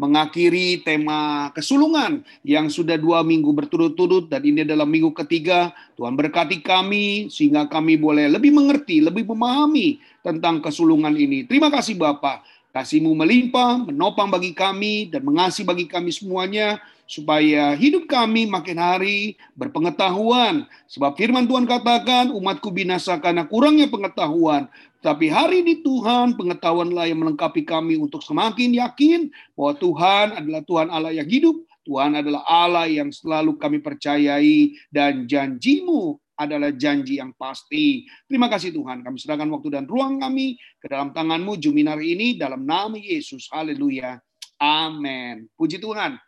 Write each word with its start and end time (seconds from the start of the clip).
mengakhiri 0.00 0.80
tema 0.80 1.52
kesulungan 1.52 2.24
yang 2.40 2.72
sudah 2.72 2.96
dua 2.96 3.20
minggu 3.20 3.52
berturut-turut 3.52 4.32
dan 4.32 4.40
ini 4.40 4.64
adalah 4.64 4.88
minggu 4.88 5.12
ketiga. 5.12 5.76
Tuhan 6.00 6.16
berkati 6.16 6.64
kami 6.64 7.28
sehingga 7.28 7.68
kami 7.68 8.00
boleh 8.00 8.32
lebih 8.32 8.48
mengerti, 8.48 9.04
lebih 9.04 9.28
memahami 9.28 10.00
tentang 10.24 10.64
kesulungan 10.64 11.12
ini. 11.12 11.44
Terima 11.44 11.68
kasih 11.68 12.00
Bapak. 12.00 12.48
Kasihmu 12.72 13.12
melimpah, 13.12 13.84
menopang 13.92 14.32
bagi 14.32 14.56
kami 14.56 15.12
dan 15.12 15.20
mengasih 15.20 15.68
bagi 15.68 15.84
kami 15.84 16.16
semuanya 16.16 16.80
supaya 17.10 17.74
hidup 17.74 18.06
kami 18.06 18.46
makin 18.46 18.78
hari 18.78 19.34
berpengetahuan. 19.58 20.62
Sebab 20.86 21.18
firman 21.18 21.50
Tuhan 21.50 21.66
katakan, 21.66 22.30
umatku 22.30 22.70
binasa 22.70 23.18
karena 23.18 23.50
kurangnya 23.50 23.90
pengetahuan. 23.90 24.70
Tapi 25.02 25.26
hari 25.26 25.66
ini 25.66 25.82
Tuhan, 25.82 26.38
pengetahuanlah 26.38 27.10
yang 27.10 27.18
melengkapi 27.18 27.66
kami 27.66 27.98
untuk 27.98 28.22
semakin 28.22 28.78
yakin 28.78 29.26
bahwa 29.58 29.74
Tuhan 29.82 30.26
adalah 30.38 30.62
Tuhan 30.62 30.86
Allah 30.86 31.10
yang 31.10 31.26
hidup, 31.26 31.66
Tuhan 31.82 32.14
adalah 32.14 32.46
Allah 32.46 32.86
yang 32.86 33.10
selalu 33.10 33.58
kami 33.58 33.82
percayai, 33.82 34.78
dan 34.94 35.26
janjimu 35.26 36.14
adalah 36.38 36.70
janji 36.70 37.18
yang 37.18 37.34
pasti. 37.34 38.06
Terima 38.30 38.46
kasih 38.46 38.70
Tuhan, 38.70 39.02
kami 39.02 39.18
serahkan 39.18 39.50
waktu 39.50 39.82
dan 39.82 39.84
ruang 39.90 40.22
kami 40.22 40.54
ke 40.78 40.86
dalam 40.86 41.10
tanganmu 41.10 41.58
Juminar 41.58 41.98
ini 41.98 42.38
dalam 42.38 42.62
nama 42.62 42.94
Yesus. 42.94 43.50
Haleluya. 43.50 44.22
Amin. 44.60 45.48
Puji 45.58 45.80
Tuhan. 45.80 46.20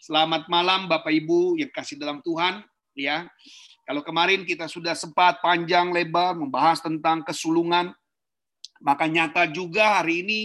Selamat 0.00 0.48
malam 0.48 0.88
Bapak 0.88 1.12
Ibu 1.12 1.60
yang 1.60 1.68
kasih 1.76 2.00
dalam 2.00 2.24
Tuhan, 2.24 2.64
ya. 2.96 3.28
Kalau 3.84 4.00
kemarin 4.00 4.48
kita 4.48 4.64
sudah 4.64 4.96
sempat 4.96 5.44
panjang 5.44 5.92
lebar 5.92 6.32
membahas 6.40 6.80
tentang 6.80 7.20
kesulungan, 7.20 7.92
maka 8.80 9.04
nyata 9.04 9.52
juga 9.52 10.00
hari 10.00 10.24
ini 10.24 10.40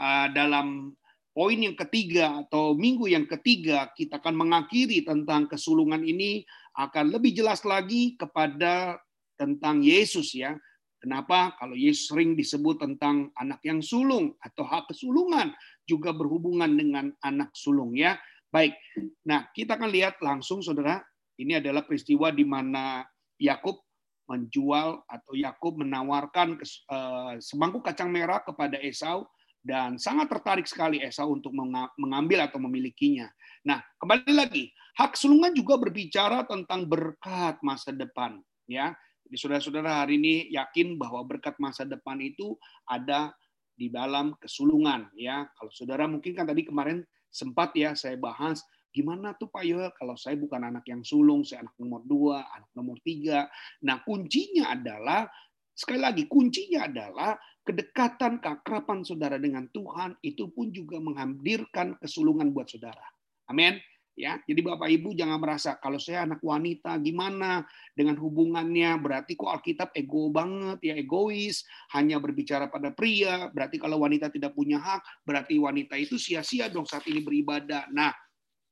uh, 0.00 0.32
dalam 0.32 0.96
poin 1.36 1.52
yang 1.60 1.76
ketiga 1.76 2.48
atau 2.48 2.72
minggu 2.72 3.04
yang 3.04 3.28
ketiga 3.28 3.92
kita 3.92 4.16
akan 4.24 4.40
mengakhiri 4.40 5.04
tentang 5.04 5.52
kesulungan 5.52 6.00
ini 6.00 6.40
akan 6.72 7.12
lebih 7.12 7.36
jelas 7.36 7.60
lagi 7.60 8.16
kepada 8.16 8.96
tentang 9.36 9.84
Yesus 9.84 10.32
ya. 10.32 10.56
Kenapa? 10.96 11.52
Kalau 11.60 11.76
Yesus 11.76 12.08
sering 12.08 12.32
disebut 12.32 12.80
tentang 12.80 13.28
anak 13.36 13.60
yang 13.68 13.84
sulung 13.84 14.32
atau 14.40 14.64
hak 14.64 14.88
kesulungan 14.96 15.52
juga 15.84 16.16
berhubungan 16.16 16.72
dengan 16.72 17.12
anak 17.20 17.52
sulung 17.52 17.92
ya. 17.92 18.16
Baik, 18.54 18.78
nah 19.26 19.50
kita 19.50 19.74
akan 19.74 19.90
lihat 19.90 20.22
langsung 20.22 20.62
saudara, 20.62 21.02
ini 21.42 21.58
adalah 21.58 21.82
peristiwa 21.82 22.30
di 22.30 22.46
mana 22.46 23.02
Yakub 23.34 23.82
menjual 24.30 25.02
atau 25.10 25.34
Yakub 25.34 25.82
menawarkan 25.82 26.62
uh, 26.86 27.34
semangkuk 27.42 27.82
kacang 27.82 28.14
merah 28.14 28.38
kepada 28.46 28.78
Esau 28.78 29.26
dan 29.58 29.98
sangat 29.98 30.30
tertarik 30.30 30.70
sekali 30.70 31.02
Esau 31.02 31.34
untuk 31.34 31.50
mengambil 31.98 32.46
atau 32.46 32.62
memilikinya. 32.62 33.26
Nah, 33.66 33.82
kembali 33.98 34.30
lagi, 34.30 34.70
hak 35.02 35.18
sulungan 35.18 35.50
juga 35.50 35.74
berbicara 35.74 36.46
tentang 36.46 36.86
berkat 36.86 37.58
masa 37.58 37.90
depan, 37.90 38.38
ya. 38.70 38.94
Jadi 39.26 39.34
saudara-saudara 39.34 40.06
hari 40.06 40.14
ini 40.14 40.46
yakin 40.54 40.94
bahwa 40.94 41.26
berkat 41.26 41.58
masa 41.58 41.82
depan 41.82 42.22
itu 42.22 42.54
ada 42.86 43.34
di 43.74 43.90
dalam 43.90 44.34
kesulungan, 44.38 45.10
ya. 45.18 45.46
Kalau 45.58 45.70
saudara 45.74 46.06
mungkin 46.06 46.32
kan 46.32 46.46
tadi 46.46 46.64
kemarin 46.66 47.02
sempat 47.28 47.74
ya 47.74 47.98
saya 47.98 48.14
bahas 48.14 48.62
gimana 48.94 49.34
tuh 49.34 49.50
Pak 49.50 49.66
Yoel 49.66 49.90
kalau 49.98 50.14
saya 50.14 50.38
bukan 50.38 50.70
anak 50.70 50.86
yang 50.86 51.02
sulung, 51.02 51.42
saya 51.42 51.66
anak 51.66 51.74
nomor 51.82 52.02
dua, 52.06 52.46
anak 52.54 52.70
nomor 52.78 52.96
tiga. 53.02 53.50
Nah 53.82 53.98
kuncinya 54.06 54.70
adalah 54.70 55.26
sekali 55.74 55.98
lagi 55.98 56.30
kuncinya 56.30 56.86
adalah 56.86 57.34
kedekatan 57.66 58.38
keakraban 58.38 59.02
saudara 59.02 59.34
dengan 59.42 59.66
Tuhan 59.74 60.14
itu 60.22 60.46
pun 60.54 60.70
juga 60.70 61.02
menghadirkan 61.02 61.98
kesulungan 61.98 62.54
buat 62.54 62.70
saudara. 62.70 63.02
Amin 63.50 63.82
ya. 64.14 64.38
Jadi 64.46 64.60
Bapak 64.62 64.88
Ibu 64.90 65.14
jangan 65.14 65.38
merasa 65.38 65.76
kalau 65.78 65.98
saya 65.98 66.26
anak 66.26 66.40
wanita 66.40 66.98
gimana 67.02 67.66
dengan 67.94 68.18
hubungannya 68.18 68.96
berarti 68.98 69.34
kok 69.34 69.50
Alkitab 69.50 69.90
ego 69.94 70.30
banget 70.30 70.78
ya 70.82 70.94
egois, 70.94 71.66
hanya 71.94 72.18
berbicara 72.22 72.70
pada 72.70 72.94
pria, 72.94 73.50
berarti 73.50 73.76
kalau 73.78 74.00
wanita 74.02 74.30
tidak 74.30 74.54
punya 74.54 74.78
hak, 74.80 75.02
berarti 75.26 75.58
wanita 75.58 75.98
itu 75.98 76.16
sia-sia 76.16 76.70
dong 76.70 76.86
saat 76.86 77.04
ini 77.10 77.20
beribadah. 77.20 77.90
Nah, 77.90 78.14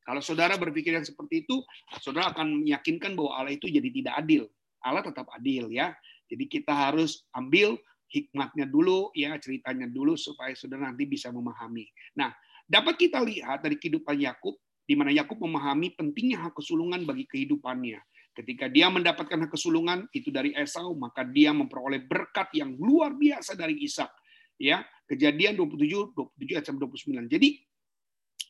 kalau 0.03 0.19
saudara 0.19 0.59
berpikir 0.59 0.95
yang 0.99 1.07
seperti 1.07 1.47
itu, 1.47 1.63
saudara 2.03 2.35
akan 2.35 2.67
meyakinkan 2.67 3.15
bahwa 3.15 3.39
Allah 3.39 3.55
itu 3.55 3.71
jadi 3.71 3.87
tidak 3.87 4.15
adil. 4.19 4.51
Allah 4.83 5.03
tetap 5.07 5.31
adil 5.31 5.71
ya. 5.71 5.95
Jadi 6.27 6.49
kita 6.51 6.75
harus 6.75 7.23
ambil 7.37 7.79
hikmatnya 8.13 8.69
dulu 8.69 9.09
ya 9.17 9.41
ceritanya 9.41 9.89
dulu 9.89 10.19
supaya 10.19 10.53
saudara 10.53 10.91
nanti 10.91 11.09
bisa 11.09 11.33
memahami. 11.33 11.89
Nah, 12.19 12.35
dapat 12.69 13.01
kita 13.01 13.25
lihat 13.25 13.65
dari 13.65 13.81
kehidupan 13.81 14.21
Yakub 14.21 14.59
di 14.83 14.95
mana 14.99 15.15
Yakub 15.15 15.39
memahami 15.39 15.95
pentingnya 15.95 16.49
hak 16.49 16.59
kesulungan 16.59 17.07
bagi 17.07 17.25
kehidupannya. 17.29 18.03
Ketika 18.33 18.67
dia 18.67 18.89
mendapatkan 18.89 19.47
hak 19.47 19.53
kesulungan 19.53 20.09
itu 20.17 20.33
dari 20.33 20.57
Esau, 20.57 20.97
maka 20.97 21.23
dia 21.23 21.53
memperoleh 21.53 22.03
berkat 22.03 22.51
yang 22.57 22.75
luar 22.81 23.15
biasa 23.15 23.55
dari 23.55 23.77
Ishak. 23.85 24.11
Ya, 24.57 24.85
Kejadian 25.13 25.61
27 25.61 26.17
27 26.17 26.57
ayat 26.57 26.67
29. 26.73 27.29
Jadi 27.29 27.61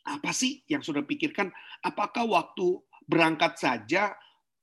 apa 0.07 0.31
sih 0.31 0.63
yang 0.71 0.79
sudah 0.79 1.03
pikirkan? 1.03 1.51
Apakah 1.83 2.23
waktu 2.23 2.79
berangkat 3.03 3.59
saja, 3.59 4.15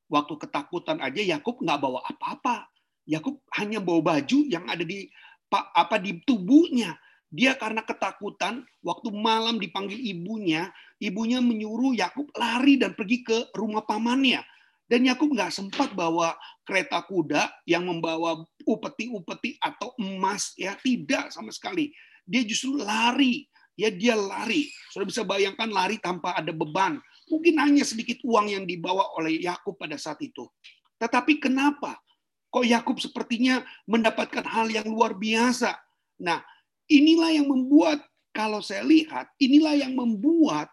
waktu 0.07 0.39
ketakutan 0.39 1.03
aja 1.03 1.19
Yakub 1.19 1.59
nggak 1.59 1.75
bawa 1.75 1.99
apa-apa? 2.07 2.71
Yakub 3.03 3.43
hanya 3.59 3.83
bawa 3.83 4.15
baju 4.15 4.47
yang 4.47 4.63
ada 4.71 4.87
di 4.87 5.11
apa 5.51 5.99
di 5.99 6.23
tubuhnya. 6.23 6.95
Dia 7.29 7.53
karena 7.53 7.85
ketakutan, 7.85 8.65
waktu 8.81 9.13
malam 9.13 9.61
dipanggil 9.61 10.01
ibunya, 10.01 10.73
ibunya 10.97 11.37
menyuruh 11.37 11.93
Yakub 11.93 12.33
lari 12.33 12.81
dan 12.81 12.97
pergi 12.97 13.21
ke 13.21 13.37
rumah 13.53 13.85
pamannya. 13.85 14.41
Dan 14.89 15.05
Yakub 15.05 15.29
nggak 15.29 15.53
sempat 15.53 15.93
bawa 15.93 16.33
kereta 16.65 17.05
kuda 17.05 17.45
yang 17.69 17.85
membawa 17.85 18.41
upeti-upeti 18.65 19.61
atau 19.61 19.93
emas, 20.01 20.57
ya 20.57 20.73
tidak 20.81 21.29
sama 21.29 21.53
sekali. 21.53 21.93
Dia 22.25 22.41
justru 22.41 22.81
lari, 22.81 23.45
ya 23.77 23.93
dia 23.93 24.17
lari. 24.17 24.65
Sudah 24.89 25.05
bisa 25.05 25.21
bayangkan 25.21 25.69
lari 25.69 26.01
tanpa 26.01 26.33
ada 26.33 26.49
beban. 26.49 26.97
Mungkin 27.29 27.61
hanya 27.61 27.85
sedikit 27.85 28.17
uang 28.25 28.49
yang 28.49 28.65
dibawa 28.65 29.13
oleh 29.21 29.37
Yakub 29.37 29.77
pada 29.77 30.01
saat 30.01 30.17
itu. 30.25 30.49
Tetapi 30.97 31.37
kenapa? 31.37 32.01
Kok 32.49 32.65
Yakub 32.65 32.97
sepertinya 32.97 33.61
mendapatkan 33.85 34.41
hal 34.41 34.73
yang 34.73 34.89
luar 34.89 35.13
biasa? 35.13 35.77
Nah, 36.25 36.41
Inilah 36.89 37.31
yang 37.37 37.47
membuat 37.47 38.01
kalau 38.29 38.61
saya 38.61 38.85
lihat 38.85 39.29
inilah 39.41 39.75
yang 39.75 39.97
membuat 39.97 40.69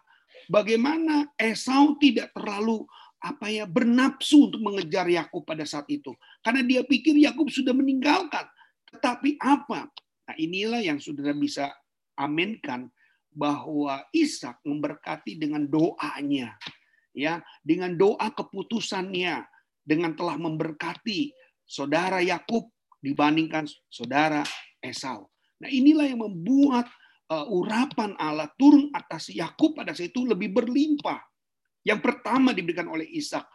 bagaimana 0.47 1.27
Esau 1.35 1.97
tidak 1.97 2.31
terlalu 2.31 2.85
apa 3.17 3.49
ya 3.49 3.65
bernafsu 3.65 4.47
untuk 4.47 4.61
mengejar 4.61 5.09
Yakub 5.09 5.41
pada 5.43 5.65
saat 5.65 5.89
itu. 5.89 6.13
Karena 6.45 6.61
dia 6.61 6.85
pikir 6.85 7.17
Yakub 7.17 7.49
sudah 7.49 7.73
meninggalkan. 7.73 8.45
Tetapi 8.93 9.41
apa? 9.41 9.89
Nah 10.29 10.35
inilah 10.37 10.79
yang 10.79 11.01
sudah 11.01 11.33
bisa 11.33 11.73
aminkan 12.15 12.87
bahwa 13.33 14.05
Ishak 14.13 14.61
memberkati 14.63 15.37
dengan 15.37 15.65
doanya 15.65 16.55
ya. 17.11 17.41
Dengan 17.65 17.97
doa 17.97 18.31
keputusannya 18.31 19.43
dengan 19.81 20.13
telah 20.13 20.37
memberkati 20.37 21.33
saudara 21.65 22.21
Yakub 22.21 22.69
dibandingkan 23.01 23.65
saudara 23.89 24.45
Esau 24.79 25.27
Nah 25.61 25.69
inilah 25.69 26.05
yang 26.05 26.21
membuat 26.21 26.87
uh, 27.31 27.47
urapan 27.49 28.13
Allah 28.17 28.49
turun 28.55 28.91
atas 28.93 29.31
Yakub 29.31 29.77
pada 29.77 29.91
saat 29.93 30.11
itu 30.13 30.23
lebih 30.23 30.53
berlimpah. 30.53 31.19
Yang 31.83 31.99
pertama 32.03 32.51
diberikan 32.51 32.91
oleh 32.91 33.07
Ishak. 33.07 33.47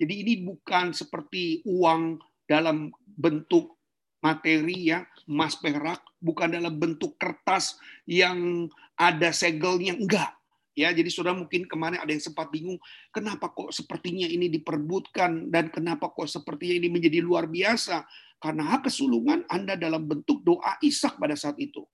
Jadi 0.00 0.14
ini 0.24 0.34
bukan 0.40 0.96
seperti 0.96 1.60
uang 1.68 2.16
dalam 2.48 2.88
bentuk 3.04 3.76
materi 4.20 4.92
ya, 4.92 5.04
emas 5.28 5.56
perak, 5.56 6.00
bukan 6.20 6.52
dalam 6.52 6.76
bentuk 6.76 7.16
kertas 7.16 7.76
yang 8.04 8.68
ada 8.96 9.32
segelnya, 9.32 9.96
enggak. 9.96 10.36
Ya, 10.78 10.94
jadi 10.94 11.10
sudah 11.12 11.34
mungkin 11.34 11.66
kemarin 11.66 12.00
ada 12.00 12.08
yang 12.14 12.22
sempat 12.22 12.48
bingung, 12.48 12.78
kenapa 13.10 13.52
kok 13.52 13.74
sepertinya 13.74 14.24
ini 14.24 14.48
diperbutkan 14.48 15.50
dan 15.50 15.68
kenapa 15.68 16.08
kok 16.08 16.30
sepertinya 16.30 16.78
ini 16.80 16.88
menjadi 16.88 17.20
luar 17.20 17.50
biasa. 17.50 18.06
Karena 18.40 18.64
hak 18.72 18.88
kesulungan 18.88 19.44
Anda 19.52 19.76
dalam 19.76 20.08
bentuk 20.08 20.40
doa 20.40 20.80
Ishak 20.80 21.20
pada 21.20 21.36
saat 21.36 21.60
itu. 21.60 21.84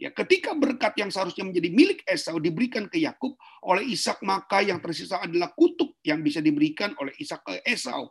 Ya, 0.00 0.08
ketika 0.14 0.56
berkat 0.56 0.96
yang 0.96 1.12
seharusnya 1.12 1.44
menjadi 1.44 1.68
milik 1.76 2.00
Esau 2.08 2.40
diberikan 2.40 2.88
ke 2.88 2.96
Yakub 3.02 3.36
oleh 3.66 3.84
Ishak, 3.84 4.24
maka 4.24 4.64
yang 4.64 4.80
tersisa 4.80 5.20
adalah 5.20 5.52
kutuk 5.52 6.00
yang 6.06 6.24
bisa 6.24 6.40
diberikan 6.40 6.96
oleh 6.96 7.12
Ishak 7.20 7.44
ke 7.44 7.60
Esau. 7.68 8.08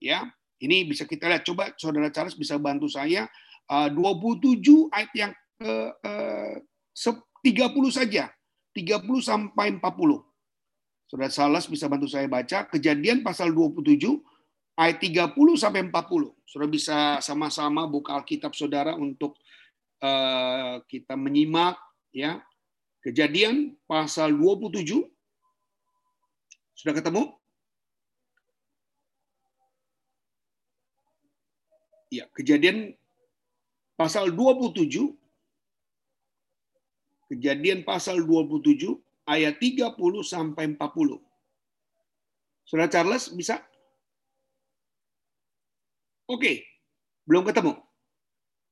Ya, 0.00 0.24
ini 0.62 0.88
bisa 0.88 1.04
kita 1.04 1.28
lihat. 1.28 1.44
Coba 1.44 1.74
saudara 1.76 2.08
Charles 2.08 2.38
bisa 2.38 2.56
bantu 2.56 2.88
saya 2.88 3.28
27 3.68 4.88
ayat 4.88 5.12
yang 5.12 5.32
ke, 5.60 5.72
ke 6.00 7.10
30 7.44 7.90
saja. 7.92 8.32
30 8.72 9.04
sampai 9.20 9.74
40. 9.74 9.82
Saudara 11.10 11.28
Charles 11.28 11.66
bisa 11.66 11.90
bantu 11.90 12.06
saya 12.06 12.28
baca 12.30 12.68
Kejadian 12.68 13.26
pasal 13.26 13.50
27 13.50 14.22
ayat 14.78 15.02
30 15.02 15.34
sampai 15.58 15.82
40. 15.90 16.30
Saudara 16.46 16.70
bisa 16.70 17.18
sama-sama 17.18 17.84
buka 17.90 18.14
Alkitab 18.14 18.54
Saudara 18.54 18.94
untuk 18.94 19.34
uh, 20.00 20.78
kita 20.86 21.18
menyimak 21.18 21.74
ya. 22.14 22.38
Kejadian 23.02 23.74
pasal 23.90 24.30
27. 24.34 25.02
Sudah 26.78 26.94
ketemu? 26.94 27.34
Ya, 32.08 32.24
kejadian 32.32 32.96
pasal 33.98 34.32
27 34.32 35.18
Kejadian 37.28 37.84
pasal 37.84 38.24
27 38.24 38.96
ayat 39.28 39.60
30 39.60 39.92
sampai 40.24 40.64
40. 40.72 41.20
Saudara 42.64 42.88
Charles 42.88 43.28
bisa? 43.36 43.67
Oke, 46.28 46.60
belum 47.24 47.48
ketemu. 47.48 47.72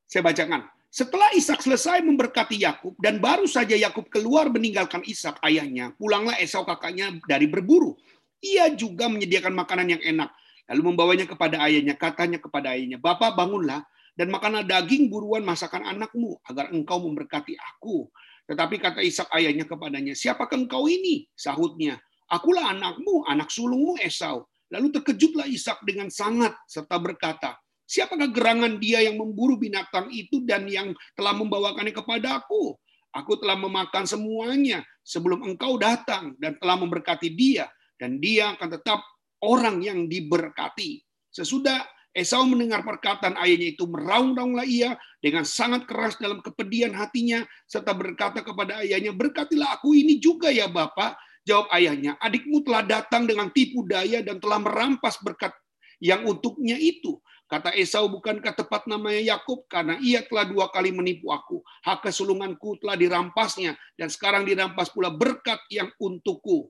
Saya 0.04 0.20
bacakan. 0.20 0.68
Setelah 0.92 1.32
Ishak 1.32 1.64
selesai 1.64 2.04
memberkati 2.04 2.60
Yakub 2.60 2.96
dan 3.00 3.16
baru 3.16 3.48
saja 3.48 3.72
Yakub 3.72 4.12
keluar 4.12 4.52
meninggalkan 4.52 5.00
Ishak 5.04 5.40
ayahnya, 5.40 5.96
pulanglah 5.96 6.36
Esau 6.36 6.68
kakaknya 6.68 7.16
dari 7.24 7.48
berburu. 7.48 7.96
Ia 8.44 8.72
juga 8.76 9.08
menyediakan 9.08 9.56
makanan 9.56 9.96
yang 9.96 10.02
enak, 10.04 10.30
lalu 10.68 10.92
membawanya 10.92 11.24
kepada 11.24 11.64
ayahnya. 11.64 11.96
Katanya 11.96 12.38
kepada 12.40 12.76
ayahnya, 12.76 13.00
"Bapak, 13.00 13.32
bangunlah 13.32 13.84
dan 14.16 14.28
makanlah 14.28 14.64
daging 14.64 15.08
buruan 15.08 15.40
masakan 15.40 15.84
anakmu 15.84 16.36
agar 16.44 16.68
engkau 16.76 17.00
memberkati 17.08 17.56
aku." 17.56 18.08
Tetapi 18.52 18.76
kata 18.78 19.00
Ishak 19.00 19.32
ayahnya 19.32 19.64
kepadanya, 19.64 20.12
"Siapakah 20.12 20.60
engkau 20.60 20.88
ini?" 20.92 21.24
Sahutnya, 21.32 21.96
"Akulah 22.28 22.72
anakmu, 22.72 23.24
anak 23.24 23.48
sulungmu 23.48 23.96
Esau." 24.00 24.44
Lalu 24.72 24.90
terkejutlah 24.98 25.46
Ishak 25.46 25.82
dengan 25.86 26.10
sangat 26.10 26.54
serta 26.66 26.98
berkata, 26.98 27.54
Siapakah 27.86 28.34
gerangan 28.34 28.82
dia 28.82 28.98
yang 28.98 29.14
memburu 29.14 29.54
binatang 29.54 30.10
itu 30.10 30.42
dan 30.42 30.66
yang 30.66 30.90
telah 31.14 31.30
membawakannya 31.38 31.94
kepadaku? 31.94 32.74
Aku 33.14 33.38
telah 33.38 33.54
memakan 33.54 34.04
semuanya 34.04 34.82
sebelum 35.06 35.46
engkau 35.46 35.78
datang 35.78 36.34
dan 36.42 36.58
telah 36.58 36.76
memberkati 36.82 37.30
dia. 37.30 37.70
Dan 37.96 38.18
dia 38.18 38.52
akan 38.58 38.68
tetap 38.74 39.00
orang 39.40 39.80
yang 39.80 40.10
diberkati. 40.10 41.00
Sesudah 41.30 41.80
Esau 42.16 42.48
mendengar 42.48 42.80
perkataan 42.80 43.36
ayahnya 43.44 43.76
itu, 43.76 43.84
meraung-raunglah 43.84 44.64
ia 44.64 44.96
dengan 45.20 45.44
sangat 45.44 45.84
keras 45.84 46.16
dalam 46.16 46.40
kepedihan 46.40 46.96
hatinya, 46.96 47.44
serta 47.68 47.92
berkata 47.92 48.40
kepada 48.40 48.80
ayahnya, 48.80 49.12
berkatilah 49.12 49.76
aku 49.76 49.92
ini 49.92 50.16
juga 50.16 50.48
ya 50.48 50.64
Bapak. 50.64 51.12
Jawab 51.46 51.70
ayahnya, 51.70 52.18
adikmu 52.18 52.66
telah 52.66 52.82
datang 52.82 53.22
dengan 53.22 53.46
tipu 53.54 53.86
daya 53.86 54.18
dan 54.18 54.42
telah 54.42 54.58
merampas 54.58 55.22
berkat 55.22 55.54
yang 56.02 56.26
untuknya 56.26 56.74
itu. 56.74 57.22
Kata 57.46 57.70
Esau, 57.78 58.10
bukankah 58.10 58.58
tepat 58.58 58.90
namanya 58.90 59.22
Yakub? 59.22 59.70
Karena 59.70 59.94
ia 60.02 60.26
telah 60.26 60.42
dua 60.42 60.66
kali 60.74 60.90
menipu 60.90 61.30
aku. 61.30 61.62
Hak 61.86 62.02
kesulunganku 62.02 62.82
telah 62.82 62.98
dirampasnya, 62.98 63.78
dan 63.94 64.10
sekarang 64.10 64.42
dirampas 64.42 64.90
pula 64.90 65.14
berkat 65.14 65.62
yang 65.70 65.86
untukku. 66.02 66.66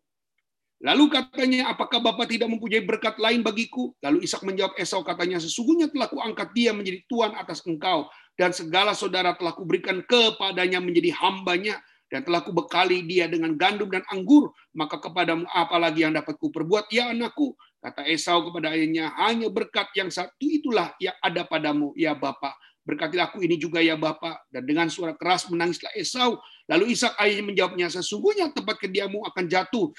Lalu 0.85 1.09
katanya, 1.09 1.73
apakah 1.73 2.05
Bapak 2.05 2.29
tidak 2.29 2.53
mempunyai 2.53 2.85
berkat 2.85 3.17
lain 3.17 3.41
bagiku? 3.41 3.97
Lalu 4.05 4.29
Ishak 4.29 4.45
menjawab 4.45 4.77
Esau 4.77 5.01
katanya, 5.01 5.41
sesungguhnya 5.41 5.89
telah 5.89 6.13
kuangkat 6.13 6.53
dia 6.53 6.77
menjadi 6.77 7.01
tuan 7.09 7.33
atas 7.33 7.65
engkau, 7.65 8.13
dan 8.37 8.53
segala 8.53 8.93
saudara 8.93 9.33
telah 9.33 9.57
kuberikan 9.57 10.05
kepadanya 10.05 10.85
menjadi 10.85 11.17
hambanya, 11.17 11.81
dan 12.07 12.23
telah 12.23 12.43
kubekali 12.43 13.03
dia 13.03 13.27
dengan 13.27 13.55
gandum 13.59 13.91
dan 13.91 14.07
anggur, 14.11 14.55
maka 14.75 15.03
kepadamu 15.03 15.47
apa 15.51 15.77
lagi 15.79 16.07
yang 16.07 16.15
dapat 16.15 16.39
kuperbuat, 16.39 16.87
ya 16.95 17.11
anakku? 17.11 17.59
Kata 17.83 18.07
Esau 18.07 18.47
kepada 18.51 18.75
ayahnya, 18.75 19.11
hanya 19.19 19.51
berkat 19.51 19.91
yang 19.95 20.11
satu 20.11 20.47
itulah 20.47 20.95
yang 21.03 21.15
ada 21.23 21.43
padamu, 21.47 21.91
ya 21.99 22.15
Bapak. 22.15 22.55
Berkatilah 22.87 23.35
aku 23.35 23.43
ini 23.43 23.59
juga 23.59 23.83
ya 23.83 23.99
Bapak. 23.99 24.47
Dan 24.51 24.63
dengan 24.63 24.87
suara 24.87 25.15
keras 25.19 25.51
menangislah 25.51 25.91
Esau. 25.99 26.39
Lalu 26.71 26.95
Ishak 26.95 27.19
ayahnya 27.19 27.45
menjawabnya, 27.47 27.87
sesungguhnya 27.91 28.55
tempat 28.55 28.79
kediamu 28.79 29.27
akan 29.27 29.45
jatuh 29.51 29.91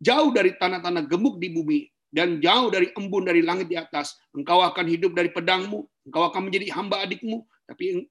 jauh 0.00 0.30
dari 0.32 0.52
tanah-tanah 0.56 1.08
gemuk 1.08 1.40
di 1.40 1.48
bumi 1.52 1.80
dan 2.12 2.40
jauh 2.40 2.68
dari 2.72 2.92
embun 2.96 3.26
dari 3.26 3.42
langit 3.42 3.68
di 3.68 3.76
atas. 3.76 4.16
Engkau 4.32 4.62
akan 4.62 4.86
hidup 4.88 5.12
dari 5.16 5.32
pedangmu, 5.32 5.84
engkau 6.08 6.22
akan 6.28 6.48
menjadi 6.48 6.72
hamba 6.76 7.04
adikmu, 7.04 7.44
tapi 7.66 8.06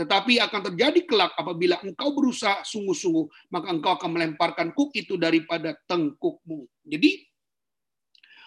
tetapi 0.00 0.40
akan 0.40 0.72
terjadi 0.72 1.04
kelak 1.04 1.36
apabila 1.36 1.76
engkau 1.84 2.16
berusaha 2.16 2.64
sungguh-sungguh, 2.64 3.52
maka 3.52 3.68
engkau 3.68 3.92
akan 4.00 4.16
melemparkan 4.16 4.72
kuk 4.72 4.96
itu 4.96 5.20
daripada 5.20 5.76
tengkukmu. 5.84 6.64
Jadi 6.88 7.20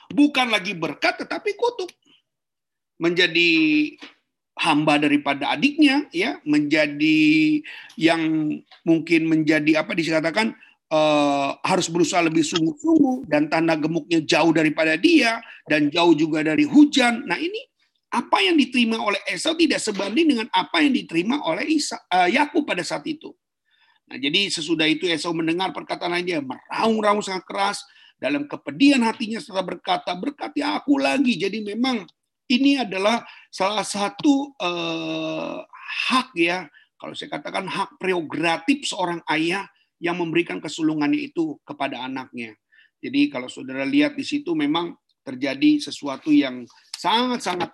bukan 0.10 0.50
lagi 0.50 0.74
berkat 0.74 1.22
tetapi 1.22 1.54
kutuk. 1.54 1.94
Menjadi 2.98 3.50
hamba 4.58 4.98
daripada 4.98 5.54
adiknya 5.54 6.10
ya, 6.10 6.42
menjadi 6.42 7.62
yang 8.02 8.50
mungkin 8.82 9.30
menjadi 9.30 9.86
apa 9.86 9.94
dikatakan 9.94 10.58
uh, 10.90 11.58
harus 11.62 11.86
berusaha 11.86 12.26
lebih 12.26 12.42
sungguh-sungguh 12.42 13.30
dan 13.30 13.46
tanda 13.46 13.78
gemuknya 13.78 14.26
jauh 14.26 14.50
daripada 14.50 14.98
dia 14.98 15.38
dan 15.70 15.94
jauh 15.94 16.18
juga 16.18 16.42
dari 16.42 16.66
hujan. 16.66 17.30
Nah, 17.30 17.38
ini 17.38 17.73
apa 18.14 18.38
yang 18.46 18.54
diterima 18.54 19.02
oleh 19.02 19.18
Esau 19.26 19.58
tidak 19.58 19.82
sebanding 19.82 20.38
dengan 20.38 20.48
apa 20.54 20.86
yang 20.86 20.94
diterima 20.94 21.42
oleh 21.50 21.66
uh, 21.66 22.30
Yakub 22.30 22.62
pada 22.62 22.86
saat 22.86 23.02
itu. 23.10 23.34
Nah, 24.06 24.22
jadi 24.22 24.54
sesudah 24.54 24.86
itu 24.86 25.10
Esau 25.10 25.34
mendengar 25.34 25.74
perkataan 25.74 26.22
dia 26.22 26.38
meraung-raung 26.38 27.26
sangat 27.26 27.42
keras 27.50 27.78
dalam 28.22 28.46
kepedihan 28.46 29.02
hatinya 29.02 29.42
setelah 29.42 29.66
berkata, 29.66 30.14
berkati 30.14 30.62
aku 30.62 31.02
lagi. 31.02 31.42
Jadi 31.42 31.66
memang 31.66 32.06
ini 32.54 32.78
adalah 32.78 33.26
salah 33.50 33.82
satu 33.82 34.54
eh, 34.62 35.58
hak 36.14 36.38
ya, 36.38 36.70
kalau 37.02 37.18
saya 37.18 37.34
katakan 37.34 37.66
hak 37.66 37.98
prerogatif 37.98 38.86
seorang 38.86 39.26
ayah 39.34 39.66
yang 39.98 40.22
memberikan 40.22 40.62
kesulungannya 40.62 41.34
itu 41.34 41.58
kepada 41.66 42.06
anaknya. 42.06 42.54
Jadi 43.04 43.28
kalau 43.34 43.50
saudara 43.50 43.84
lihat 43.84 44.16
di 44.16 44.24
situ 44.24 44.56
memang 44.56 44.96
terjadi 45.24 45.80
sesuatu 45.84 46.32
yang 46.32 46.68
sangat-sangat 46.96 47.72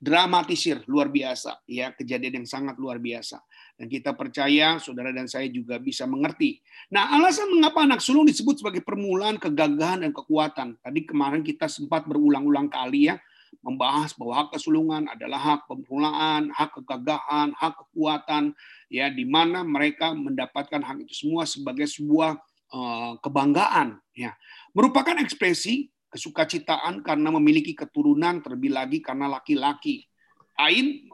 dramatisir 0.00 0.84
luar 0.86 1.08
biasa 1.08 1.64
ya 1.68 1.92
kejadian 1.96 2.42
yang 2.42 2.48
sangat 2.48 2.76
luar 2.76 3.00
biasa 3.00 3.40
dan 3.76 3.86
kita 3.88 4.16
percaya 4.16 4.80
saudara 4.80 5.12
dan 5.12 5.28
saya 5.28 5.48
juga 5.52 5.76
bisa 5.76 6.08
mengerti. 6.08 6.60
Nah, 6.92 7.12
alasan 7.12 7.52
mengapa 7.52 7.84
anak 7.84 8.00
sulung 8.00 8.24
disebut 8.24 8.64
sebagai 8.64 8.80
permulaan 8.80 9.36
kegagahan 9.36 10.04
dan 10.04 10.12
kekuatan. 10.16 10.80
Tadi 10.80 11.00
kemarin 11.04 11.44
kita 11.44 11.68
sempat 11.68 12.08
berulang-ulang 12.08 12.72
kali 12.72 13.12
ya 13.12 13.20
membahas 13.62 14.14
bahwa 14.14 14.34
hak 14.44 14.48
kesulungan 14.58 15.10
adalah 15.10 15.40
hak 15.40 15.60
permulaan, 15.66 16.50
hak 16.54 16.70
kegagahan, 16.82 17.50
hak 17.56 17.74
kekuatan 17.82 18.54
ya 18.92 19.10
di 19.10 19.26
mana 19.26 19.66
mereka 19.66 20.12
mendapatkan 20.14 20.82
hak 20.82 21.06
itu 21.06 21.26
semua 21.26 21.42
sebagai 21.48 21.86
sebuah 21.90 22.38
uh, 22.70 23.12
kebanggaan 23.22 23.98
ya. 24.14 24.34
Merupakan 24.76 25.18
ekspresi 25.18 25.90
kesukacitaan 26.16 27.04
karena 27.04 27.28
memiliki 27.28 27.76
keturunan 27.76 28.40
terlebih 28.40 28.72
lagi 28.72 29.04
karena 29.04 29.28
laki-laki. 29.28 30.08
Kain 30.56 31.04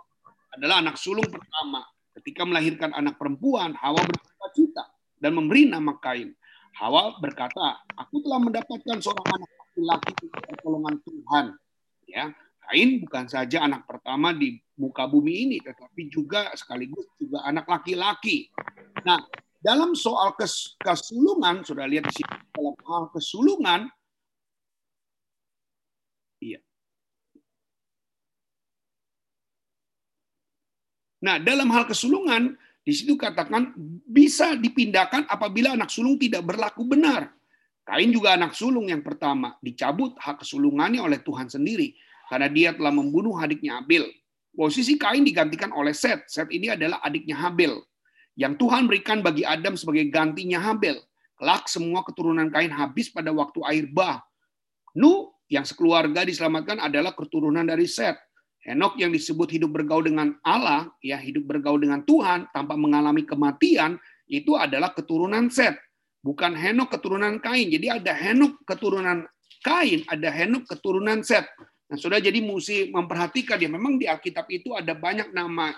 adalah 0.54 0.78
anak 0.78 0.94
sulung 0.94 1.26
pertama. 1.26 1.82
Ketika 2.14 2.46
melahirkan 2.46 2.94
anak 2.94 3.18
perempuan, 3.18 3.74
Hawa 3.74 3.98
bersuka 4.06 4.86
dan 5.18 5.34
memberi 5.34 5.66
nama 5.66 5.98
Kain. 5.98 6.30
Hawa 6.78 7.18
berkata, 7.18 7.82
"Aku 7.98 8.22
telah 8.22 8.38
mendapatkan 8.38 9.02
seorang 9.02 9.26
anak 9.26 9.50
laki-laki 9.74 10.30
pertolongan 10.30 10.94
Tuhan." 11.02 11.46
Ya, 12.06 12.30
Kain 12.62 13.02
bukan 13.02 13.26
saja 13.26 13.66
anak 13.66 13.90
pertama 13.90 14.30
di 14.30 14.62
muka 14.78 15.10
bumi 15.10 15.50
ini, 15.50 15.56
tetapi 15.58 16.06
juga 16.14 16.54
sekaligus 16.54 17.10
juga 17.18 17.42
anak 17.42 17.66
laki-laki. 17.66 18.54
Nah, 19.02 19.18
dalam 19.58 19.98
soal 19.98 20.38
kes 20.38 20.78
kesulungan, 20.78 21.66
sudah 21.66 21.90
lihat 21.90 22.06
di 22.06 22.22
sini 22.22 22.38
dalam 22.54 22.76
hal 22.86 23.10
kesulungan, 23.10 23.90
Iya. 26.42 26.58
Nah, 31.22 31.38
dalam 31.38 31.70
hal 31.70 31.86
kesulungan, 31.86 32.58
di 32.82 32.92
situ 32.92 33.14
katakan 33.14 33.72
bisa 34.02 34.58
dipindahkan 34.58 35.30
apabila 35.30 35.78
anak 35.78 35.88
sulung 35.88 36.18
tidak 36.18 36.42
berlaku 36.42 36.82
benar. 36.82 37.30
Kain 37.86 38.10
juga 38.10 38.34
anak 38.34 38.54
sulung 38.54 38.90
yang 38.90 39.02
pertama, 39.02 39.58
dicabut 39.62 40.14
hak 40.18 40.42
kesulungannya 40.42 41.02
oleh 41.02 41.18
Tuhan 41.22 41.50
sendiri 41.50 41.94
karena 42.30 42.46
dia 42.50 42.70
telah 42.74 42.94
membunuh 42.94 43.38
adiknya 43.38 43.82
Abel. 43.82 44.06
Posisi 44.52 44.98
Kain 45.00 45.24
digantikan 45.24 45.72
oleh 45.72 45.94
Set. 45.94 46.26
Set 46.28 46.50
ini 46.50 46.70
adalah 46.70 47.02
adiknya 47.02 47.38
Habel 47.38 47.82
yang 48.36 48.56
Tuhan 48.56 48.88
berikan 48.88 49.20
bagi 49.20 49.44
Adam 49.44 49.76
sebagai 49.76 50.08
gantinya 50.08 50.60
Habel. 50.60 51.00
Kelak 51.36 51.66
semua 51.66 52.06
keturunan 52.06 52.48
Kain 52.48 52.70
habis 52.70 53.10
pada 53.10 53.34
waktu 53.34 53.60
air 53.66 53.86
bah. 53.90 54.22
Nu 54.94 55.32
yang 55.50 55.66
sekeluarga 55.66 56.24
diselamatkan 56.24 56.80
adalah 56.80 57.12
keturunan 57.12 57.64
dari 57.66 57.84
Set. 57.84 58.16
Henok 58.62 58.94
yang 58.94 59.10
disebut 59.10 59.50
hidup 59.50 59.74
bergaul 59.74 60.06
dengan 60.06 60.38
Allah, 60.46 60.86
ya 61.02 61.18
hidup 61.18 61.50
bergaul 61.50 61.82
dengan 61.82 62.06
Tuhan 62.06 62.46
tanpa 62.54 62.78
mengalami 62.78 63.26
kematian, 63.26 63.98
itu 64.30 64.54
adalah 64.54 64.94
keturunan 64.94 65.50
Set. 65.50 65.74
Bukan 66.22 66.54
Henok 66.54 66.94
keturunan 66.94 67.42
Kain. 67.42 67.66
Jadi 67.66 67.90
ada 67.90 68.14
Henok 68.14 68.62
keturunan 68.62 69.26
Kain, 69.66 70.06
ada 70.06 70.30
Henok 70.30 70.70
keturunan 70.70 71.26
Set. 71.26 71.42
Nah, 71.90 71.98
sudah 71.98 72.22
jadi 72.22 72.38
mesti 72.38 72.94
memperhatikan 72.94 73.58
ya 73.58 73.66
memang 73.66 73.98
di 73.98 74.06
Alkitab 74.06 74.46
itu 74.48 74.72
ada 74.72 74.94
banyak 74.94 75.34
nama 75.34 75.74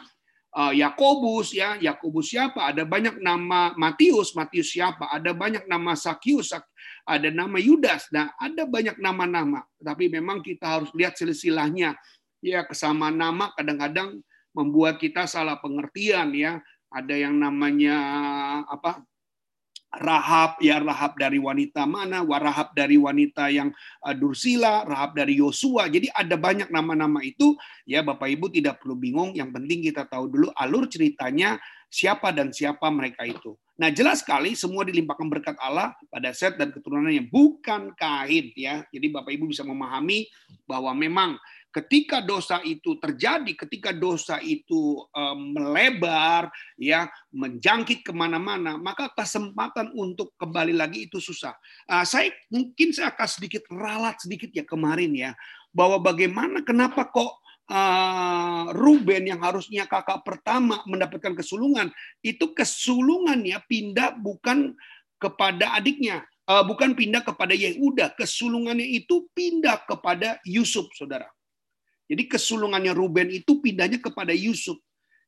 Yakobus 0.54 1.50
ya, 1.50 1.74
Yakobus 1.82 2.30
siapa? 2.30 2.70
Ada 2.70 2.86
banyak 2.86 3.18
nama 3.18 3.74
Matius, 3.74 4.38
Matius 4.38 4.70
siapa? 4.70 5.10
Ada 5.10 5.34
banyak 5.34 5.66
nama 5.66 5.98
Sakius, 5.98 6.54
ada 7.02 7.28
nama 7.34 7.58
Yudas. 7.58 8.06
Nah, 8.14 8.30
ada 8.38 8.62
banyak 8.62 9.02
nama-nama. 9.02 9.66
Tapi 9.82 10.06
memang 10.06 10.46
kita 10.46 10.78
harus 10.78 10.94
lihat 10.94 11.18
silsilahnya. 11.18 11.98
Ya, 12.44 12.60
kesamaan 12.68 13.16
nama 13.16 13.56
kadang-kadang 13.56 14.20
membuat 14.52 15.00
kita 15.00 15.24
salah 15.24 15.56
pengertian 15.64 16.36
ya. 16.36 16.60
Ada 16.92 17.16
yang 17.16 17.40
namanya 17.40 17.96
apa? 18.68 19.00
Rahab 19.94 20.58
ya 20.58 20.82
Rahab 20.82 21.14
dari 21.14 21.38
wanita 21.38 21.86
mana, 21.86 22.26
Warahab 22.26 22.74
dari 22.74 22.98
wanita 22.98 23.46
yang 23.48 23.70
uh, 24.02 24.12
Dursila, 24.12 24.82
Rahab 24.84 25.14
dari 25.14 25.38
Yosua. 25.38 25.86
Jadi 25.86 26.10
ada 26.10 26.34
banyak 26.34 26.68
nama-nama 26.68 27.22
itu 27.22 27.54
ya 27.86 28.02
Bapak 28.02 28.26
Ibu 28.26 28.50
tidak 28.50 28.82
perlu 28.82 28.98
bingung, 28.98 29.32
yang 29.38 29.54
penting 29.54 29.86
kita 29.86 30.04
tahu 30.10 30.28
dulu 30.28 30.48
alur 30.58 30.90
ceritanya 30.90 31.62
siapa 31.86 32.34
dan 32.34 32.50
siapa 32.50 32.90
mereka 32.90 33.22
itu. 33.22 33.54
Nah, 33.74 33.90
jelas 33.90 34.22
sekali 34.22 34.54
semua 34.54 34.86
dilimpahkan 34.86 35.26
berkat 35.26 35.56
Allah 35.58 35.94
pada 36.06 36.30
Set 36.30 36.58
dan 36.58 36.70
keturunannya, 36.70 37.26
bukan 37.26 37.94
kain 37.94 38.50
ya. 38.54 38.82
Jadi 38.90 39.06
Bapak 39.10 39.34
Ibu 39.34 39.50
bisa 39.50 39.66
memahami 39.66 40.26
bahwa 40.66 40.94
memang 40.94 41.30
ketika 41.75 42.23
dosa 42.23 42.62
itu 42.62 42.95
terjadi, 43.02 43.50
ketika 43.66 43.90
dosa 43.90 44.38
itu 44.38 45.02
melebar, 45.35 46.47
ya 46.78 47.11
menjangkit 47.35 48.07
ke 48.07 48.14
mana-mana, 48.14 48.78
maka 48.78 49.11
kesempatan 49.11 49.90
untuk 49.99 50.31
kembali 50.38 50.71
lagi 50.71 51.11
itu 51.11 51.19
susah. 51.19 51.59
Uh, 51.90 52.07
saya 52.07 52.31
mungkin 52.47 52.95
saya 52.95 53.11
akan 53.11 53.26
sedikit 53.26 53.66
ralat 53.75 54.23
sedikit 54.23 54.54
ya 54.54 54.62
kemarin 54.62 55.11
ya, 55.19 55.35
bahwa 55.75 55.99
bagaimana 55.99 56.62
kenapa 56.62 57.11
kok 57.11 57.43
uh, 57.66 58.71
Ruben 58.71 59.26
yang 59.26 59.43
harusnya 59.43 59.90
kakak 59.90 60.23
pertama 60.23 60.78
mendapatkan 60.87 61.35
kesulungan, 61.35 61.90
itu 62.23 62.54
kesulungannya 62.54 63.59
pindah 63.66 64.14
bukan 64.14 64.78
kepada 65.19 65.75
adiknya, 65.75 66.23
uh, 66.47 66.62
bukan 66.62 66.95
pindah 66.95 67.26
kepada 67.26 67.50
Yehuda, 67.57 68.14
kesulungannya 68.14 68.87
itu 68.87 69.26
pindah 69.35 69.83
kepada 69.90 70.38
Yusuf, 70.47 70.87
saudara. 70.95 71.26
Jadi 72.04 72.28
kesulungannya 72.28 72.92
Ruben 72.92 73.32
itu 73.32 73.61
pindahnya 73.61 74.00
kepada 74.00 74.32
Yusuf. 74.37 74.76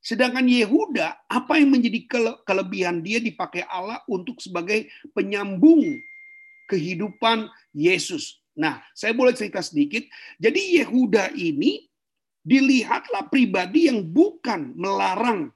Sedangkan 0.01 0.45
Yehuda, 0.45 1.27
apa 1.27 1.57
yang 1.57 1.73
menjadi 1.73 2.05
kelebihan 2.45 3.01
dia 3.01 3.17
dipakai 3.17 3.65
Allah 3.65 3.99
untuk 4.05 4.37
sebagai 4.39 4.87
penyambung 5.11 5.83
kehidupan 6.69 7.49
Yesus. 7.73 8.39
Nah, 8.53 8.81
saya 8.93 9.11
boleh 9.17 9.33
cerita 9.33 9.59
sedikit. 9.59 10.05
Jadi 10.37 10.79
Yehuda 10.81 11.33
ini 11.33 11.85
dilihatlah 12.45 13.27
pribadi 13.27 13.91
yang 13.91 14.05
bukan 14.07 14.77
melarang 14.77 15.51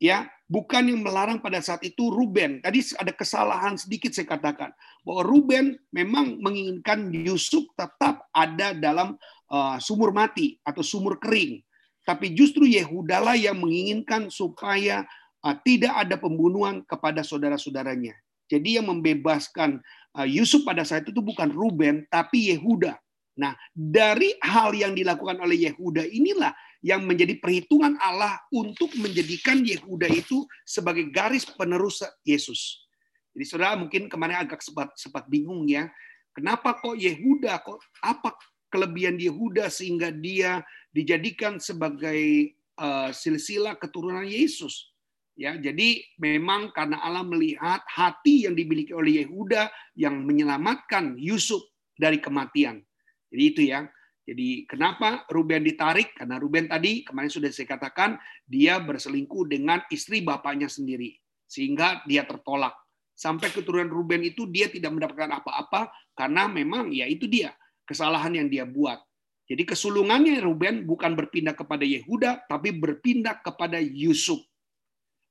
ya, 0.00 0.28
bukan 0.48 0.92
yang 0.92 1.00
melarang 1.00 1.40
pada 1.40 1.60
saat 1.64 1.80
itu 1.86 2.12
Ruben. 2.12 2.60
Tadi 2.60 2.80
ada 3.00 3.12
kesalahan 3.12 3.80
sedikit 3.80 4.12
saya 4.12 4.28
katakan 4.28 4.70
bahwa 5.00 5.22
Ruben 5.24 5.76
memang 5.92 6.40
menginginkan 6.40 7.08
Yusuf 7.12 7.68
tetap 7.76 8.28
ada 8.32 8.76
dalam 8.76 9.16
Uh, 9.54 9.78
sumur 9.78 10.10
mati 10.10 10.58
atau 10.66 10.82
sumur 10.82 11.22
kering. 11.22 11.62
Tapi 12.02 12.34
justru 12.34 12.66
Yehudalah 12.66 13.38
yang 13.38 13.62
menginginkan 13.62 14.26
supaya 14.26 15.06
uh, 15.46 15.54
tidak 15.62 15.94
ada 15.94 16.18
pembunuhan 16.18 16.82
kepada 16.82 17.22
saudara-saudaranya. 17.22 18.18
Jadi 18.50 18.82
yang 18.82 18.90
membebaskan 18.90 19.78
uh, 20.18 20.26
Yusuf 20.26 20.66
pada 20.66 20.82
saat 20.82 21.06
itu 21.06 21.22
bukan 21.22 21.54
Ruben, 21.54 22.02
tapi 22.10 22.50
Yehuda. 22.50 22.98
Nah, 23.38 23.54
dari 23.70 24.34
hal 24.42 24.74
yang 24.74 24.90
dilakukan 24.90 25.38
oleh 25.38 25.70
Yehuda 25.70 26.02
inilah 26.02 26.50
yang 26.82 27.06
menjadi 27.06 27.38
perhitungan 27.38 27.94
Allah 28.02 28.34
untuk 28.50 28.90
menjadikan 28.98 29.62
Yehuda 29.62 30.10
itu 30.10 30.42
sebagai 30.66 31.14
garis 31.14 31.46
penerus 31.46 32.02
Yesus. 32.26 32.90
Jadi 33.38 33.44
saudara 33.46 33.78
mungkin 33.78 34.10
kemarin 34.10 34.42
agak 34.42 34.66
sempat, 34.66 34.98
sempat 34.98 35.30
bingung 35.30 35.62
ya, 35.70 35.86
kenapa 36.34 36.74
kok 36.78 36.98
Yehuda, 36.98 37.62
kok 37.62 37.78
apa 38.02 38.34
kelebihan 38.74 39.14
Yehuda 39.14 39.70
sehingga 39.70 40.10
dia 40.10 40.66
dijadikan 40.90 41.62
sebagai 41.62 42.50
uh, 42.74 43.14
silsilah 43.14 43.78
keturunan 43.78 44.26
Yesus. 44.26 44.90
Ya, 45.34 45.54
jadi 45.58 46.02
memang 46.18 46.70
karena 46.74 47.02
Allah 47.02 47.26
melihat 47.26 47.82
hati 47.90 48.46
yang 48.46 48.54
dimiliki 48.54 48.94
oleh 48.94 49.22
Yehuda 49.22 49.70
yang 49.98 50.22
menyelamatkan 50.22 51.18
Yusuf 51.18 51.62
dari 51.94 52.18
kematian. 52.18 52.82
Jadi 53.30 53.42
itu 53.42 53.62
ya. 53.70 53.86
Jadi 54.24 54.64
kenapa 54.64 55.26
Ruben 55.28 55.66
ditarik? 55.66 56.14
Karena 56.16 56.40
Ruben 56.40 56.70
tadi 56.70 57.04
kemarin 57.04 57.28
sudah 57.28 57.50
saya 57.50 57.66
katakan 57.66 58.16
dia 58.46 58.80
berselingkuh 58.80 59.50
dengan 59.50 59.84
istri 59.90 60.24
bapaknya 60.24 60.70
sendiri 60.70 61.12
sehingga 61.44 62.00
dia 62.08 62.24
tertolak. 62.24 62.72
Sampai 63.12 63.52
keturunan 63.52 63.90
Ruben 63.90 64.24
itu 64.24 64.48
dia 64.48 64.70
tidak 64.70 64.96
mendapatkan 64.96 65.38
apa-apa 65.42 65.92
karena 66.16 66.48
memang 66.48 66.94
ya 66.94 67.04
itu 67.04 67.26
dia 67.28 67.52
kesalahan 67.84 68.32
yang 68.34 68.48
dia 68.50 68.64
buat. 68.64 69.00
Jadi 69.44 69.68
kesulungannya 69.68 70.40
Ruben 70.40 70.88
bukan 70.88 71.12
berpindah 71.12 71.52
kepada 71.52 71.84
Yehuda, 71.84 72.48
tapi 72.48 72.72
berpindah 72.72 73.44
kepada 73.44 73.76
Yusuf. 73.76 74.40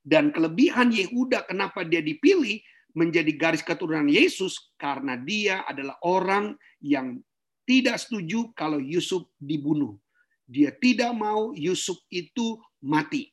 Dan 0.04 0.30
kelebihan 0.30 0.94
Yehuda 0.94 1.50
kenapa 1.50 1.82
dia 1.82 1.98
dipilih 1.98 2.62
menjadi 2.94 3.32
garis 3.34 3.66
keturunan 3.66 4.06
Yesus 4.06 4.70
karena 4.78 5.18
dia 5.18 5.66
adalah 5.66 5.98
orang 6.06 6.54
yang 6.78 7.18
tidak 7.66 7.98
setuju 7.98 8.54
kalau 8.54 8.78
Yusuf 8.78 9.26
dibunuh. 9.40 9.98
Dia 10.46 10.70
tidak 10.76 11.10
mau 11.16 11.50
Yusuf 11.56 11.98
itu 12.12 12.60
mati. 12.84 13.32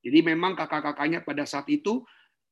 Jadi 0.00 0.18
memang 0.24 0.56
kakak-kakaknya 0.56 1.20
pada 1.22 1.44
saat 1.44 1.68
itu 1.68 2.06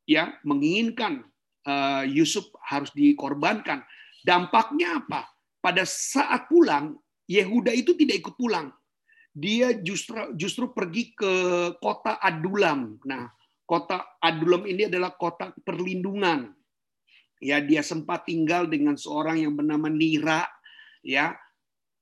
ya 0.05 0.37
menginginkan 0.45 1.25
uh, 1.65 2.05
Yusuf 2.05 2.51
harus 2.67 2.93
dikorbankan. 2.93 3.87
Dampaknya 4.21 5.01
apa? 5.01 5.31
Pada 5.61 5.85
saat 5.85 6.49
pulang, 6.49 6.97
Yehuda 7.31 7.71
itu 7.71 7.95
tidak 7.95 8.27
ikut 8.27 8.35
pulang. 8.35 8.73
Dia 9.31 9.71
justru 9.79 10.35
justru 10.35 10.75
pergi 10.75 11.15
ke 11.15 11.33
kota 11.79 12.19
Adulam. 12.19 12.99
Nah, 13.07 13.31
kota 13.63 14.03
Adulam 14.19 14.67
ini 14.67 14.91
adalah 14.91 15.15
kota 15.15 15.55
perlindungan. 15.63 16.51
Ya, 17.41 17.63
dia 17.63 17.81
sempat 17.81 18.29
tinggal 18.29 18.69
dengan 18.69 18.99
seorang 18.99 19.41
yang 19.41 19.55
bernama 19.55 19.89
Nira, 19.89 20.45
ya. 21.01 21.39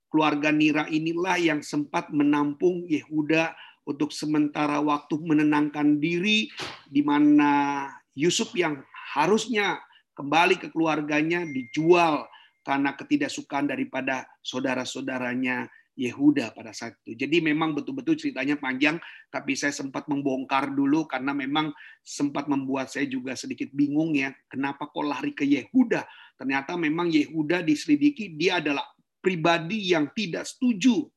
Keluarga 0.09 0.49
Nira 0.49 0.88
inilah 0.88 1.37
yang 1.37 1.61
sempat 1.61 2.09
menampung 2.09 2.88
Yehuda 2.88 3.53
untuk 3.85 4.09
sementara 4.09 4.81
waktu 4.81 5.21
menenangkan 5.21 6.00
diri 6.00 6.49
di 6.88 7.05
mana 7.05 7.85
Yusuf 8.17 8.57
yang 8.57 8.81
harusnya 9.12 9.77
kembali 10.17 10.57
ke 10.57 10.73
keluarganya 10.73 11.45
dijual 11.45 12.25
karena 12.68 12.92
ketidaksukaan 12.92 13.64
daripada 13.64 14.28
saudara-saudaranya 14.44 15.72
Yehuda 15.96 16.52
pada 16.52 16.70
saat 16.76 17.00
itu. 17.02 17.16
Jadi 17.16 17.40
memang 17.40 17.72
betul-betul 17.72 18.14
ceritanya 18.20 18.60
panjang, 18.60 19.00
tapi 19.32 19.56
saya 19.56 19.72
sempat 19.72 20.04
membongkar 20.06 20.70
dulu 20.70 21.08
karena 21.08 21.32
memang 21.32 21.72
sempat 22.04 22.46
membuat 22.46 22.92
saya 22.92 23.08
juga 23.08 23.32
sedikit 23.34 23.72
bingung 23.72 24.12
ya, 24.14 24.30
kenapa 24.46 24.87
kok 24.87 25.02
lari 25.02 25.32
ke 25.32 25.48
Yehuda? 25.48 26.04
Ternyata 26.37 26.76
memang 26.76 27.08
Yehuda 27.08 27.64
diselidiki 27.64 28.37
dia 28.37 28.60
adalah 28.60 28.84
pribadi 29.18 29.90
yang 29.90 30.12
tidak 30.14 30.46
setuju 30.46 31.08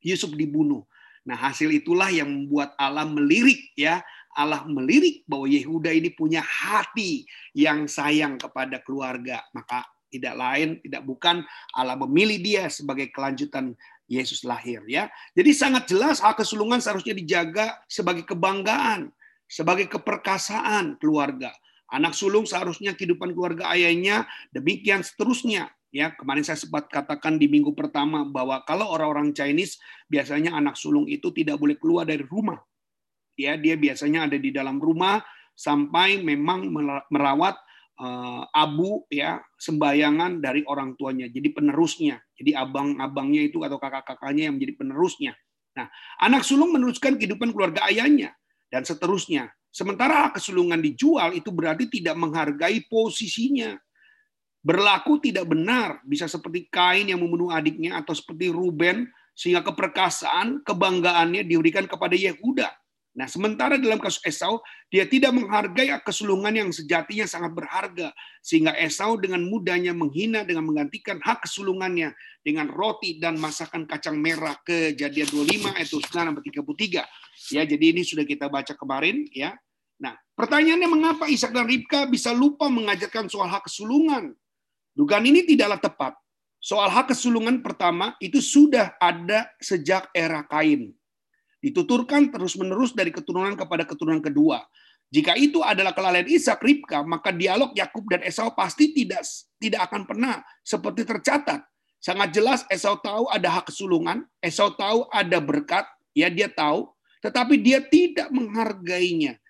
Yusuf 0.00 0.32
dibunuh. 0.32 0.86
Nah, 1.28 1.36
hasil 1.36 1.68
itulah 1.72 2.08
yang 2.08 2.28
membuat 2.28 2.72
Allah 2.80 3.04
melirik 3.04 3.72
ya, 3.76 4.00
Allah 4.32 4.64
melirik 4.64 5.24
bahwa 5.28 5.44
Yehuda 5.44 5.92
ini 5.92 6.08
punya 6.12 6.40
hati 6.40 7.24
yang 7.52 7.84
sayang 7.84 8.40
kepada 8.40 8.80
keluarga. 8.80 9.40
Maka 9.52 9.84
tidak 10.14 10.38
lain, 10.38 10.78
tidak 10.86 11.02
bukan 11.02 11.42
Allah 11.74 11.98
memilih 11.98 12.38
dia 12.38 12.64
sebagai 12.70 13.10
kelanjutan 13.10 13.74
Yesus 14.06 14.44
lahir 14.44 14.84
ya. 14.86 15.08
Jadi 15.32 15.50
sangat 15.56 15.88
jelas 15.88 16.20
hak 16.20 16.44
kesulungan 16.44 16.78
seharusnya 16.78 17.16
dijaga 17.16 17.80
sebagai 17.88 18.28
kebanggaan, 18.28 19.10
sebagai 19.48 19.88
keperkasaan 19.88 21.00
keluarga. 21.00 21.50
Anak 21.92 22.16
sulung 22.16 22.48
seharusnya 22.48 22.96
kehidupan 22.96 23.32
keluarga 23.36 23.70
ayahnya, 23.72 24.26
demikian 24.50 25.04
seterusnya. 25.04 25.70
Ya, 25.94 26.10
kemarin 26.10 26.42
saya 26.42 26.58
sempat 26.58 26.90
katakan 26.90 27.38
di 27.38 27.46
minggu 27.46 27.70
pertama 27.70 28.26
bahwa 28.26 28.58
kalau 28.66 28.90
orang-orang 28.90 29.30
Chinese 29.30 29.78
biasanya 30.10 30.50
anak 30.58 30.74
sulung 30.74 31.06
itu 31.06 31.30
tidak 31.30 31.54
boleh 31.54 31.78
keluar 31.78 32.02
dari 32.02 32.26
rumah. 32.26 32.58
Ya, 33.38 33.54
dia 33.54 33.78
biasanya 33.78 34.26
ada 34.26 34.34
di 34.34 34.50
dalam 34.50 34.82
rumah 34.82 35.22
sampai 35.54 36.18
memang 36.18 36.66
merawat 37.14 37.54
abu 38.50 39.06
ya 39.06 39.38
sembayangan 39.54 40.42
dari 40.42 40.66
orang 40.66 40.98
tuanya 40.98 41.30
jadi 41.30 41.54
penerusnya. 41.54 42.18
Jadi 42.34 42.50
abang-abangnya 42.54 43.46
itu 43.46 43.62
atau 43.62 43.78
kakak-kakaknya 43.78 44.50
yang 44.50 44.58
menjadi 44.58 44.74
penerusnya. 44.82 45.32
Nah 45.78 45.86
anak 46.18 46.42
sulung 46.42 46.74
meneruskan 46.74 47.14
kehidupan 47.18 47.54
keluarga 47.54 47.86
ayahnya 47.86 48.34
dan 48.70 48.82
seterusnya. 48.82 49.50
Sementara 49.74 50.30
kesulungan 50.30 50.78
dijual 50.78 51.34
itu 51.34 51.50
berarti 51.50 51.90
tidak 51.90 52.14
menghargai 52.14 52.86
posisinya. 52.86 53.74
Berlaku 54.64 55.20
tidak 55.20 55.50
benar 55.50 56.00
bisa 56.06 56.24
seperti 56.24 56.70
Kain 56.72 57.10
yang 57.10 57.20
membunuh 57.20 57.52
adiknya 57.52 58.00
atau 58.00 58.16
seperti 58.16 58.48
Ruben 58.48 59.04
sehingga 59.34 59.66
keperkasaan 59.66 60.62
kebanggaannya 60.62 61.42
diberikan 61.44 61.84
kepada 61.90 62.14
Yehuda 62.14 62.70
Nah, 63.14 63.30
sementara 63.30 63.78
dalam 63.78 64.02
kasus 64.02 64.18
Esau, 64.26 64.58
dia 64.90 65.06
tidak 65.06 65.30
menghargai 65.30 65.86
kesulungan 66.02 66.50
yang 66.50 66.70
sejatinya 66.74 67.30
sangat 67.30 67.54
berharga. 67.54 68.10
Sehingga 68.42 68.74
Esau 68.74 69.14
dengan 69.22 69.46
mudahnya 69.46 69.94
menghina 69.94 70.42
dengan 70.42 70.66
menggantikan 70.66 71.22
hak 71.22 71.46
kesulungannya 71.46 72.10
dengan 72.42 72.66
roti 72.66 73.22
dan 73.22 73.38
masakan 73.38 73.86
kacang 73.86 74.18
merah 74.18 74.58
kejadian 74.66 75.30
25 75.30 75.78
ayat 75.78 75.88
9 75.94 76.10
sampai 76.10 76.42
33. 76.42 77.54
Ya, 77.54 77.62
jadi 77.62 77.84
ini 77.94 78.02
sudah 78.02 78.26
kita 78.26 78.50
baca 78.50 78.74
kemarin 78.74 79.30
ya. 79.30 79.54
Nah, 80.02 80.18
pertanyaannya 80.34 80.90
mengapa 80.90 81.30
Ishak 81.30 81.54
dan 81.54 81.70
Ribka 81.70 82.10
bisa 82.10 82.34
lupa 82.34 82.66
mengajarkan 82.66 83.30
soal 83.30 83.46
hak 83.46 83.70
kesulungan? 83.70 84.34
Dugaan 84.90 85.22
ini 85.22 85.46
tidaklah 85.46 85.78
tepat. 85.78 86.18
Soal 86.58 86.90
hak 86.90 87.14
kesulungan 87.14 87.62
pertama 87.62 88.18
itu 88.18 88.42
sudah 88.42 88.98
ada 88.98 89.46
sejak 89.62 90.10
era 90.10 90.42
Kain 90.50 90.90
Dituturkan 91.64 92.28
terus-menerus 92.28 92.92
dari 92.92 93.08
keturunan 93.08 93.56
kepada 93.56 93.88
keturunan 93.88 94.20
kedua. 94.20 94.60
Jika 95.08 95.32
itu 95.32 95.64
adalah 95.64 95.96
kelalaian 95.96 96.28
Ishak 96.28 96.60
Ribka, 96.60 97.00
maka 97.00 97.32
dialog 97.32 97.72
Yakub 97.72 98.04
dan 98.12 98.20
Esau 98.20 98.52
pasti 98.52 98.92
tidak 98.92 99.24
tidak 99.56 99.88
akan 99.88 100.04
pernah 100.04 100.44
seperti 100.60 101.08
tercatat. 101.08 101.64
Sangat 102.04 102.36
jelas 102.36 102.68
Esau 102.68 103.00
tahu 103.00 103.32
ada 103.32 103.48
hak 103.48 103.72
kesulungan, 103.72 104.28
Esau 104.44 104.76
tahu 104.76 105.08
ada 105.08 105.40
berkat, 105.40 105.88
ya 106.12 106.28
dia 106.28 106.52
tahu, 106.52 106.92
tetapi 107.24 107.56
dia 107.56 107.80
tidak 107.80 108.28
menghargainya. 108.28 109.40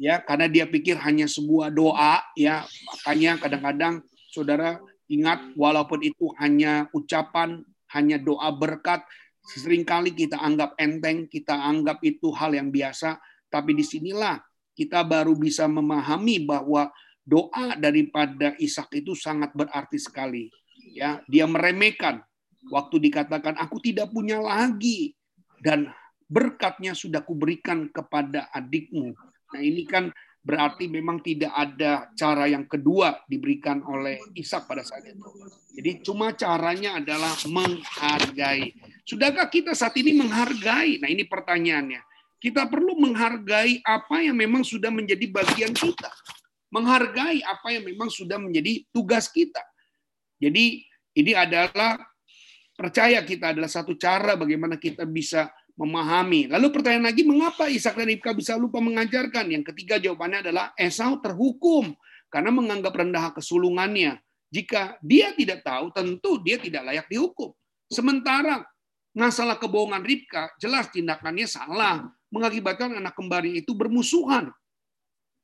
Ya, 0.00 0.18
karena 0.18 0.48
dia 0.48 0.64
pikir 0.64 0.96
hanya 0.96 1.28
sebuah 1.28 1.70
doa, 1.70 2.24
ya. 2.34 2.66
Makanya 2.88 3.36
kadang-kadang 3.38 3.94
Saudara 4.32 4.80
ingat 5.06 5.52
walaupun 5.54 6.00
itu 6.00 6.32
hanya 6.40 6.88
ucapan, 6.96 7.62
hanya 7.92 8.16
doa 8.16 8.48
berkat, 8.54 9.04
Seringkali 9.40 10.12
kita 10.14 10.38
anggap 10.38 10.76
enteng, 10.76 11.26
kita 11.26 11.56
anggap 11.56 11.98
itu 12.04 12.30
hal 12.36 12.54
yang 12.54 12.68
biasa, 12.68 13.18
tapi 13.50 13.74
di 13.74 13.82
sinilah 13.82 14.38
kita 14.76 15.02
baru 15.02 15.34
bisa 15.34 15.66
memahami 15.66 16.44
bahwa 16.44 16.92
doa 17.26 17.76
daripada 17.76 18.54
Ishak 18.56 18.90
itu 19.00 19.12
sangat 19.18 19.52
berarti 19.52 19.98
sekali. 19.98 20.48
Ya, 20.94 21.20
dia 21.28 21.44
meremehkan 21.44 22.24
waktu 22.68 22.96
dikatakan 23.10 23.56
aku 23.56 23.80
tidak 23.80 24.12
punya 24.12 24.40
lagi 24.40 25.14
dan 25.60 25.88
berkatnya 26.30 26.94
sudah 26.94 27.20
kuberikan 27.26 27.90
kepada 27.90 28.48
adikmu. 28.54 29.12
Nah, 29.50 29.60
ini 29.60 29.82
kan 29.82 30.14
berarti 30.40 30.88
memang 30.88 31.20
tidak 31.20 31.52
ada 31.52 32.08
cara 32.16 32.48
yang 32.48 32.64
kedua 32.64 33.20
diberikan 33.28 33.84
oleh 33.84 34.16
Ishak 34.32 34.64
pada 34.64 34.80
saat 34.80 35.04
itu. 35.04 35.20
Jadi 35.76 36.00
cuma 36.00 36.32
caranya 36.32 36.96
adalah 36.96 37.32
menghargai. 37.44 38.72
Sudahkah 39.04 39.52
kita 39.52 39.76
saat 39.76 39.94
ini 40.00 40.16
menghargai? 40.16 41.00
Nah 41.00 41.08
ini 41.12 41.28
pertanyaannya. 41.28 42.00
Kita 42.40 42.64
perlu 42.72 42.96
menghargai 42.96 43.84
apa 43.84 44.24
yang 44.24 44.36
memang 44.40 44.64
sudah 44.64 44.88
menjadi 44.88 45.28
bagian 45.28 45.76
kita. 45.76 46.08
Menghargai 46.72 47.44
apa 47.44 47.68
yang 47.76 47.84
memang 47.84 48.08
sudah 48.08 48.40
menjadi 48.40 48.80
tugas 48.88 49.28
kita. 49.28 49.60
Jadi 50.40 50.80
ini 51.20 51.32
adalah 51.36 52.00
percaya 52.72 53.20
kita 53.20 53.52
adalah 53.52 53.68
satu 53.68 53.92
cara 54.00 54.40
bagaimana 54.40 54.80
kita 54.80 55.04
bisa 55.04 55.52
memahami. 55.80 56.52
Lalu 56.52 56.68
pertanyaan 56.68 57.08
lagi, 57.08 57.24
mengapa 57.24 57.64
Ishak 57.72 57.96
dan 57.96 58.12
Ribka 58.12 58.36
bisa 58.36 58.52
lupa 58.60 58.84
mengajarkan? 58.84 59.48
Yang 59.48 59.72
ketiga 59.72 59.96
jawabannya 59.96 60.44
adalah 60.44 60.76
Esau 60.76 61.16
terhukum 61.24 61.96
karena 62.28 62.52
menganggap 62.52 62.92
rendah 62.92 63.32
kesulungannya. 63.32 64.20
Jika 64.52 65.00
dia 65.00 65.32
tidak 65.32 65.64
tahu, 65.64 65.88
tentu 65.96 66.36
dia 66.44 66.60
tidak 66.60 66.84
layak 66.84 67.06
dihukum. 67.08 67.56
Sementara 67.88 68.60
masalah 69.16 69.56
kebohongan 69.56 70.04
Ribka, 70.04 70.52
jelas 70.60 70.92
tindakannya 70.92 71.48
salah, 71.48 72.12
mengakibatkan 72.28 73.00
anak 73.00 73.16
kembali 73.16 73.64
itu 73.64 73.72
bermusuhan. 73.72 74.52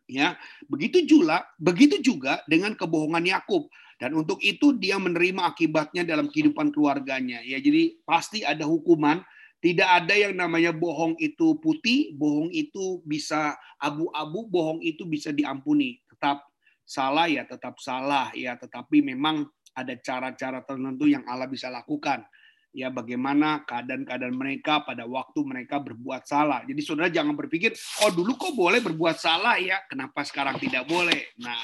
Ya, 0.07 0.39
begitu 0.71 1.03
juga, 1.03 1.49
begitu 1.59 1.99
juga 1.99 2.45
dengan 2.47 2.77
kebohongan 2.77 3.25
Yakub. 3.27 3.67
Dan 3.97 4.13
untuk 4.13 4.39
itu 4.45 4.77
dia 4.77 5.01
menerima 5.01 5.49
akibatnya 5.49 6.05
dalam 6.05 6.29
kehidupan 6.29 6.71
keluarganya. 6.71 7.41
Ya, 7.41 7.57
jadi 7.57 7.97
pasti 8.05 8.45
ada 8.45 8.69
hukuman 8.69 9.25
tidak 9.67 9.91
ada 9.91 10.15
yang 10.15 10.39
namanya 10.39 10.71
bohong 10.71 11.19
itu 11.19 11.59
putih, 11.59 12.15
bohong 12.15 12.55
itu 12.55 13.03
bisa 13.03 13.59
abu-abu, 13.83 14.47
bohong 14.47 14.79
itu 14.79 15.03
bisa 15.03 15.35
diampuni. 15.35 15.99
Tetap 16.07 16.47
salah 16.87 17.27
ya 17.27 17.43
tetap 17.43 17.83
salah 17.83 18.31
ya, 18.31 18.55
tetapi 18.55 19.03
memang 19.03 19.43
ada 19.75 19.99
cara-cara 19.99 20.63
tertentu 20.63 21.11
yang 21.11 21.27
Allah 21.27 21.51
bisa 21.51 21.67
lakukan. 21.67 22.23
Ya 22.71 22.95
bagaimana 22.95 23.67
keadaan-keadaan 23.67 24.39
mereka 24.39 24.87
pada 24.87 25.03
waktu 25.03 25.43
mereka 25.43 25.83
berbuat 25.83 26.23
salah. 26.31 26.63
Jadi 26.63 26.81
saudara 26.87 27.11
jangan 27.11 27.35
berpikir, 27.35 27.75
oh 28.07 28.15
dulu 28.15 28.39
kok 28.39 28.55
boleh 28.55 28.79
berbuat 28.79 29.19
salah 29.19 29.59
ya, 29.59 29.83
kenapa 29.91 30.23
sekarang 30.23 30.63
tidak 30.63 30.87
boleh? 30.87 31.35
Nah, 31.43 31.59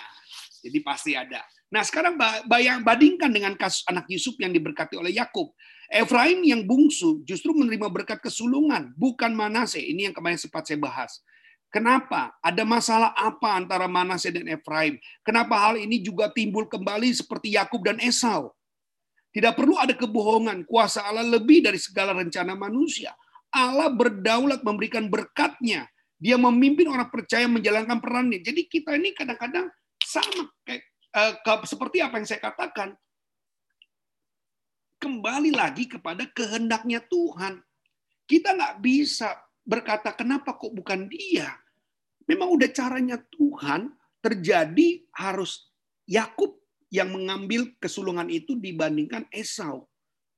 jadi 0.62 0.78
pasti 0.80 1.12
ada. 1.18 1.42
Nah 1.72 1.82
sekarang 1.82 2.14
bayang 2.46 2.86
bandingkan 2.86 3.32
dengan 3.34 3.58
kasus 3.58 3.82
anak 3.90 4.06
Yusuf 4.06 4.38
yang 4.38 4.54
diberkati 4.54 4.94
oleh 4.94 5.10
Yakub. 5.10 5.50
Efraim 5.92 6.40
yang 6.46 6.64
bungsu 6.64 7.20
justru 7.26 7.52
menerima 7.52 7.90
berkat 7.92 8.22
kesulungan, 8.22 8.94
bukan 8.96 9.34
Manase. 9.36 9.82
Ini 9.82 10.08
yang 10.08 10.14
kemarin 10.16 10.40
sempat 10.40 10.64
saya 10.64 10.80
bahas. 10.80 11.20
Kenapa? 11.72 12.36
Ada 12.44 12.68
masalah 12.68 13.16
apa 13.16 13.56
antara 13.56 13.88
Manase 13.88 14.28
dan 14.28 14.44
Efraim? 14.46 15.00
Kenapa 15.24 15.56
hal 15.56 15.80
ini 15.80 16.04
juga 16.04 16.28
timbul 16.28 16.68
kembali 16.68 17.08
seperti 17.12 17.56
Yakub 17.56 17.80
dan 17.84 17.96
Esau? 18.00 18.52
Tidak 19.32 19.56
perlu 19.56 19.80
ada 19.80 19.96
kebohongan. 19.96 20.68
Kuasa 20.68 21.08
Allah 21.08 21.24
lebih 21.24 21.64
dari 21.64 21.80
segala 21.80 22.12
rencana 22.12 22.52
manusia. 22.52 23.16
Allah 23.48 23.88
berdaulat 23.88 24.60
memberikan 24.60 25.08
berkatnya. 25.08 25.88
Dia 26.20 26.36
memimpin 26.36 26.92
orang 26.92 27.08
percaya 27.08 27.48
menjalankan 27.48 27.98
perannya. 27.98 28.44
Jadi 28.44 28.68
kita 28.68 28.92
ini 28.94 29.16
kadang-kadang 29.16 29.72
sama 30.06 30.50
kayak 30.66 30.82
uh, 31.14 31.62
seperti 31.66 32.02
apa 32.02 32.18
yang 32.20 32.26
saya 32.28 32.40
katakan 32.42 32.96
kembali 35.02 35.50
lagi 35.50 35.90
kepada 35.90 36.22
kehendaknya 36.30 37.02
Tuhan. 37.10 37.58
Kita 38.22 38.54
nggak 38.54 38.78
bisa 38.78 39.34
berkata 39.66 40.14
kenapa 40.14 40.54
kok 40.54 40.70
bukan 40.70 41.10
dia. 41.10 41.50
Memang 42.30 42.54
udah 42.54 42.70
caranya 42.70 43.18
Tuhan 43.18 43.90
terjadi 44.22 45.02
harus 45.10 45.66
Yakub 46.06 46.54
yang 46.92 47.10
mengambil 47.10 47.66
kesulungan 47.82 48.30
itu 48.30 48.54
dibandingkan 48.54 49.26
Esau. 49.34 49.90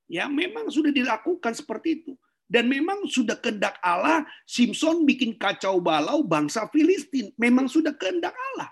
Ya, 0.09 0.29
memang 0.29 0.72
sudah 0.72 0.92
dilakukan 0.92 1.53
seperti 1.53 2.00
itu. 2.00 2.12
Dan 2.44 2.68
memang 2.68 3.09
sudah 3.09 3.40
kehendak 3.40 3.81
Allah, 3.81 4.24
Simpson 4.44 5.09
bikin 5.09 5.37
kacau 5.40 5.81
balau 5.81 6.24
bangsa 6.24 6.68
Filistin. 6.68 7.33
Memang 7.40 7.68
sudah 7.68 7.92
kehendak 7.96 8.37
Allah. 8.53 8.68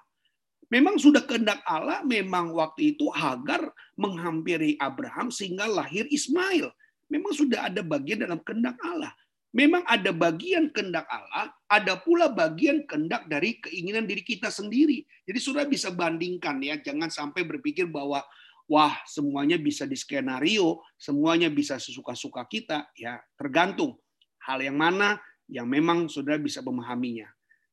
Memang 0.72 0.96
sudah 0.96 1.20
kehendak 1.28 1.60
Allah, 1.68 2.00
memang 2.00 2.56
waktu 2.56 2.96
itu 2.96 3.12
Hagar 3.12 3.76
menghampiri 4.00 4.80
Abraham 4.80 5.28
sehingga 5.28 5.68
lahir 5.68 6.08
Ismail. 6.08 6.72
Memang 7.12 7.36
sudah 7.36 7.68
ada 7.68 7.84
bagian 7.84 8.24
dalam 8.24 8.40
kehendak 8.40 8.80
Allah. 8.80 9.12
Memang 9.52 9.84
ada 9.84 10.16
bagian 10.16 10.72
kehendak 10.72 11.04
Allah, 11.12 11.52
ada 11.68 12.00
pula 12.00 12.32
bagian 12.32 12.88
kehendak 12.88 13.28
dari 13.28 13.60
keinginan 13.60 14.08
diri 14.08 14.24
kita 14.24 14.48
sendiri. 14.48 15.04
Jadi 15.28 15.36
sudah 15.36 15.68
bisa 15.68 15.92
bandingkan 15.92 16.56
ya, 16.64 16.80
jangan 16.80 17.12
sampai 17.12 17.44
berpikir 17.44 17.84
bahwa 17.84 18.24
wah 18.64 18.96
semuanya 19.04 19.60
bisa 19.60 19.84
di 19.84 19.92
skenario, 19.92 20.80
semuanya 20.96 21.52
bisa 21.52 21.76
sesuka-suka 21.76 22.48
kita. 22.48 22.88
Ya 22.96 23.20
tergantung 23.36 24.00
hal 24.40 24.64
yang 24.64 24.80
mana 24.80 25.20
yang 25.52 25.68
memang 25.68 26.08
sudah 26.08 26.40
bisa 26.40 26.64
memahaminya. 26.64 27.28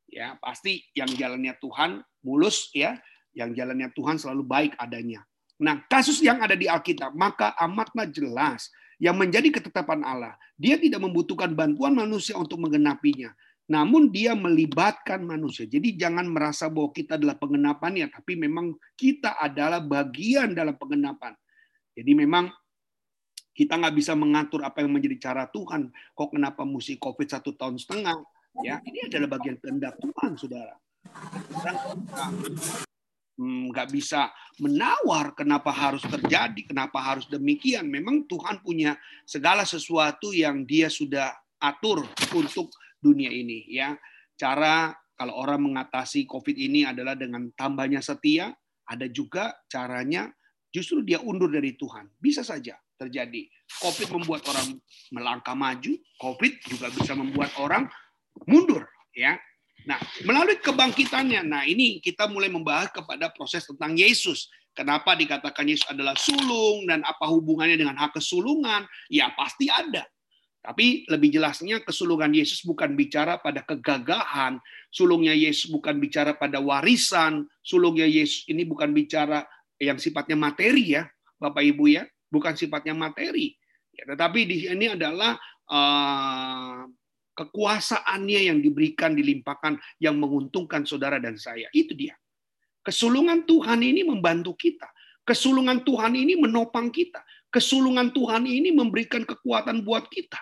Ya 0.10 0.36
pasti 0.42 0.84
yang 0.98 1.10
jalannya 1.14 1.54
Tuhan 1.62 2.02
mulus 2.26 2.74
ya, 2.74 2.98
yang 3.38 3.54
jalannya 3.54 3.94
Tuhan 3.94 4.18
selalu 4.18 4.44
baik 4.46 4.74
adanya. 4.76 5.22
Nah, 5.60 5.84
kasus 5.92 6.24
yang 6.24 6.40
ada 6.40 6.56
di 6.56 6.72
Alkitab, 6.72 7.12
maka 7.14 7.52
amatlah 7.60 8.08
jelas 8.08 8.72
yang 8.96 9.20
menjadi 9.20 9.60
ketetapan 9.60 10.04
Allah. 10.08 10.34
Dia 10.56 10.80
tidak 10.80 11.04
membutuhkan 11.04 11.52
bantuan 11.52 11.96
manusia 11.96 12.36
untuk 12.40 12.64
menggenapinya. 12.64 13.32
Namun 13.70 14.10
dia 14.10 14.34
melibatkan 14.34 15.22
manusia. 15.22 15.70
Jadi 15.70 15.94
jangan 15.94 16.26
merasa 16.26 16.72
bahwa 16.74 16.90
kita 16.90 17.22
adalah 17.22 17.38
pengenapannya, 17.38 18.10
tapi 18.10 18.34
memang 18.34 18.74
kita 18.98 19.38
adalah 19.38 19.78
bagian 19.78 20.58
dalam 20.58 20.74
pengenapan. 20.74 21.38
Jadi 21.94 22.12
memang 22.18 22.50
kita 23.54 23.76
nggak 23.78 23.94
bisa 23.94 24.16
mengatur 24.16 24.66
apa 24.66 24.82
yang 24.82 24.90
menjadi 24.96 25.30
cara 25.30 25.44
Tuhan. 25.52 25.92
Kok 26.16 26.30
kenapa 26.34 26.66
mesti 26.66 26.98
COVID 26.98 27.28
satu 27.30 27.54
tahun 27.54 27.78
setengah? 27.78 28.18
Ya, 28.60 28.82
ini 28.84 29.06
adalah 29.06 29.38
bagian 29.38 29.58
kehendak 29.62 30.02
Tuhan, 30.02 30.34
saudara. 30.36 30.76
Hmm, 33.40 33.72
nggak 33.72 33.88
bisa 33.96 34.36
menawar 34.60 35.32
kenapa 35.32 35.72
harus 35.72 36.04
terjadi, 36.04 36.60
kenapa 36.68 37.00
harus 37.00 37.24
demikian. 37.32 37.88
Memang 37.88 38.28
Tuhan 38.28 38.60
punya 38.60 39.00
segala 39.24 39.64
sesuatu 39.64 40.36
yang 40.36 40.68
Dia 40.68 40.92
sudah 40.92 41.32
atur 41.64 42.04
untuk 42.36 42.76
dunia 43.00 43.32
ini. 43.32 43.64
Ya, 43.72 43.96
cara 44.36 44.92
kalau 45.16 45.40
orang 45.40 45.72
mengatasi 45.72 46.28
COVID 46.28 46.56
ini 46.56 46.84
adalah 46.84 47.16
dengan 47.16 47.48
tambahnya 47.56 48.04
setia. 48.04 48.52
Ada 48.90 49.06
juga 49.08 49.54
caranya 49.70 50.28
justru 50.74 51.06
dia 51.06 51.22
undur 51.22 51.48
dari 51.48 51.78
Tuhan. 51.78 52.10
Bisa 52.18 52.44
saja 52.44 52.76
terjadi. 53.00 53.48
COVID 53.80 54.20
membuat 54.20 54.44
orang 54.52 54.76
melangkah 55.16 55.56
maju. 55.56 55.96
COVID 56.20 56.54
juga 56.68 56.92
bisa 56.92 57.16
membuat 57.16 57.56
orang 57.62 57.88
mundur 58.48 58.88
Ya. 59.20 59.36
Nah, 59.88 59.98
melalui 60.28 60.60
kebangkitannya, 60.60 61.42
nah 61.44 61.64
ini 61.66 62.00
kita 62.04 62.28
mulai 62.30 62.52
membahas 62.52 62.92
kepada 62.94 63.32
proses 63.36 63.66
tentang 63.66 63.96
Yesus. 63.96 64.52
Kenapa 64.76 65.18
dikatakan 65.18 65.66
Yesus 65.66 65.88
adalah 65.92 66.16
sulung 66.16 66.86
dan 66.88 67.02
apa 67.04 67.26
hubungannya 67.28 67.76
dengan 67.80 68.00
hak 68.00 68.16
kesulungan? 68.16 68.86
Ya 69.12 69.34
pasti 69.34 69.68
ada. 69.68 70.06
Tapi 70.60 71.08
lebih 71.08 71.40
jelasnya 71.40 71.80
kesulungan 71.84 72.36
Yesus 72.36 72.68
bukan 72.68 72.92
bicara 72.96 73.40
pada 73.40 73.64
kegagahan, 73.64 74.60
sulungnya 74.92 75.32
Yesus 75.32 75.72
bukan 75.72 75.96
bicara 76.04 76.36
pada 76.36 76.60
warisan, 76.60 77.48
sulungnya 77.64 78.04
Yesus 78.04 78.44
ini 78.52 78.68
bukan 78.68 78.92
bicara 78.92 79.48
yang 79.80 79.96
sifatnya 79.96 80.36
materi 80.36 81.00
ya, 81.00 81.08
Bapak 81.40 81.64
Ibu 81.64 81.88
ya, 81.88 82.04
bukan 82.28 82.60
sifatnya 82.60 82.92
materi. 82.92 83.56
Ya, 83.96 84.04
tetapi 84.12 84.44
di 84.44 84.68
sini 84.68 84.92
adalah 84.92 85.40
uh, 85.72 86.84
kekuasaannya 87.40 88.52
yang 88.52 88.60
diberikan, 88.60 89.16
dilimpahkan, 89.16 89.80
yang 90.04 90.20
menguntungkan 90.20 90.84
saudara 90.84 91.24
dan 91.24 91.40
saya. 91.40 91.72
Itu 91.72 91.96
dia. 91.96 92.20
Kesulungan 92.84 93.48
Tuhan 93.48 93.80
ini 93.80 94.04
membantu 94.04 94.60
kita. 94.60 94.92
Kesulungan 95.24 95.88
Tuhan 95.88 96.20
ini 96.20 96.36
menopang 96.36 96.92
kita. 96.92 97.24
Kesulungan 97.48 98.12
Tuhan 98.12 98.44
ini 98.44 98.76
memberikan 98.76 99.24
kekuatan 99.24 99.88
buat 99.88 100.12
kita. 100.12 100.38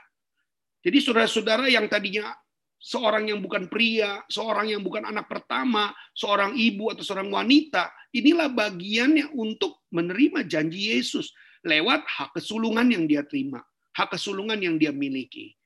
Jadi 0.81 0.97
saudara-saudara 1.03 1.67
yang 1.69 1.85
tadinya 1.85 2.33
seorang 2.77 3.29
yang 3.29 3.41
bukan 3.41 3.67
pria, 3.67 4.21
seorang 4.29 4.71
yang 4.71 4.81
bukan 4.85 5.03
anak 5.05 5.27
pertama, 5.27 5.91
seorang 6.13 6.53
ibu 6.55 6.93
atau 6.93 7.03
seorang 7.03 7.29
wanita, 7.29 7.89
inilah 8.13 8.49
bagiannya 8.53 9.33
untuk 9.33 9.85
menerima 9.91 10.45
janji 10.45 10.93
Yesus 10.93 11.33
lewat 11.65 12.05
hak 12.05 12.37
kesulungan 12.37 12.87
yang 12.87 13.09
dia 13.09 13.25
terima, 13.25 13.59
hak 13.97 14.15
kesulungan 14.15 14.61
yang 14.61 14.77
dia 14.77 14.93
miliki. 14.93 15.57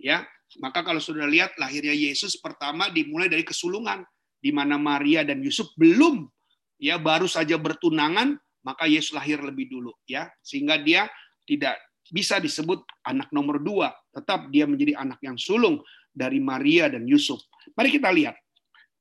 Ya, 0.00 0.26
maka 0.60 0.84
kalau 0.84 1.00
sudah 1.00 1.24
lihat 1.24 1.56
lahirnya 1.56 1.94
Yesus 1.94 2.36
pertama 2.36 2.92
dimulai 2.92 3.30
dari 3.30 3.46
kesulungan 3.46 4.04
di 4.42 4.50
mana 4.50 4.74
Maria 4.76 5.22
dan 5.22 5.38
Yusuf 5.38 5.70
belum 5.78 6.26
ya 6.82 6.98
baru 6.98 7.30
saja 7.30 7.54
bertunangan, 7.54 8.34
maka 8.66 8.90
Yesus 8.90 9.14
lahir 9.14 9.38
lebih 9.38 9.70
dulu 9.70 9.94
ya, 10.10 10.26
sehingga 10.42 10.82
dia 10.82 11.06
tidak 11.46 11.78
bisa 12.10 12.42
disebut 12.42 12.82
anak 13.06 13.30
nomor 13.30 13.62
dua. 13.62 13.94
Tetap 14.10 14.50
dia 14.50 14.66
menjadi 14.66 14.98
anak 14.98 15.22
yang 15.22 15.38
sulung 15.38 15.78
dari 16.10 16.42
Maria 16.42 16.90
dan 16.90 17.06
Yusuf. 17.06 17.38
Mari 17.78 17.94
kita 17.94 18.10
lihat. 18.10 18.34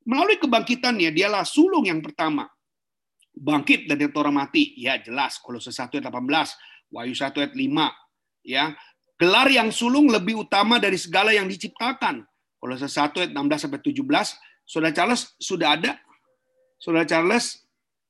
Melalui 0.02 0.42
kebangkitannya, 0.42 1.14
dialah 1.14 1.46
sulung 1.46 1.86
yang 1.86 2.02
pertama. 2.02 2.50
Bangkit 3.32 3.86
dari 3.86 4.10
orang 4.10 4.46
mati. 4.46 4.74
Ya 4.78 4.98
jelas, 4.98 5.38
Kolose 5.38 5.70
1 5.70 5.94
ayat 5.94 6.10
18, 6.10 6.90
Wahyu 6.90 7.14
1 7.14 7.38
ayat 7.38 7.54
5. 7.54 7.90
Ya, 8.42 8.74
Gelar 9.22 9.54
yang 9.54 9.70
sulung 9.70 10.10
lebih 10.10 10.34
utama 10.42 10.82
dari 10.82 10.98
segala 10.98 11.30
yang 11.30 11.46
diciptakan. 11.46 12.26
Kolose 12.58 12.90
1 12.90 13.14
ayat 13.22 13.30
16 13.38 13.70
sampai 13.70 13.78
17. 13.78 14.02
Saudara 14.66 14.90
Charles 14.98 15.38
sudah 15.38 15.78
ada? 15.78 15.94
Saudara 16.82 17.06
Charles 17.06 17.62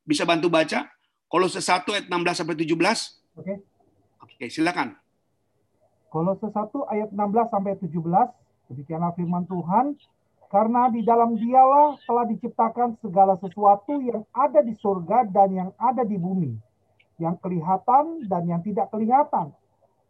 bisa 0.07 0.23
bantu 0.23 0.47
baca? 0.47 0.87
Kolose 1.27 1.59
1 1.59 1.83
ayat 1.91 2.05
16 2.07 2.15
sampai 2.31 2.55
17. 2.55 2.71
Oke. 3.35 3.59
Oke, 4.23 4.47
silakan. 4.47 4.95
Kolose 6.07 6.47
1 6.47 6.55
ayat 6.87 7.11
16 7.11 7.51
sampai 7.51 7.75
17, 7.75 7.91
demikianlah 8.71 9.11
firman 9.15 9.43
Tuhan, 9.51 9.99
karena 10.47 10.91
di 10.95 11.03
dalam 11.03 11.35
dialah 11.35 11.99
telah 12.07 12.23
diciptakan 12.27 12.99
segala 13.03 13.35
sesuatu 13.39 13.99
yang 13.99 14.23
ada 14.31 14.63
di 14.63 14.75
surga 14.79 15.27
dan 15.27 15.51
yang 15.51 15.69
ada 15.75 16.07
di 16.07 16.15
bumi, 16.15 16.55
yang 17.19 17.35
kelihatan 17.39 18.27
dan 18.27 18.43
yang 18.47 18.59
tidak 18.59 18.91
kelihatan, 18.91 19.55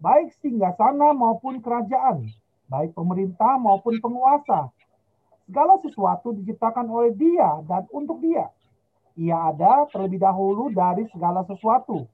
baik 0.01 0.33
singgah 0.41 0.73
sana 0.75 1.13
maupun 1.13 1.61
kerajaan, 1.61 2.25
baik 2.67 2.97
pemerintah 2.97 3.61
maupun 3.61 4.01
penguasa. 4.01 4.73
Segala 5.45 5.77
sesuatu 5.79 6.33
diciptakan 6.35 6.89
oleh 6.89 7.13
dia 7.13 7.61
dan 7.69 7.85
untuk 7.93 8.17
dia. 8.19 8.49
Ia 9.19 9.53
ada 9.53 9.85
terlebih 9.91 10.17
dahulu 10.17 10.73
dari 10.73 11.05
segala 11.13 11.45
sesuatu 11.45 12.07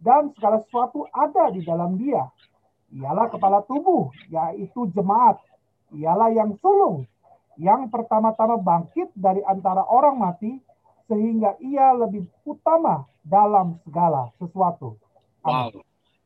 dan 0.00 0.32
segala 0.36 0.60
sesuatu 0.64 1.08
ada 1.12 1.48
di 1.52 1.64
dalam 1.64 1.96
dia. 1.96 2.28
Ialah 2.90 3.30
kepala 3.30 3.62
tubuh, 3.68 4.10
yaitu 4.26 4.90
jemaat. 4.96 5.38
Ialah 5.94 6.34
yang 6.34 6.58
sulung, 6.58 7.06
yang 7.54 7.86
pertama-tama 7.86 8.58
bangkit 8.58 9.14
dari 9.14 9.44
antara 9.46 9.86
orang 9.86 10.18
mati, 10.18 10.58
sehingga 11.06 11.54
ia 11.62 11.94
lebih 11.94 12.26
utama 12.42 13.06
dalam 13.22 13.78
segala 13.86 14.34
sesuatu. 14.42 14.98
Wow. 15.46 15.70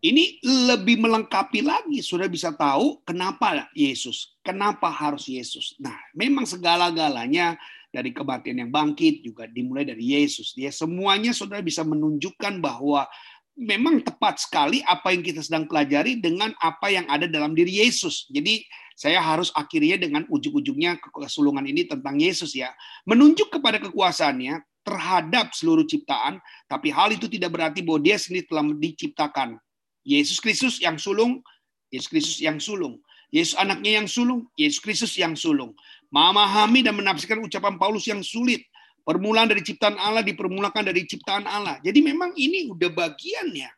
Ini 0.05 0.45
lebih 0.69 1.01
melengkapi 1.01 1.65
lagi, 1.65 2.05
sudah 2.05 2.29
bisa 2.29 2.53
tahu 2.53 3.01
kenapa 3.09 3.73
Yesus, 3.73 4.37
kenapa 4.45 4.93
harus 4.93 5.25
Yesus. 5.25 5.73
Nah, 5.81 5.97
memang 6.13 6.45
segala-galanya 6.45 7.57
dari 7.89 8.13
kematian 8.13 8.61
yang 8.61 8.69
bangkit 8.69 9.25
juga 9.25 9.49
dimulai 9.49 9.89
dari 9.89 10.13
Yesus. 10.13 10.53
Dia 10.53 10.69
semuanya 10.69 11.33
sudah 11.33 11.57
bisa 11.65 11.89
menunjukkan 11.89 12.61
bahwa 12.61 13.09
memang 13.57 14.05
tepat 14.05 14.45
sekali 14.45 14.85
apa 14.85 15.15
yang 15.17 15.25
kita 15.25 15.41
sedang 15.41 15.65
pelajari 15.65 16.21
dengan 16.21 16.53
apa 16.61 16.93
yang 16.93 17.09
ada 17.09 17.25
dalam 17.25 17.57
diri 17.57 17.81
Yesus. 17.81 18.29
Jadi 18.29 18.61
saya 18.93 19.25
harus 19.25 19.49
akhirnya 19.57 19.97
dengan 19.97 20.29
ujung-ujungnya 20.29 21.01
kesulungan 21.17 21.65
ini 21.65 21.89
tentang 21.89 22.21
Yesus 22.21 22.53
ya. 22.53 22.77
Menunjuk 23.09 23.57
kepada 23.57 23.81
kekuasaannya 23.81 24.85
terhadap 24.85 25.57
seluruh 25.57 25.89
ciptaan, 25.89 26.45
tapi 26.69 26.93
hal 26.93 27.09
itu 27.17 27.25
tidak 27.25 27.57
berarti 27.57 27.81
bahwa 27.81 28.05
dia 28.05 28.21
sendiri 28.21 28.45
telah 28.45 28.69
diciptakan. 28.69 29.57
Yesus 30.05 30.39
Kristus 30.39 30.79
yang 30.79 31.01
sulung, 31.01 31.41
Yesus 31.89 32.09
Kristus 32.09 32.39
yang 32.39 32.61
sulung. 32.61 33.01
Yesus 33.35 33.59
anaknya 33.59 33.99
yang 33.99 34.07
sulung, 34.07 34.47
Yesus 34.55 34.79
Kristus 34.79 35.19
yang 35.19 35.35
sulung. 35.35 35.75
Memahami 36.13 36.87
dan 36.87 36.95
menafsirkan 36.95 37.43
ucapan 37.43 37.75
Paulus 37.81 38.07
yang 38.07 38.23
sulit 38.23 38.63
Permulaan 39.05 39.53
dari 39.53 39.61
ciptaan 39.61 40.01
Allah 40.01 40.25
dipermulakan 40.25 40.81
dari 40.81 41.05
ciptaan 41.05 41.45
Allah. 41.45 41.77
Jadi 41.85 42.01
memang 42.01 42.33
ini 42.41 42.73
udah 42.73 42.89
bagiannya. 42.89 43.69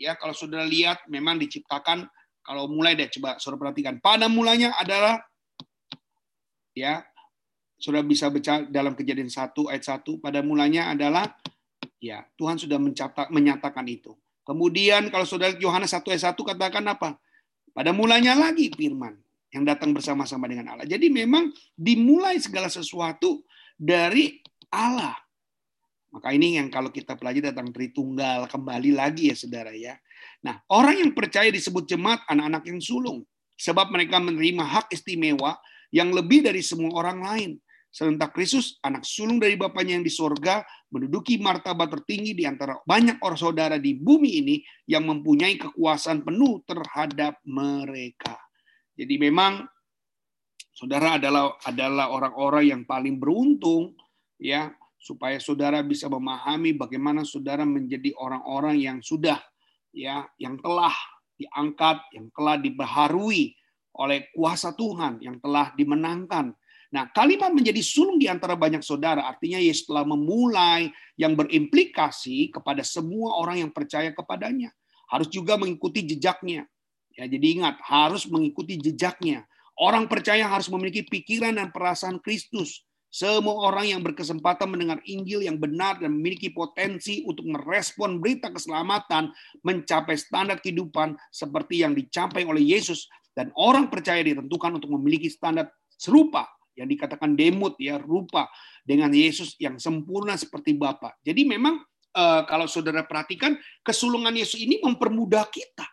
Ya, 0.00 0.16
kalau 0.16 0.32
sudah 0.32 0.64
lihat 0.64 1.04
memang 1.12 1.36
diciptakan 1.36 2.08
kalau 2.40 2.72
mulai 2.72 2.96
deh 2.96 3.04
coba 3.12 3.36
saudara 3.36 3.68
perhatikan. 3.68 4.00
Pada 4.00 4.32
mulanya 4.32 4.72
adalah 4.80 5.20
ya 6.72 7.04
sudah 7.76 8.00
bisa 8.00 8.32
baca 8.32 8.64
dalam 8.64 8.96
kejadian 8.96 9.28
1 9.28 9.52
ayat 9.68 9.84
1 9.84 10.24
pada 10.24 10.40
mulanya 10.40 10.88
adalah 10.88 11.28
ya 12.00 12.24
Tuhan 12.40 12.56
sudah 12.56 12.80
mencatat 12.80 13.28
menyatakan 13.28 13.84
itu. 13.92 14.16
Kemudian 14.42 15.08
kalau 15.08 15.22
saudara 15.22 15.54
Yohanes 15.54 15.94
1 15.94 16.02
ayat 16.10 16.34
1 16.34 16.38
katakan 16.38 16.84
apa? 16.86 17.18
Pada 17.72 17.94
mulanya 17.94 18.34
lagi 18.34 18.68
firman 18.74 19.16
yang 19.54 19.62
datang 19.62 19.94
bersama-sama 19.94 20.50
dengan 20.50 20.74
Allah. 20.74 20.88
Jadi 20.88 21.12
memang 21.12 21.52
dimulai 21.76 22.40
segala 22.42 22.66
sesuatu 22.66 23.44
dari 23.78 24.40
Allah. 24.72 25.14
Maka 26.12 26.28
ini 26.36 26.60
yang 26.60 26.68
kalau 26.68 26.92
kita 26.92 27.16
pelajari 27.16 27.52
tentang 27.52 27.72
Tritunggal 27.72 28.44
kembali 28.48 28.92
lagi 28.92 29.32
ya 29.32 29.36
saudara 29.36 29.72
ya. 29.72 29.96
Nah 30.44 30.60
orang 30.68 31.00
yang 31.00 31.10
percaya 31.16 31.48
disebut 31.48 31.88
jemaat 31.88 32.20
anak-anak 32.28 32.68
yang 32.68 32.80
sulung. 32.82 33.24
Sebab 33.56 33.94
mereka 33.94 34.18
menerima 34.18 34.64
hak 34.64 34.86
istimewa 34.92 35.56
yang 35.94 36.10
lebih 36.10 36.44
dari 36.44 36.60
semua 36.60 36.92
orang 36.98 37.18
lain. 37.22 37.50
Serentak 37.92 38.32
Kristus, 38.32 38.80
anak 38.80 39.04
sulung 39.04 39.36
dari 39.36 39.52
Bapaknya 39.52 40.00
yang 40.00 40.06
di 40.06 40.08
sorga, 40.08 40.64
menduduki 40.88 41.36
martabat 41.36 41.92
tertinggi 41.92 42.32
di 42.32 42.48
antara 42.48 42.80
banyak 42.88 43.20
orang 43.20 43.36
saudara 43.36 43.76
di 43.76 43.92
bumi 43.92 44.40
ini 44.40 44.56
yang 44.88 45.04
mempunyai 45.04 45.60
kekuasaan 45.60 46.24
penuh 46.24 46.64
terhadap 46.64 47.36
mereka. 47.44 48.40
Jadi 48.96 49.20
memang 49.20 49.68
saudara 50.72 51.20
adalah 51.20 51.60
adalah 51.68 52.08
orang-orang 52.16 52.64
yang 52.64 52.82
paling 52.88 53.20
beruntung 53.20 53.92
ya 54.40 54.72
supaya 54.96 55.36
saudara 55.36 55.84
bisa 55.84 56.08
memahami 56.08 56.72
bagaimana 56.72 57.28
saudara 57.28 57.68
menjadi 57.68 58.16
orang-orang 58.16 58.80
yang 58.80 58.98
sudah 59.04 59.36
ya 59.92 60.24
yang 60.40 60.56
telah 60.64 60.96
diangkat, 61.36 61.98
yang 62.16 62.32
telah 62.32 62.56
dibaharui 62.56 63.52
oleh 63.92 64.32
kuasa 64.32 64.72
Tuhan, 64.72 65.20
yang 65.20 65.36
telah 65.44 65.76
dimenangkan. 65.76 66.56
Nah, 66.92 67.08
kalimat 67.08 67.48
menjadi 67.56 67.80
sulung 67.80 68.20
di 68.20 68.28
antara 68.28 68.52
banyak 68.52 68.84
saudara 68.84 69.24
artinya 69.24 69.56
Yesus 69.56 69.88
telah 69.88 70.04
memulai 70.04 70.92
yang 71.16 71.32
berimplikasi 71.32 72.52
kepada 72.52 72.84
semua 72.84 73.40
orang 73.40 73.64
yang 73.64 73.70
percaya 73.72 74.12
kepadanya. 74.12 74.68
Harus 75.08 75.32
juga 75.32 75.56
mengikuti 75.56 76.04
jejaknya. 76.04 76.68
Ya, 77.16 77.24
jadi 77.24 77.60
ingat, 77.60 77.80
harus 77.80 78.28
mengikuti 78.28 78.76
jejaknya. 78.76 79.48
Orang 79.72 80.04
percaya 80.04 80.44
harus 80.44 80.68
memiliki 80.68 81.00
pikiran 81.08 81.56
dan 81.56 81.72
perasaan 81.72 82.20
Kristus 82.20 82.84
semua 83.12 83.68
orang 83.68 83.92
yang 83.92 84.00
berkesempatan 84.00 84.72
mendengar 84.72 84.96
Injil 85.04 85.44
yang 85.44 85.60
benar 85.60 86.00
dan 86.00 86.16
memiliki 86.16 86.48
potensi 86.48 87.20
untuk 87.28 87.44
merespon 87.44 88.16
berita 88.16 88.48
keselamatan 88.48 89.28
mencapai 89.60 90.16
standar 90.16 90.64
kehidupan 90.64 91.20
seperti 91.28 91.84
yang 91.84 91.92
dicapai 91.92 92.48
oleh 92.48 92.64
Yesus 92.64 93.12
dan 93.36 93.52
orang 93.52 93.92
percaya 93.92 94.24
ditentukan 94.24 94.80
untuk 94.80 94.96
memiliki 94.96 95.28
standar 95.28 95.68
serupa 95.92 96.48
yang 96.76 96.88
dikatakan 96.88 97.36
demut 97.36 97.76
ya 97.76 98.00
rupa 98.00 98.48
dengan 98.82 99.12
Yesus 99.12 99.56
yang 99.60 99.76
sempurna 99.76 100.34
seperti 100.36 100.76
Bapa. 100.76 101.16
Jadi 101.20 101.44
memang 101.44 101.80
eh, 102.12 102.42
kalau 102.48 102.64
saudara 102.68 103.04
perhatikan 103.04 103.56
kesulungan 103.84 104.32
Yesus 104.32 104.60
ini 104.60 104.80
mempermudah 104.80 105.48
kita 105.52 105.86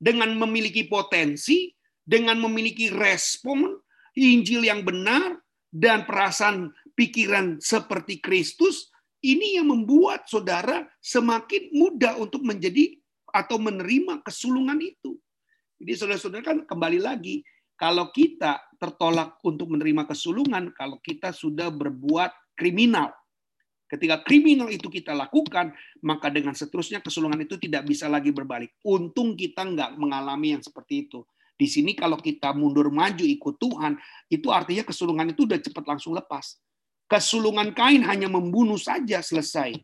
dengan 0.00 0.32
memiliki 0.36 0.84
potensi, 0.84 1.72
dengan 2.04 2.36
memiliki 2.42 2.92
respon 2.92 3.80
Injil 4.14 4.62
yang 4.68 4.86
benar 4.86 5.42
dan 5.74 6.06
perasaan 6.06 6.70
pikiran 6.94 7.58
seperti 7.58 8.22
Kristus, 8.22 8.94
ini 9.24 9.58
yang 9.58 9.72
membuat 9.72 10.30
saudara 10.30 10.86
semakin 11.02 11.74
mudah 11.74 12.14
untuk 12.20 12.46
menjadi 12.46 12.94
atau 13.34 13.58
menerima 13.58 14.22
kesulungan 14.22 14.78
itu. 14.78 15.18
Jadi 15.82 15.92
saudara-saudara 15.98 16.44
kan 16.46 16.58
kembali 16.62 17.02
lagi, 17.02 17.42
kalau 17.74 18.10
kita 18.14 18.62
tertolak 18.78 19.38
untuk 19.42 19.74
menerima 19.74 20.06
kesulungan, 20.06 20.70
kalau 20.76 21.00
kita 21.02 21.34
sudah 21.34 21.70
berbuat 21.74 22.54
kriminal, 22.54 23.10
Ketika 23.84 24.24
kriminal 24.26 24.72
itu 24.74 24.90
kita 24.90 25.14
lakukan, 25.14 25.70
maka 26.02 26.26
dengan 26.26 26.56
seterusnya 26.56 26.98
kesulungan 26.98 27.38
itu 27.44 27.60
tidak 27.60 27.86
bisa 27.86 28.10
lagi 28.10 28.34
berbalik. 28.34 28.74
Untung 28.82 29.38
kita 29.38 29.62
nggak 29.62 30.00
mengalami 30.00 30.56
yang 30.56 30.64
seperti 30.64 31.06
itu. 31.06 31.22
Di 31.54 31.70
sini 31.70 31.94
kalau 31.94 32.18
kita 32.18 32.50
mundur 32.56 32.90
maju 32.90 33.22
ikut 33.22 33.54
Tuhan, 33.54 33.94
itu 34.26 34.50
artinya 34.50 34.82
kesulungan 34.82 35.30
itu 35.30 35.46
udah 35.46 35.60
cepat 35.62 35.84
langsung 35.86 36.10
lepas. 36.10 36.58
Kesulungan 37.06 37.70
Kain 37.70 38.02
hanya 38.02 38.26
membunuh 38.26 38.80
saja 38.80 39.22
selesai. 39.22 39.78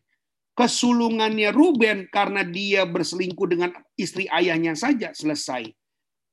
Kesulungannya 0.59 1.55
Ruben 1.55 2.11
karena 2.11 2.43
dia 2.43 2.83
berselingkuh 2.83 3.47
dengan 3.47 3.71
istri 3.95 4.27
ayahnya 4.27 4.75
saja 4.75 5.15
selesai. 5.15 5.71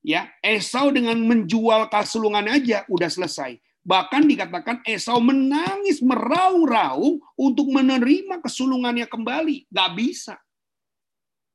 Ya, 0.08 0.32
Esau 0.40 0.88
dengan 0.96 1.20
menjual 1.20 1.92
kesulungan 1.92 2.48
aja 2.48 2.88
udah 2.88 3.12
selesai. 3.12 3.60
Bahkan 3.84 4.24
dikatakan 4.24 4.80
Esau 4.88 5.20
menangis 5.20 6.00
meraung-raung 6.00 7.20
untuk 7.36 7.68
menerima 7.68 8.40
kesulungannya 8.40 9.04
kembali. 9.04 9.68
Gak 9.68 9.92
bisa. 10.00 10.40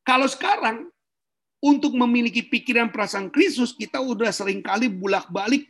Kalau 0.04 0.28
sekarang, 0.28 0.92
untuk 1.64 1.96
memiliki 1.96 2.44
pikiran 2.44 2.92
perasaan 2.92 3.32
Kristus, 3.32 3.72
kita 3.72 4.04
udah 4.04 4.28
sering 4.28 4.60
kali 4.60 4.92
bulak-balik. 4.92 5.64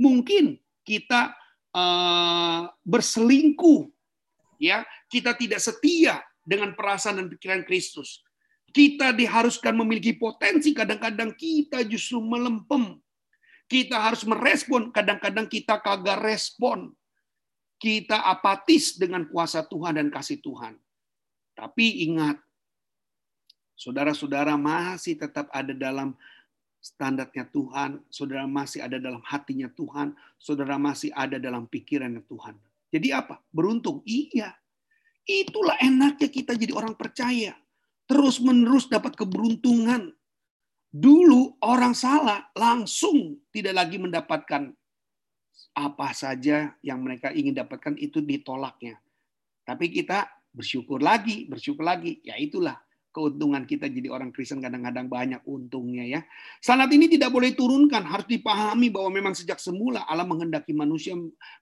Mungkin 0.00 0.58
kita 0.82 1.36
uh, 1.70 2.66
berselingkuh. 2.82 3.86
ya 4.58 4.82
Kita 5.06 5.38
tidak 5.38 5.62
setia 5.62 6.18
dengan 6.42 6.74
perasaan 6.74 7.22
dan 7.22 7.28
pikiran 7.30 7.62
Kristus. 7.62 8.24
Kita 8.74 9.14
diharuskan 9.14 9.78
memiliki 9.78 10.18
potensi, 10.18 10.74
kadang-kadang 10.74 11.30
kita 11.38 11.86
justru 11.86 12.18
melempem 12.18 12.98
kita 13.64 13.96
harus 13.96 14.22
merespon, 14.28 14.92
kadang-kadang 14.92 15.48
kita 15.48 15.80
kagak 15.80 16.20
respon. 16.20 16.92
Kita 17.80 18.22
apatis 18.22 18.96
dengan 18.96 19.28
kuasa 19.28 19.64
Tuhan 19.64 19.98
dan 20.00 20.08
kasih 20.08 20.40
Tuhan. 20.40 20.78
Tapi 21.58 22.06
ingat, 22.08 22.40
saudara-saudara 23.76 24.56
masih 24.56 25.18
tetap 25.20 25.52
ada 25.52 25.74
dalam 25.74 26.16
standarnya 26.80 27.44
Tuhan, 27.48 28.00
saudara 28.08 28.46
masih 28.48 28.84
ada 28.84 28.96
dalam 29.00 29.20
hatinya 29.24 29.68
Tuhan, 29.72 30.16
saudara 30.40 30.76
masih 30.80 31.12
ada 31.12 31.36
dalam 31.36 31.68
pikirannya 31.68 32.24
Tuhan. 32.24 32.56
Jadi 32.94 33.08
apa? 33.10 33.40
Beruntung? 33.52 34.00
Iya. 34.06 34.54
Itulah 35.24 35.80
enaknya 35.80 36.28
kita 36.28 36.52
jadi 36.52 36.72
orang 36.76 36.94
percaya. 36.96 37.56
Terus 38.04 38.40
menerus 38.40 38.86
dapat 38.88 39.16
keberuntungan. 39.16 40.12
Dulu 40.94 41.58
orang 41.64 41.96
salah 41.96 42.46
langsung 42.54 43.42
tidak 43.50 43.74
lagi 43.74 43.98
mendapatkan 43.98 44.70
apa 45.74 46.08
saja 46.14 46.70
yang 46.86 47.02
mereka 47.02 47.34
ingin 47.34 47.56
dapatkan 47.56 47.98
itu 47.98 48.22
ditolaknya. 48.22 49.02
Tapi 49.66 49.90
kita 49.90 50.30
bersyukur 50.54 51.02
lagi, 51.02 51.50
bersyukur 51.50 51.82
lagi. 51.82 52.22
Ya 52.22 52.38
itulah 52.38 52.78
keuntungan 53.14 53.62
kita 53.62 53.86
jadi 53.86 54.10
orang 54.10 54.34
Kristen 54.34 54.58
kadang-kadang 54.58 55.06
banyak 55.06 55.42
untungnya 55.46 56.02
ya. 56.02 56.20
Sanat 56.58 56.90
ini 56.90 57.06
tidak 57.06 57.30
boleh 57.30 57.54
turunkan, 57.54 58.02
harus 58.02 58.26
dipahami 58.26 58.90
bahwa 58.90 59.10
memang 59.14 59.34
sejak 59.38 59.62
semula 59.62 60.02
Allah 60.06 60.26
menghendaki 60.26 60.74
manusia 60.74 61.14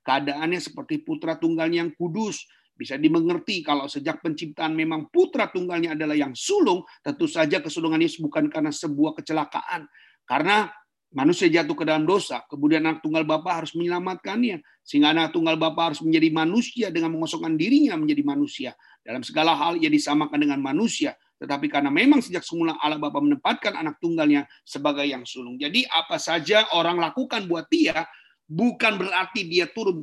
keadaannya 0.05 0.61
seperti 0.61 1.05
putra 1.05 1.37
tunggalnya 1.37 1.85
yang 1.85 1.93
kudus, 1.93 2.49
bisa 2.83 2.99
dimengerti 2.99 3.63
kalau 3.63 3.87
sejak 3.87 4.19
penciptaan 4.19 4.75
memang 4.75 5.07
putra 5.07 5.47
tunggalnya 5.47 5.95
adalah 5.95 6.19
yang 6.19 6.35
sulung, 6.35 6.83
tentu 6.99 7.31
saja 7.31 7.63
kesulungan 7.63 8.03
Yesus 8.03 8.19
bukan 8.19 8.51
karena 8.51 8.75
sebuah 8.75 9.15
kecelakaan. 9.23 9.87
Karena 10.27 10.67
manusia 11.15 11.47
jatuh 11.47 11.79
ke 11.79 11.87
dalam 11.87 12.03
dosa, 12.03 12.43
kemudian 12.51 12.83
anak 12.83 12.99
tunggal 12.99 13.23
Bapa 13.23 13.63
harus 13.63 13.79
menyelamatkannya. 13.79 14.59
Sehingga 14.83 15.15
anak 15.15 15.31
tunggal 15.31 15.55
Bapa 15.55 15.95
harus 15.95 16.03
menjadi 16.03 16.35
manusia 16.35 16.87
dengan 16.91 17.15
mengosongkan 17.15 17.55
dirinya 17.55 17.95
menjadi 17.95 18.27
manusia. 18.27 18.71
Dalam 18.99 19.23
segala 19.23 19.55
hal 19.55 19.79
ia 19.79 19.87
disamakan 19.87 20.43
dengan 20.43 20.59
manusia. 20.59 21.15
Tetapi 21.39 21.71
karena 21.71 21.91
memang 21.95 22.19
sejak 22.19 22.43
semula 22.43 22.75
Allah 22.83 22.99
Bapa 22.99 23.23
menempatkan 23.23 23.79
anak 23.79 24.03
tunggalnya 24.03 24.51
sebagai 24.67 25.07
yang 25.07 25.23
sulung. 25.23 25.55
Jadi 25.55 25.87
apa 25.87 26.19
saja 26.19 26.67
orang 26.75 26.99
lakukan 26.99 27.47
buat 27.47 27.71
dia, 27.71 28.03
bukan 28.51 28.99
berarti 28.99 29.47
dia 29.47 29.71
turun 29.71 30.03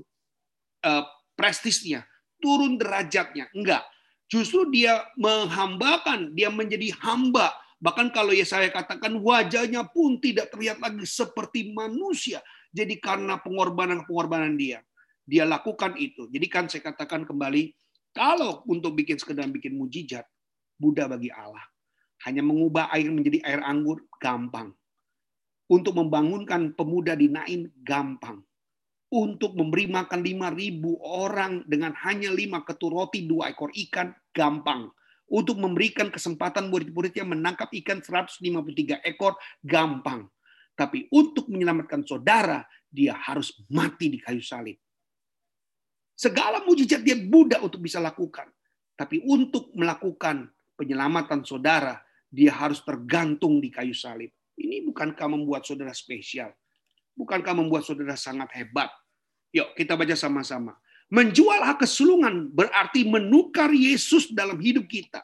uh, 0.83 1.03
prestisnya 1.35 2.03
turun 2.39 2.75
derajatnya. 2.79 3.51
Enggak. 3.53 3.85
Justru 4.29 4.69
dia 4.69 5.05
menghambakan, 5.17 6.33
dia 6.37 6.49
menjadi 6.53 6.93
hamba. 7.01 7.53
Bahkan 7.79 8.11
kalau 8.11 8.35
ya 8.35 8.43
saya 8.43 8.69
katakan 8.69 9.17
wajahnya 9.23 9.87
pun 9.89 10.19
tidak 10.19 10.51
terlihat 10.53 10.83
lagi 10.83 11.05
seperti 11.07 11.71
manusia. 11.71 12.43
Jadi 12.69 12.99
karena 12.99 13.39
pengorbanan-pengorbanan 13.39 14.53
dia. 14.59 14.83
Dia 15.25 15.45
lakukan 15.45 15.97
itu. 15.97 16.29
Jadi 16.29 16.47
kan 16.49 16.65
saya 16.69 16.89
katakan 16.89 17.25
kembali, 17.25 17.73
kalau 18.13 18.65
untuk 18.65 18.97
bikin 18.97 19.17
sekedar 19.17 19.45
bikin 19.49 19.77
mujizat, 19.77 20.25
Buddha 20.77 21.05
bagi 21.05 21.29
Allah. 21.33 21.63
Hanya 22.27 22.43
mengubah 22.43 22.91
air 22.91 23.09
menjadi 23.09 23.39
air 23.47 23.61
anggur, 23.63 24.03
gampang. 24.19 24.75
Untuk 25.69 25.95
membangunkan 25.95 26.73
pemuda 26.73 27.13
di 27.13 27.29
Nain, 27.29 27.69
gampang 27.85 28.41
untuk 29.09 29.57
memberi 29.57 29.89
makan 29.89 30.21
5.000 30.21 30.81
orang 31.01 31.65
dengan 31.65 31.97
hanya 32.05 32.29
lima 32.29 32.61
ketur 32.61 32.93
roti, 32.93 33.25
dua 33.25 33.49
ekor 33.49 33.73
ikan, 33.73 34.13
gampang. 34.29 34.89
Untuk 35.29 35.61
memberikan 35.61 36.09
kesempatan 36.09 36.73
murid-muridnya 36.73 37.25
menangkap 37.25 37.69
ikan 37.81 38.01
153 38.01 39.01
ekor, 39.05 39.37
gampang. 39.61 40.25
Tapi 40.73 41.09
untuk 41.13 41.49
menyelamatkan 41.49 42.01
saudara, 42.05 42.65
dia 42.89 43.13
harus 43.13 43.53
mati 43.69 44.09
di 44.09 44.17
kayu 44.17 44.41
salib. 44.41 44.77
Segala 46.17 46.65
mujizat 46.65 47.05
dia 47.05 47.17
mudah 47.17 47.61
untuk 47.61 47.85
bisa 47.85 48.01
lakukan. 48.01 48.49
Tapi 48.97 49.23
untuk 49.23 49.71
melakukan 49.77 50.49
penyelamatan 50.75 51.45
saudara, 51.45 52.01
dia 52.29 52.51
harus 52.51 52.81
tergantung 52.85 53.61
di 53.61 53.71
kayu 53.73 53.93
salib. 53.93 54.33
Ini 54.59 54.83
bukankah 54.85 55.27
membuat 55.31 55.63
saudara 55.63 55.95
spesial? 55.95 56.51
Bukankah 57.19 57.51
membuat 57.51 57.83
saudara 57.83 58.15
sangat 58.15 58.47
hebat? 58.55 58.87
Yuk 59.51 59.75
kita 59.75 59.99
baca 59.99 60.15
sama-sama. 60.15 60.79
Menjual 61.11 61.59
hak 61.59 61.83
kesulungan 61.83 62.47
berarti 62.47 63.03
menukar 63.03 63.67
Yesus 63.75 64.31
dalam 64.31 64.55
hidup 64.55 64.87
kita. 64.87 65.19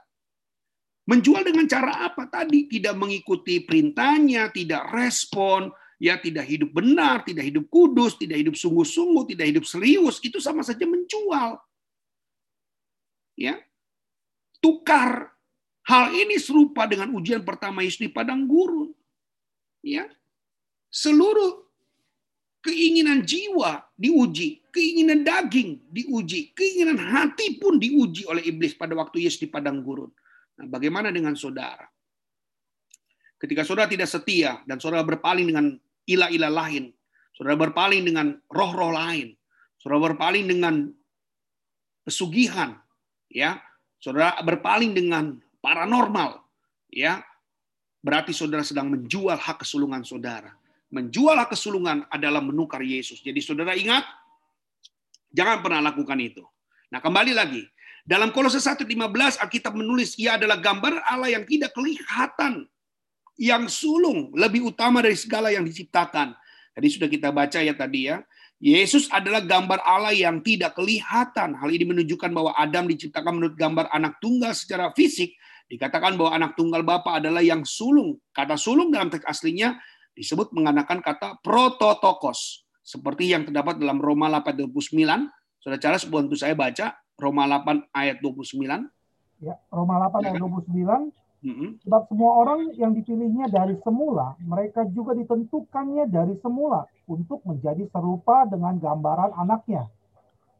Menjual 1.05 1.45
dengan 1.45 1.69
cara 1.69 2.09
apa 2.09 2.25
tadi? 2.27 2.65
Tidak 2.65 2.97
mengikuti 2.97 3.61
perintahnya, 3.61 4.49
tidak 4.49 4.89
respon, 4.89 5.69
ya 6.01 6.17
tidak 6.17 6.49
hidup 6.49 6.73
benar, 6.73 7.21
tidak 7.21 7.45
hidup 7.45 7.69
kudus, 7.69 8.17
tidak 8.17 8.41
hidup 8.41 8.57
sungguh-sungguh, 8.57 9.23
tidak 9.29 9.45
hidup 9.53 9.65
serius, 9.69 10.17
itu 10.25 10.41
sama 10.41 10.65
saja 10.65 10.83
menjual. 10.83 11.61
Ya. 13.37 13.61
Tukar. 14.59 15.31
Hal 15.85 16.17
ini 16.17 16.41
serupa 16.41 16.89
dengan 16.89 17.13
ujian 17.13 17.45
pertama 17.45 17.85
Yesus 17.85 18.01
di 18.01 18.09
padang 18.09 18.49
gurun. 18.49 18.89
Ya. 19.85 20.09
Seluruh 20.89 21.64
keinginan 22.65 23.21
jiwa 23.21 23.85
diuji, 23.93 24.65
keinginan 24.73 25.21
daging 25.21 25.85
diuji, 25.93 26.57
keinginan 26.57 26.97
hati 26.97 27.61
pun 27.61 27.77
diuji 27.77 28.25
oleh 28.25 28.41
iblis 28.41 28.73
pada 28.73 28.97
waktu 28.97 29.21
Yesus 29.29 29.45
di 29.45 29.47
padang 29.53 29.85
gurun. 29.85 30.09
Nah, 30.57 30.65
bagaimana 30.65 31.13
dengan 31.13 31.37
saudara? 31.37 31.85
Ketika 33.37 33.61
saudara 33.61 33.85
tidak 33.85 34.09
setia 34.09 34.65
dan 34.65 34.81
saudara 34.81 35.05
berpaling 35.05 35.45
dengan 35.53 35.77
ilah-ilah 36.09 36.49
lain, 36.49 36.89
saudara 37.37 37.53
berpaling 37.69 38.01
dengan 38.01 38.33
roh-roh 38.49 38.89
lain, 38.89 39.37
saudara 39.77 40.09
berpaling 40.09 40.49
dengan 40.49 40.89
pesugihan, 42.01 42.73
ya, 43.29 43.61
saudara 44.01 44.41
berpaling 44.41 44.97
dengan 44.97 45.37
paranormal, 45.61 46.41
ya, 46.89 47.21
berarti 48.01 48.33
saudara 48.33 48.65
sedang 48.65 48.89
menjual 48.89 49.37
hak 49.37 49.61
kesulungan 49.61 50.01
saudara 50.01 50.64
menjual 50.95 51.35
kesulungan 51.51 52.07
adalah 52.07 52.39
menukar 52.39 52.79
Yesus. 52.79 53.19
Jadi 53.19 53.43
saudara 53.43 53.75
ingat, 53.75 54.07
jangan 55.35 55.59
pernah 55.59 55.83
lakukan 55.91 56.15
itu. 56.23 56.39
Nah 56.87 57.03
kembali 57.03 57.35
lagi, 57.35 57.67
dalam 58.07 58.31
Kolose 58.31 58.63
1:15 58.63 59.43
Alkitab 59.43 59.75
menulis 59.75 60.15
ia 60.15 60.39
adalah 60.39 60.55
gambar 60.55 61.03
Allah 61.03 61.35
yang 61.35 61.43
tidak 61.43 61.75
kelihatan, 61.75 62.63
yang 63.35 63.67
sulung, 63.67 64.31
lebih 64.39 64.71
utama 64.71 65.03
dari 65.03 65.19
segala 65.19 65.51
yang 65.51 65.67
diciptakan. 65.67 66.31
Tadi 66.71 66.87
sudah 66.87 67.11
kita 67.11 67.35
baca 67.35 67.59
ya 67.59 67.75
tadi 67.75 68.07
ya. 68.07 68.23
Yesus 68.63 69.11
adalah 69.11 69.43
gambar 69.43 69.83
Allah 69.83 70.15
yang 70.15 70.39
tidak 70.39 70.79
kelihatan. 70.79 71.59
Hal 71.59 71.69
ini 71.71 71.83
menunjukkan 71.91 72.31
bahwa 72.31 72.55
Adam 72.55 72.87
diciptakan 72.87 73.35
menurut 73.35 73.55
gambar 73.59 73.91
anak 73.91 74.15
tunggal 74.23 74.55
secara 74.55 74.95
fisik. 74.95 75.35
Dikatakan 75.67 76.15
bahwa 76.15 76.31
anak 76.31 76.51
tunggal 76.55 76.85
Bapa 76.85 77.19
adalah 77.19 77.43
yang 77.43 77.67
sulung. 77.67 78.15
Kata 78.31 78.55
sulung 78.55 78.93
dalam 78.95 79.11
teks 79.11 79.27
aslinya 79.27 79.75
disebut 80.15 80.55
menggunakan 80.55 81.03
kata 81.03 81.43
prototokos. 81.43 82.65
seperti 82.85 83.33
yang 83.33 83.49
terdapat 83.49 83.81
dalam 83.81 83.97
Roma 83.97 84.29
8:29. 84.29 85.25
Saudara-saudara 85.57 85.97
sebelum 85.97 86.29
saya 86.37 86.53
baca 86.53 86.93
Roma 87.17 87.49
8 87.49 87.89
ayat 87.89 88.21
29. 88.21 88.85
Ya, 89.41 89.57
Roma 89.73 89.97
8 89.97 90.29
ayat 90.29 90.37
29. 90.37 91.09
Sebab 91.85 92.09
semua 92.09 92.41
orang 92.41 92.73
yang 92.73 92.93
dipilihnya 92.93 93.49
dari 93.49 93.77
semula, 93.85 94.33
mereka 94.41 94.85
juga 94.89 95.13
ditentukannya 95.13 96.09
dari 96.09 96.37
semula 96.41 96.89
untuk 97.05 97.41
menjadi 97.45 97.85
serupa 97.89 98.49
dengan 98.49 98.77
gambaran 98.81 99.33
anaknya. 99.37 99.85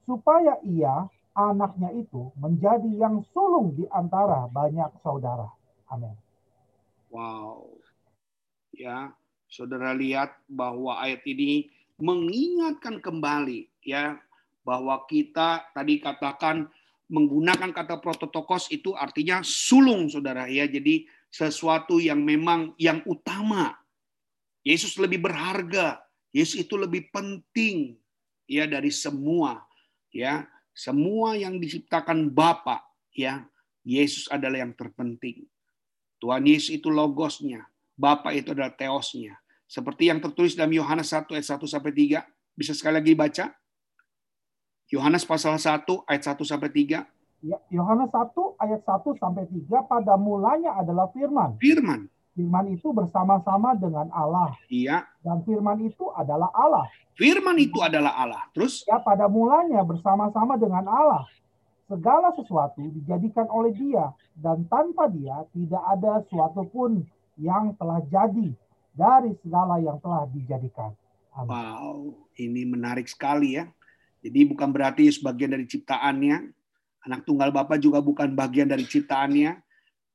Supaya 0.06 0.62
ia, 0.62 1.10
anaknya 1.34 1.89
itu, 1.89 2.30
menjadi 2.38 2.86
yang 3.02 3.26
sulung 3.34 3.74
di 3.74 3.89
antara 3.89 4.46
banyak 4.46 4.94
saudara. 5.02 5.50
Amin. 5.89 6.13
Wow. 7.10 7.65
Ya, 8.78 9.10
saudara 9.56 9.96
lihat 9.96 10.36
bahwa 10.52 11.00
ayat 11.00 11.24
ini 11.24 11.72
mengingatkan 11.96 13.00
kembali 13.00 13.72
ya 13.88 14.20
bahwa 14.68 15.00
kita 15.08 15.72
tadi 15.72 16.04
katakan 16.04 16.68
menggunakan 17.08 17.72
kata 17.72 18.04
prototokos 18.04 18.68
itu 18.68 18.91
artinya 18.91 19.39
sulung 19.48 20.12
saudara 20.12 20.52
ya. 20.52 20.68
Jadi 20.68 21.08
sesuatu 21.32 22.04
yang 22.04 22.20
memang 22.20 22.76
yang 22.76 23.00
utama. 23.08 23.80
Yesus 24.65 25.00
lebih 25.00 25.24
berharga. 25.24 26.04
Yesus 26.36 26.68
itu 26.68 26.76
lebih 26.76 27.08
penting 27.15 27.96
ya 28.52 28.68
dari 28.68 28.91
semua 28.91 29.63
ya. 30.12 30.44
Semua 30.76 31.39
yang 31.39 31.56
diciptakan 31.56 32.28
Bapa 32.28 32.84
ya 33.15 33.48
Yesus 33.88 34.28
adalah 34.28 34.68
yang 34.68 34.76
terpenting. 34.76 35.48
Tuhan 36.20 36.44
Yesus 36.44 36.76
itu 36.76 36.91
logosnya. 36.91 37.63
Bapa 37.96 38.36
itu 38.36 38.52
adalah 38.52 38.76
teosnya 38.76 39.39
seperti 39.65 40.13
yang 40.13 40.21
tertulis 40.21 40.54
dalam 40.54 40.73
Yohanes 40.73 41.10
1 41.10 41.30
ayat 41.34 41.47
1 41.58 41.65
sampai 41.65 41.91
3 41.91 42.21
bisa 42.56 42.71
sekali 42.71 43.01
lagi 43.01 43.13
baca 43.17 43.45
Yohanes 44.93 45.25
pasal 45.25 45.58
1 45.58 45.82
ayat 46.06 46.23
1 46.38 46.45
sampai 46.45 46.69
3. 46.69 47.01
Ya, 47.41 47.58
Yohanes 47.73 48.10
1 48.13 48.62
ayat 48.62 48.82
1 48.86 49.17
sampai 49.17 49.49
3 49.49 49.82
pada 49.89 50.13
mulanya 50.13 50.78
adalah 50.78 51.10
firman. 51.10 51.58
Firman. 51.58 52.06
Firman 52.38 52.65
itu 52.69 52.93
bersama-sama 52.93 53.73
dengan 53.80 54.12
Allah. 54.13 54.54
Iya. 54.69 55.08
Dan 55.25 55.41
firman 55.47 55.82
itu 55.82 56.12
adalah 56.13 56.51
Allah. 56.54 56.86
Firman 57.17 57.58
itu 57.58 57.80
adalah 57.82 58.13
Allah. 58.13 58.43
Terus? 58.54 58.86
Ya, 58.86 59.01
pada 59.01 59.25
mulanya 59.25 59.82
bersama-sama 59.82 60.60
dengan 60.60 60.86
Allah. 60.86 61.25
Segala 61.89 62.34
sesuatu 62.36 62.86
dijadikan 62.93 63.49
oleh 63.49 63.73
dia. 63.73 64.13
Dan 64.36 64.67
tanpa 64.69 65.10
dia 65.10 65.47
tidak 65.56 65.84
ada 65.95 66.21
sesuatu 66.28 66.67
pun 66.69 67.08
yang 67.39 67.73
telah 67.80 68.04
jadi 68.12 68.51
dari 68.95 69.36
segala 69.43 69.77
yang 69.84 69.99
telah 69.99 70.23
dijadikan. 70.31 70.95
Amin. 71.36 71.51
Wow, 71.51 72.15
ini 72.39 72.63
menarik 72.63 73.12
sekali 73.12 73.60
ya. 73.60 73.67
Jadi 74.23 74.47
bukan 74.47 74.71
berarti 74.71 75.12
sebagian 75.12 75.51
dari 75.51 75.67
ciptaannya. 75.67 76.49
Anak 77.05 77.21
tunggal 77.27 77.53
Bapa 77.53 77.77
juga 77.77 78.01
bukan 78.01 78.34
bagian 78.34 78.65
dari 78.65 78.88
ciptaannya. 78.88 79.62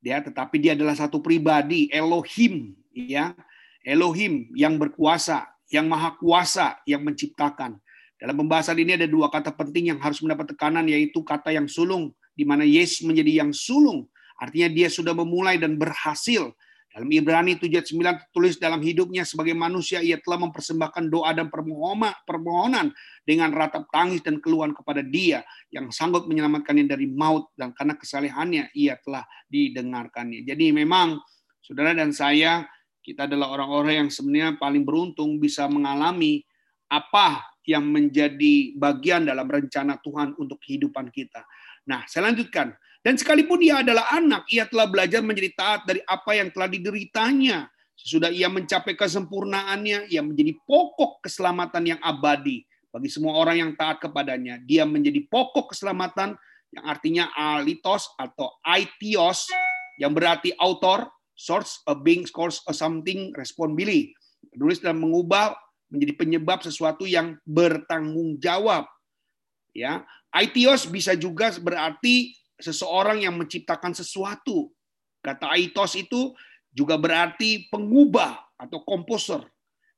Dia 0.00 0.24
tetapi 0.24 0.56
dia 0.58 0.72
adalah 0.72 0.96
satu 0.96 1.20
pribadi, 1.20 1.92
Elohim, 1.92 2.72
ya. 2.90 3.36
Elohim 3.84 4.48
yang 4.56 4.80
berkuasa, 4.80 5.46
yang 5.68 5.86
maha 5.86 6.16
kuasa, 6.16 6.80
yang 6.88 7.04
menciptakan. 7.04 7.78
Dalam 8.20 8.36
pembahasan 8.36 8.76
ini 8.76 8.96
ada 8.96 9.08
dua 9.08 9.32
kata 9.32 9.52
penting 9.52 9.92
yang 9.94 10.00
harus 10.00 10.20
mendapat 10.20 10.52
tekanan 10.52 10.84
yaitu 10.88 11.24
kata 11.24 11.56
yang 11.56 11.64
sulung 11.64 12.12
di 12.36 12.44
mana 12.44 12.64
Yesus 12.64 13.04
menjadi 13.04 13.44
yang 13.44 13.52
sulung. 13.52 14.08
Artinya 14.40 14.68
dia 14.72 14.88
sudah 14.88 15.12
memulai 15.12 15.60
dan 15.60 15.76
berhasil 15.76 16.52
dalam 16.90 17.06
Ibrani 17.06 17.54
7:9 17.54 18.02
tertulis 18.02 18.58
dalam 18.58 18.82
hidupnya 18.82 19.22
sebagai 19.22 19.54
manusia 19.54 20.02
ia 20.02 20.18
telah 20.18 20.42
mempersembahkan 20.42 21.06
doa 21.06 21.30
dan 21.30 21.46
permohonan, 21.46 22.10
permohonan 22.26 22.90
dengan 23.22 23.54
ratap 23.54 23.86
tangis 23.94 24.18
dan 24.26 24.42
keluhan 24.42 24.74
kepada 24.74 24.98
Dia 25.06 25.46
yang 25.70 25.94
sanggup 25.94 26.26
menyelamatkannya 26.26 26.90
dari 26.90 27.06
maut 27.06 27.54
dan 27.54 27.70
karena 27.70 27.94
kesalehannya 27.94 28.74
ia 28.74 28.98
telah 29.06 29.22
didengarkannya. 29.46 30.42
Jadi 30.42 30.74
memang 30.74 31.22
saudara 31.62 31.94
dan 31.94 32.10
saya 32.10 32.66
kita 33.06 33.30
adalah 33.30 33.54
orang-orang 33.54 34.06
yang 34.06 34.10
sebenarnya 34.10 34.58
paling 34.58 34.82
beruntung 34.82 35.38
bisa 35.38 35.70
mengalami 35.70 36.42
apa 36.90 37.54
yang 37.70 37.86
menjadi 37.86 38.74
bagian 38.74 39.30
dalam 39.30 39.46
rencana 39.46 40.02
Tuhan 40.02 40.34
untuk 40.42 40.58
kehidupan 40.58 41.14
kita. 41.14 41.46
Nah, 41.86 42.02
saya 42.10 42.34
lanjutkan. 42.34 42.74
Dan 43.00 43.16
sekalipun 43.16 43.64
dia 43.64 43.80
adalah 43.80 44.12
anak, 44.12 44.44
ia 44.52 44.68
telah 44.68 44.84
belajar 44.84 45.24
menjadi 45.24 45.50
taat 45.56 45.80
dari 45.88 46.04
apa 46.04 46.36
yang 46.36 46.52
telah 46.52 46.68
dideritanya. 46.68 47.72
Sesudah 47.96 48.28
ia 48.28 48.48
mencapai 48.52 48.92
kesempurnaannya, 48.92 50.12
ia 50.12 50.20
menjadi 50.20 50.52
pokok 50.68 51.24
keselamatan 51.24 51.96
yang 51.96 52.00
abadi 52.00 52.64
bagi 52.92 53.08
semua 53.08 53.40
orang 53.40 53.56
yang 53.56 53.70
taat 53.76 54.04
kepadanya. 54.04 54.60
Dia 54.64 54.84
menjadi 54.84 55.24
pokok 55.32 55.72
keselamatan 55.72 56.36
yang 56.76 56.84
artinya 56.84 57.24
alitos 57.32 58.08
atau 58.20 58.60
aitios, 58.64 59.48
yang 59.96 60.12
berarti 60.12 60.52
author, 60.60 61.08
source, 61.32 61.80
a 61.88 61.96
being, 61.96 62.28
source, 62.28 62.60
a 62.68 62.74
something, 62.76 63.32
responsibility. 63.32 64.12
Penulis 64.52 64.80
dan 64.80 65.00
mengubah 65.00 65.56
menjadi 65.88 66.20
penyebab 66.20 66.60
sesuatu 66.60 67.04
yang 67.08 67.36
bertanggung 67.48 68.36
jawab. 68.40 68.84
Ya, 69.72 70.02
aitios 70.34 70.88
bisa 70.88 71.14
juga 71.14 71.52
berarti 71.60 72.34
seseorang 72.60 73.24
yang 73.24 73.34
menciptakan 73.36 73.96
sesuatu. 73.96 74.70
Kata 75.20 75.52
aitos 75.52 75.96
itu 75.96 76.32
juga 76.72 76.96
berarti 76.96 77.68
pengubah 77.68 78.56
atau 78.56 78.80
komposer. 78.86 79.42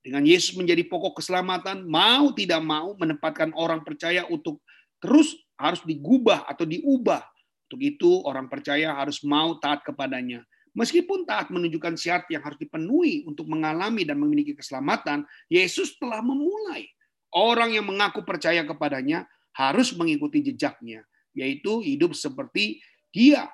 Dengan 0.03 0.27
Yesus 0.27 0.59
menjadi 0.59 0.83
pokok 0.91 1.23
keselamatan, 1.23 1.87
mau 1.87 2.35
tidak 2.35 2.59
mau 2.59 2.99
menempatkan 2.99 3.55
orang 3.55 3.87
percaya 3.87 4.27
untuk 4.27 4.59
terus 4.99 5.39
harus 5.55 5.79
digubah 5.87 6.43
atau 6.51 6.67
diubah. 6.67 7.23
Untuk 7.71 7.81
itu 7.87 8.11
orang 8.27 8.51
percaya 8.51 8.99
harus 8.99 9.23
mau 9.23 9.63
taat 9.63 9.87
kepadanya. 9.87 10.43
Meskipun 10.75 11.23
taat 11.29 11.53
menunjukkan 11.53 11.95
syarat 11.95 12.27
yang 12.33 12.43
harus 12.43 12.59
dipenuhi 12.59 13.23
untuk 13.29 13.47
mengalami 13.47 14.03
dan 14.03 14.19
memiliki 14.19 14.57
keselamatan, 14.57 15.23
Yesus 15.47 15.95
telah 16.01 16.19
memulai. 16.25 16.89
Orang 17.31 17.77
yang 17.77 17.87
mengaku 17.87 18.27
percaya 18.27 18.65
kepadanya 18.67 19.29
harus 19.55 19.93
mengikuti 19.95 20.41
jejaknya 20.43 21.05
yaitu 21.33 21.81
hidup 21.81 22.13
seperti 22.13 22.81
dia 23.13 23.49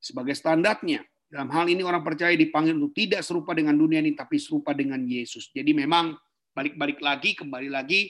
sebagai 0.00 0.36
standarnya. 0.36 1.04
Dalam 1.28 1.52
hal 1.52 1.68
ini 1.68 1.84
orang 1.84 2.00
percaya 2.00 2.32
dipanggil 2.32 2.72
untuk 2.80 2.96
tidak 2.96 3.20
serupa 3.20 3.52
dengan 3.52 3.76
dunia 3.76 4.00
ini, 4.00 4.16
tapi 4.16 4.40
serupa 4.40 4.72
dengan 4.72 5.04
Yesus. 5.04 5.52
Jadi 5.52 5.76
memang 5.76 6.16
balik-balik 6.56 7.04
lagi, 7.04 7.36
kembali 7.36 7.68
lagi, 7.68 8.08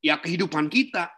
ya 0.00 0.16
kehidupan 0.16 0.72
kita. 0.72 1.12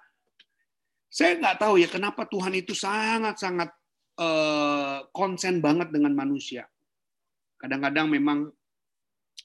Saya 1.06 1.38
nggak 1.38 1.62
tahu 1.62 1.78
ya 1.78 1.86
kenapa 1.86 2.26
Tuhan 2.26 2.50
itu 2.58 2.74
sangat-sangat 2.74 3.70
uh, 4.18 5.06
konsen 5.14 5.62
banget 5.62 5.94
dengan 5.94 6.18
manusia. 6.18 6.66
Kadang-kadang 7.62 8.10
memang 8.10 8.50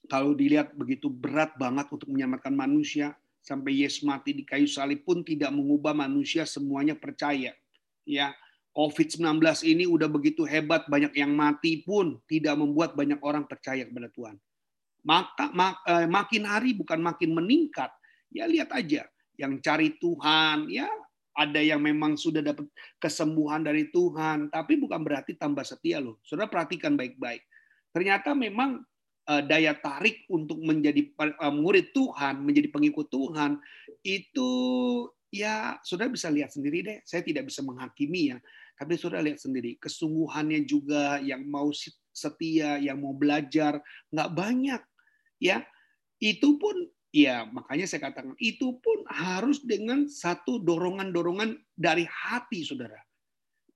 kalau 0.09 0.33
dilihat 0.33 0.73
begitu 0.73 1.05
berat 1.05 1.53
banget 1.61 1.85
untuk 1.93 2.09
menyelamatkan 2.09 2.57
manusia, 2.57 3.13
sampai 3.45 3.85
Yesus 3.85 4.05
mati 4.05 4.33
di 4.37 4.41
kayu 4.45 4.69
salib 4.69 5.05
pun 5.05 5.25
tidak 5.25 5.49
mengubah 5.53 5.93
manusia 5.93 6.45
semuanya 6.45 6.93
percaya 6.93 7.53
ya 8.05 8.33
COVID-19 8.71 9.43
ini 9.67 9.83
udah 9.83 10.07
begitu 10.07 10.47
hebat, 10.47 10.87
banyak 10.87 11.11
yang 11.11 11.35
mati 11.35 11.83
pun 11.83 12.23
tidak 12.23 12.55
membuat 12.55 12.95
banyak 12.95 13.19
orang 13.19 13.43
percaya 13.43 13.83
kepada 13.83 14.07
Tuhan. 14.15 14.35
Maka 15.03 15.51
mak, 15.51 15.83
eh, 15.83 16.07
makin 16.07 16.43
hari 16.47 16.71
bukan 16.71 17.03
makin 17.03 17.35
meningkat. 17.35 17.91
Ya 18.31 18.47
lihat 18.47 18.71
aja, 18.71 19.03
yang 19.35 19.59
cari 19.59 19.99
Tuhan, 19.99 20.71
ya 20.71 20.87
ada 21.35 21.59
yang 21.59 21.83
memang 21.83 22.15
sudah 22.15 22.39
dapat 22.39 22.67
kesembuhan 22.95 23.63
dari 23.63 23.91
Tuhan, 23.91 24.47
tapi 24.47 24.79
bukan 24.79 25.03
berarti 25.03 25.35
tambah 25.35 25.67
setia 25.67 25.99
loh. 25.99 26.23
Saudara 26.23 26.47
perhatikan 26.47 26.95
baik-baik. 26.95 27.43
Ternyata 27.91 28.31
memang 28.31 28.79
eh, 29.27 29.43
daya 29.51 29.75
tarik 29.75 30.23
untuk 30.31 30.63
menjadi 30.63 31.11
eh, 31.11 31.51
murid 31.51 31.91
Tuhan, 31.91 32.39
menjadi 32.39 32.71
pengikut 32.71 33.11
Tuhan 33.11 33.59
itu 34.07 34.51
ya 35.31 35.79
saudara 35.81 36.11
bisa 36.11 36.27
lihat 36.27 36.51
sendiri 36.51 36.83
deh. 36.83 36.99
Saya 37.07 37.23
tidak 37.23 37.47
bisa 37.47 37.63
menghakimi 37.63 38.35
ya, 38.35 38.37
tapi 38.75 38.99
saudara 38.99 39.23
lihat 39.23 39.39
sendiri 39.39 39.79
kesungguhannya 39.79 40.67
juga 40.67 41.17
yang 41.23 41.47
mau 41.47 41.71
setia, 42.11 42.77
yang 42.77 42.99
mau 42.99 43.15
belajar 43.15 43.79
nggak 44.11 44.31
banyak 44.35 44.81
ya. 45.39 45.63
Itu 46.21 46.59
pun 46.61 46.85
ya 47.09 47.47
makanya 47.49 47.87
saya 47.89 48.11
katakan 48.11 48.35
itu 48.37 48.77
pun 48.83 49.03
harus 49.09 49.63
dengan 49.63 50.05
satu 50.05 50.61
dorongan-dorongan 50.61 51.57
dari 51.73 52.05
hati 52.05 52.61
saudara. 52.67 52.99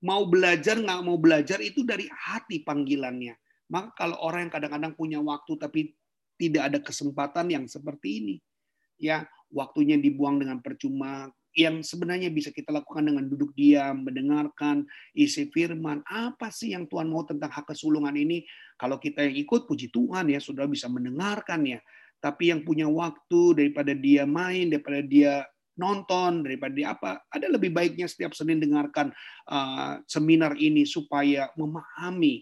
Mau 0.05 0.27
belajar 0.29 0.77
nggak 0.77 1.01
mau 1.01 1.17
belajar 1.17 1.63
itu 1.63 1.81
dari 1.81 2.05
hati 2.11 2.61
panggilannya. 2.61 3.33
Maka 3.65 3.97
kalau 3.97 4.21
orang 4.21 4.45
yang 4.45 4.53
kadang-kadang 4.53 4.93
punya 4.93 5.17
waktu 5.17 5.57
tapi 5.57 5.97
tidak 6.35 6.63
ada 6.69 6.79
kesempatan 6.83 7.47
yang 7.49 7.65
seperti 7.65 8.21
ini, 8.21 8.35
ya 8.99 9.25
waktunya 9.49 9.95
dibuang 9.95 10.37
dengan 10.37 10.59
percuma, 10.59 11.31
yang 11.55 11.79
sebenarnya 11.79 12.27
bisa 12.35 12.51
kita 12.51 12.69
lakukan 12.75 13.07
dengan 13.07 13.31
duduk 13.31 13.55
diam, 13.55 14.03
mendengarkan 14.03 14.83
isi 15.15 15.47
firman. 15.49 16.03
Apa 16.03 16.51
sih 16.51 16.75
yang 16.75 16.83
Tuhan 16.91 17.07
mau 17.07 17.23
tentang 17.23 17.47
hak 17.47 17.71
kesulungan 17.71 18.11
ini? 18.11 18.43
Kalau 18.75 18.99
kita 18.99 19.23
yang 19.23 19.39
ikut, 19.39 19.63
puji 19.63 19.87
Tuhan 19.87 20.27
ya, 20.27 20.43
sudah 20.43 20.67
bisa 20.67 20.91
mendengarkan 20.91 21.63
ya. 21.63 21.79
tapi 22.19 22.49
yang 22.49 22.65
punya 22.65 22.89
waktu 22.89 23.53
daripada 23.53 23.93
dia 23.93 24.25
main, 24.25 24.73
daripada 24.73 24.97
dia 25.05 25.45
nonton, 25.77 26.41
daripada 26.41 26.73
dia 26.73 26.95
apa. 26.95 27.21
Ada 27.29 27.51
lebih 27.51 27.71
baiknya 27.75 28.07
setiap 28.09 28.33
Senin 28.33 28.59
dengarkan 28.59 29.11
uh, 29.51 30.01
seminar 30.09 30.55
ini 30.57 30.87
supaya 30.87 31.51
memahami. 31.53 32.41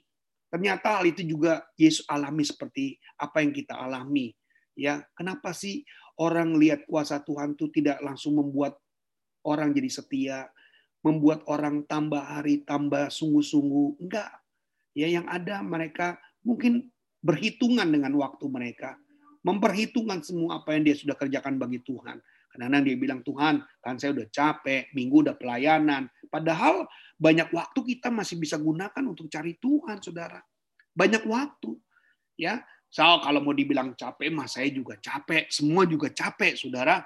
Ternyata 0.53 1.01
hal 1.01 1.09
itu 1.09 1.25
juga 1.25 1.65
Yesus 1.75 2.05
alami 2.05 2.45
seperti 2.45 2.95
apa 3.17 3.41
yang 3.41 3.51
kita 3.51 3.73
alami. 3.73 4.31
Ya, 4.77 5.01
kenapa 5.17 5.53
sih 5.53 5.81
orang 6.17 6.57
lihat 6.57 6.85
kuasa 6.85 7.21
Tuhan 7.25 7.57
itu 7.57 7.69
tidak 7.73 8.01
langsung 8.05 8.37
membuat 8.37 8.77
orang 9.43 9.75
jadi 9.75 9.89
setia, 9.91 10.39
membuat 11.03 11.43
orang 11.51 11.83
tambah 11.85 12.23
hari 12.23 12.63
tambah 12.63 13.11
sungguh-sungguh. 13.11 14.03
Enggak. 14.03 14.31
Ya, 14.95 15.09
yang 15.09 15.27
ada 15.27 15.59
mereka 15.61 16.21
mungkin 16.45 16.93
berhitungan 17.23 17.87
dengan 17.87 18.13
waktu 18.19 18.45
mereka, 18.51 18.99
memperhitungkan 19.43 20.23
semua 20.23 20.61
apa 20.61 20.75
yang 20.75 20.83
dia 20.87 20.95
sudah 20.95 21.15
kerjakan 21.15 21.59
bagi 21.59 21.83
Tuhan. 21.83 22.19
Kadang-kadang 22.53 22.83
dia 22.85 22.97
bilang, 22.99 23.19
Tuhan, 23.25 23.65
kan 23.81 23.97
saya 23.97 24.13
udah 24.13 24.29
capek, 24.29 24.93
minggu 24.93 25.25
udah 25.25 25.33
pelayanan. 25.33 26.05
Padahal 26.29 26.85
banyak 27.17 27.49
waktu 27.49 27.79
kita 27.81 28.13
masih 28.13 28.37
bisa 28.37 28.61
gunakan 28.61 29.03
untuk 29.09 29.25
cari 29.25 29.57
Tuhan, 29.57 29.97
saudara. 29.97 30.37
Banyak 30.93 31.25
waktu. 31.25 31.73
ya. 32.37 32.61
So, 32.93 33.01
kalau 33.25 33.41
mau 33.41 33.57
dibilang 33.57 33.97
capek, 33.97 34.29
mas 34.29 34.53
saya 34.53 34.69
juga 34.69 35.01
capek. 35.01 35.49
Semua 35.49 35.89
juga 35.89 36.13
capek, 36.13 36.53
saudara. 36.53 37.01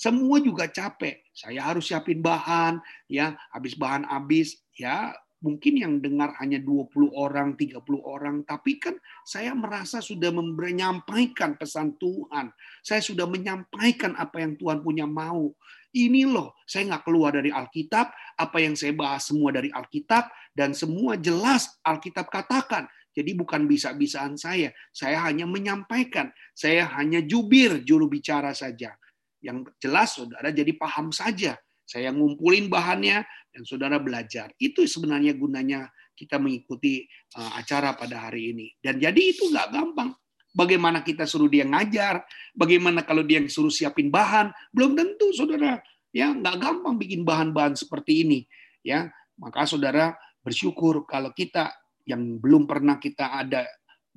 Semua 0.00 0.40
juga 0.40 0.64
capek. 0.64 1.28
Saya 1.36 1.60
harus 1.60 1.92
siapin 1.92 2.24
bahan, 2.24 2.80
ya, 3.04 3.36
habis 3.52 3.76
bahan 3.76 4.08
habis, 4.08 4.64
ya, 4.72 5.12
mungkin 5.44 5.76
yang 5.76 6.00
dengar 6.00 6.32
hanya 6.40 6.56
20 6.56 7.12
orang, 7.12 7.52
30 7.52 8.00
orang, 8.00 8.40
tapi 8.48 8.80
kan 8.80 8.96
saya 9.28 9.52
merasa 9.52 10.00
sudah 10.00 10.32
menyampaikan 10.32 11.52
pesan 11.60 12.00
Tuhan. 12.00 12.48
Saya 12.80 13.04
sudah 13.04 13.28
menyampaikan 13.28 14.16
apa 14.16 14.40
yang 14.40 14.56
Tuhan 14.56 14.80
punya 14.80 15.04
mau. 15.04 15.52
Ini 15.92 16.24
loh, 16.24 16.56
saya 16.64 16.96
nggak 16.96 17.04
keluar 17.04 17.36
dari 17.36 17.52
Alkitab, 17.52 18.08
apa 18.40 18.56
yang 18.56 18.80
saya 18.80 18.96
bahas 18.96 19.28
semua 19.28 19.52
dari 19.52 19.68
Alkitab, 19.68 20.32
dan 20.56 20.72
semua 20.72 21.20
jelas 21.20 21.76
Alkitab 21.84 22.32
katakan. 22.32 22.88
Jadi 23.10 23.36
bukan 23.36 23.68
bisa-bisaan 23.68 24.38
saya, 24.40 24.72
saya 24.94 25.18
hanya 25.28 25.44
menyampaikan, 25.44 26.32
saya 26.56 26.88
hanya 26.96 27.20
jubir 27.20 27.82
juru 27.84 28.06
bicara 28.08 28.54
saja. 28.56 28.96
Yang 29.40 29.72
jelas 29.80 30.16
saudara 30.16 30.52
jadi 30.52 30.72
paham 30.76 31.10
saja. 31.10 31.56
Saya 31.88 32.14
ngumpulin 32.14 32.70
bahannya, 32.70 33.26
dan 33.50 33.62
saudara 33.66 33.98
belajar. 33.98 34.54
Itu 34.56 34.86
sebenarnya 34.86 35.34
gunanya 35.34 35.90
kita 36.14 36.38
mengikuti 36.38 37.04
uh, 37.34 37.58
acara 37.58 37.98
pada 37.98 38.30
hari 38.30 38.54
ini. 38.54 38.70
Dan 38.78 39.02
jadi 39.02 39.18
itu 39.18 39.50
nggak 39.50 39.68
gampang. 39.74 40.10
Bagaimana 40.50 41.06
kita 41.06 41.30
suruh 41.30 41.46
dia 41.46 41.62
ngajar, 41.62 42.26
bagaimana 42.58 43.06
kalau 43.06 43.22
dia 43.22 43.38
suruh 43.46 43.70
siapin 43.70 44.10
bahan, 44.10 44.50
belum 44.74 44.98
tentu 44.98 45.30
saudara. 45.30 45.78
Ya 46.10 46.34
nggak 46.34 46.56
gampang 46.58 46.98
bikin 46.98 47.22
bahan-bahan 47.22 47.78
seperti 47.78 48.26
ini. 48.26 48.40
Ya 48.82 49.14
maka 49.38 49.62
saudara 49.66 50.18
bersyukur 50.42 51.06
kalau 51.06 51.30
kita 51.30 51.70
yang 52.02 52.42
belum 52.42 52.66
pernah 52.66 52.98
kita 52.98 53.30
ada 53.30 53.62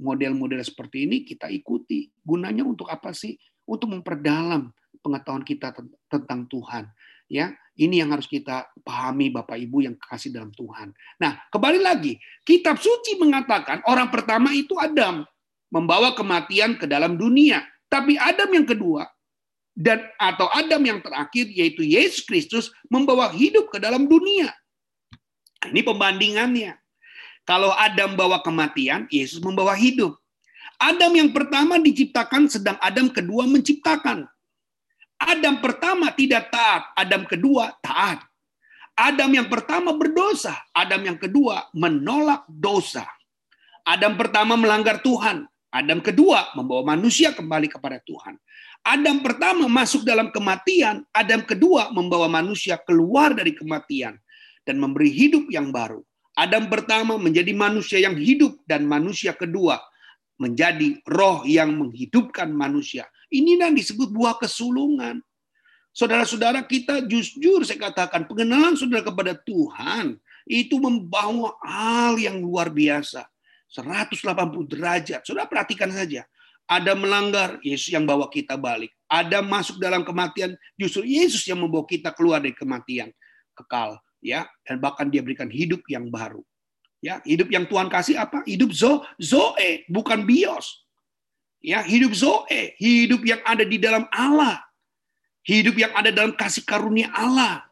model-model 0.02 0.58
seperti 0.66 1.06
ini 1.06 1.22
kita 1.22 1.54
ikuti. 1.54 2.10
Gunanya 2.26 2.66
untuk 2.66 2.90
apa 2.90 3.14
sih? 3.14 3.38
Untuk 3.70 3.94
memperdalam 3.94 4.74
pengetahuan 5.04 5.44
kita 5.44 5.76
tentang 6.08 6.48
Tuhan. 6.48 6.88
Ya, 7.28 7.52
ini 7.76 8.00
yang 8.00 8.14
harus 8.14 8.30
kita 8.30 8.70
pahami 8.86 9.34
Bapak 9.34 9.58
Ibu 9.58 9.84
yang 9.84 9.96
kasih 9.98 10.32
dalam 10.32 10.54
Tuhan. 10.54 10.94
Nah, 11.18 11.42
kembali 11.50 11.82
lagi, 11.82 12.20
kitab 12.46 12.78
suci 12.78 13.18
mengatakan 13.18 13.82
orang 13.90 14.14
pertama 14.14 14.54
itu 14.54 14.78
Adam 14.78 15.26
membawa 15.74 16.14
kematian 16.14 16.78
ke 16.78 16.86
dalam 16.86 17.18
dunia. 17.18 17.66
Tapi 17.90 18.18
Adam 18.18 18.50
yang 18.54 18.66
kedua 18.66 19.06
dan 19.74 20.06
atau 20.22 20.46
Adam 20.54 20.82
yang 20.86 21.02
terakhir 21.02 21.50
yaitu 21.50 21.82
Yesus 21.82 22.22
Kristus 22.22 22.70
membawa 22.90 23.34
hidup 23.34 23.74
ke 23.74 23.82
dalam 23.82 24.06
dunia. 24.06 24.54
Ini 25.66 25.82
pembandingannya. 25.82 26.78
Kalau 27.44 27.76
Adam 27.76 28.16
bawa 28.16 28.40
kematian, 28.40 29.10
Yesus 29.12 29.44
membawa 29.44 29.76
hidup. 29.76 30.16
Adam 30.80 31.12
yang 31.16 31.32
pertama 31.36 31.80
diciptakan 31.80 32.48
sedang 32.48 32.78
Adam 32.80 33.12
kedua 33.12 33.48
menciptakan. 33.48 34.28
Adam 35.24 35.64
pertama 35.64 36.12
tidak 36.12 36.52
taat, 36.52 36.92
Adam 37.00 37.24
kedua 37.24 37.72
taat. 37.80 38.20
Adam 38.94 39.32
yang 39.34 39.48
pertama 39.50 39.96
berdosa, 39.96 40.54
Adam 40.76 41.02
yang 41.02 41.18
kedua 41.18 41.72
menolak 41.74 42.46
dosa. 42.52 43.08
Adam 43.88 44.14
pertama 44.20 44.54
melanggar 44.54 45.02
Tuhan, 45.02 45.50
Adam 45.74 46.00
kedua 46.04 46.54
membawa 46.54 46.94
manusia 46.94 47.34
kembali 47.34 47.72
kepada 47.72 47.98
Tuhan. 48.06 48.38
Adam 48.84 49.24
pertama 49.24 49.66
masuk 49.66 50.04
dalam 50.06 50.30
kematian, 50.30 51.08
Adam 51.16 51.42
kedua 51.42 51.90
membawa 51.96 52.30
manusia 52.30 52.76
keluar 52.78 53.32
dari 53.34 53.56
kematian 53.56 54.20
dan 54.68 54.76
memberi 54.78 55.10
hidup 55.10 55.50
yang 55.50 55.72
baru. 55.74 56.04
Adam 56.38 56.70
pertama 56.70 57.18
menjadi 57.18 57.56
manusia 57.56 57.98
yang 58.04 58.14
hidup 58.14 58.60
dan 58.70 58.86
manusia 58.86 59.34
kedua 59.34 59.80
menjadi 60.38 61.00
roh 61.08 61.46
yang 61.46 61.74
menghidupkan 61.78 62.50
manusia. 62.52 63.08
Ini 63.34 63.58
yang 63.58 63.74
disebut 63.74 64.14
buah 64.14 64.38
kesulungan. 64.38 65.18
Saudara-saudara 65.90 66.62
kita 66.66 67.02
jujur 67.06 67.66
saya 67.66 67.90
katakan 67.90 68.30
pengenalan 68.30 68.78
saudara 68.78 69.02
kepada 69.06 69.34
Tuhan 69.34 70.18
itu 70.46 70.78
membawa 70.78 71.58
hal 71.66 72.22
yang 72.22 72.42
luar 72.42 72.70
biasa. 72.70 73.26
180 73.74 74.70
derajat. 74.70 75.26
Saudara 75.26 75.50
perhatikan 75.50 75.90
saja. 75.90 76.22
Ada 76.70 76.96
melanggar, 76.96 77.60
Yesus 77.60 77.92
yang 77.92 78.08
bawa 78.08 78.30
kita 78.32 78.56
balik. 78.56 78.94
Ada 79.10 79.44
masuk 79.44 79.82
dalam 79.84 80.06
kematian, 80.08 80.56
justru 80.80 81.04
Yesus 81.04 81.44
yang 81.50 81.60
membawa 81.60 81.84
kita 81.84 82.14
keluar 82.16 82.40
dari 82.40 82.56
kematian 82.56 83.12
kekal, 83.52 84.00
ya. 84.24 84.48
Dan 84.64 84.80
bahkan 84.80 85.12
dia 85.12 85.20
berikan 85.20 85.52
hidup 85.52 85.84
yang 85.92 86.08
baru. 86.08 86.40
Ya, 87.04 87.20
hidup 87.28 87.52
yang 87.52 87.68
Tuhan 87.68 87.92
kasih 87.92 88.16
apa? 88.16 88.48
Hidup 88.48 88.72
zo, 88.72 89.04
zoe, 89.20 89.84
bukan 89.92 90.24
bios. 90.24 90.83
Ya, 91.64 91.80
hidup 91.80 92.12
Zoe, 92.12 92.76
hidup 92.76 93.24
yang 93.24 93.40
ada 93.48 93.64
di 93.64 93.80
dalam 93.80 94.04
Allah. 94.12 94.60
Hidup 95.48 95.80
yang 95.80 95.96
ada 95.96 96.12
dalam 96.12 96.36
kasih 96.36 96.68
karunia 96.68 97.08
Allah. 97.16 97.64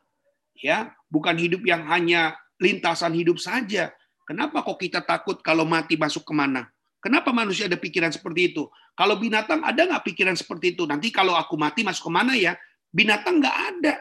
Ya, 0.56 0.96
bukan 1.12 1.36
hidup 1.36 1.60
yang 1.68 1.84
hanya 1.92 2.40
lintasan 2.56 3.12
hidup 3.12 3.36
saja. 3.36 3.92
Kenapa 4.24 4.64
kok 4.64 4.80
kita 4.80 5.04
takut 5.04 5.44
kalau 5.44 5.68
mati 5.68 6.00
masuk 6.00 6.24
ke 6.24 6.32
mana? 6.32 6.72
Kenapa 7.04 7.36
manusia 7.36 7.68
ada 7.68 7.76
pikiran 7.76 8.16
seperti 8.16 8.56
itu? 8.56 8.72
Kalau 8.96 9.20
binatang 9.20 9.60
ada 9.60 9.84
nggak 9.84 10.08
pikiran 10.08 10.40
seperti 10.40 10.72
itu? 10.72 10.88
Nanti 10.88 11.12
kalau 11.12 11.36
aku 11.36 11.60
mati 11.60 11.84
masuk 11.84 12.08
ke 12.08 12.14
mana 12.16 12.40
ya? 12.40 12.56
Binatang 12.96 13.44
nggak 13.44 13.58
ada. 13.76 13.96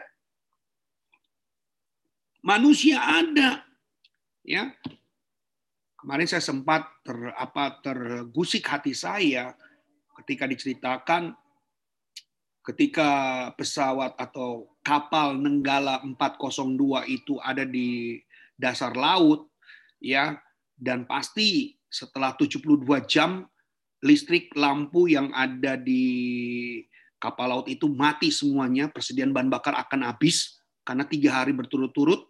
Manusia 2.47 2.95
ada. 3.03 3.67
Ya, 4.41 4.73
kemarin 5.99 6.25
saya 6.25 6.41
sempat 6.41 6.87
ter, 7.05 7.13
apa 7.37 7.77
tergusik 7.83 8.65
hati 8.65 8.95
saya 8.97 9.53
ketika 10.23 10.45
diceritakan 10.47 11.33
ketika 12.61 13.09
pesawat 13.57 14.13
atau 14.21 14.69
kapal 14.85 15.33
Nenggala 15.33 16.05
402 16.05 17.09
itu 17.09 17.41
ada 17.41 17.65
di 17.65 18.21
dasar 18.53 18.93
laut 18.93 19.49
ya 19.97 20.37
dan 20.77 21.09
pasti 21.09 21.73
setelah 21.89 22.37
72 22.37 22.85
jam 23.09 23.49
listrik 24.01 24.53
lampu 24.57 25.09
yang 25.09 25.33
ada 25.33 25.77
di 25.77 26.05
kapal 27.21 27.53
laut 27.53 27.67
itu 27.69 27.85
mati 27.89 28.33
semuanya 28.33 28.89
persediaan 28.89 29.33
bahan 29.33 29.49
bakar 29.49 29.77
akan 29.77 30.09
habis 30.09 30.57
karena 30.81 31.05
tiga 31.05 31.41
hari 31.41 31.53
berturut-turut 31.53 32.29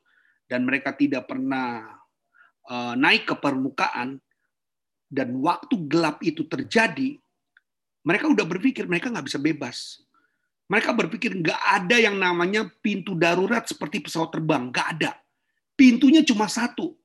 dan 0.52 0.68
mereka 0.68 0.92
tidak 0.92 1.32
pernah 1.32 1.96
uh, 2.68 2.96
naik 3.00 3.24
ke 3.24 3.36
permukaan 3.40 4.20
dan 5.08 5.40
waktu 5.40 5.76
gelap 5.88 6.20
itu 6.24 6.44
terjadi 6.48 7.20
mereka 8.02 8.26
udah 8.30 8.46
berpikir 8.46 8.90
mereka 8.90 9.14
nggak 9.14 9.28
bisa 9.30 9.38
bebas. 9.38 10.02
Mereka 10.72 10.96
berpikir 10.96 11.36
nggak 11.36 11.62
ada 11.84 11.98
yang 12.00 12.16
namanya 12.16 12.66
pintu 12.80 13.14
darurat 13.14 13.68
seperti 13.68 14.02
pesawat 14.02 14.32
terbang, 14.32 14.72
nggak 14.72 14.88
ada. 14.98 15.12
Pintunya 15.76 16.24
cuma 16.24 16.48
satu. 16.48 16.96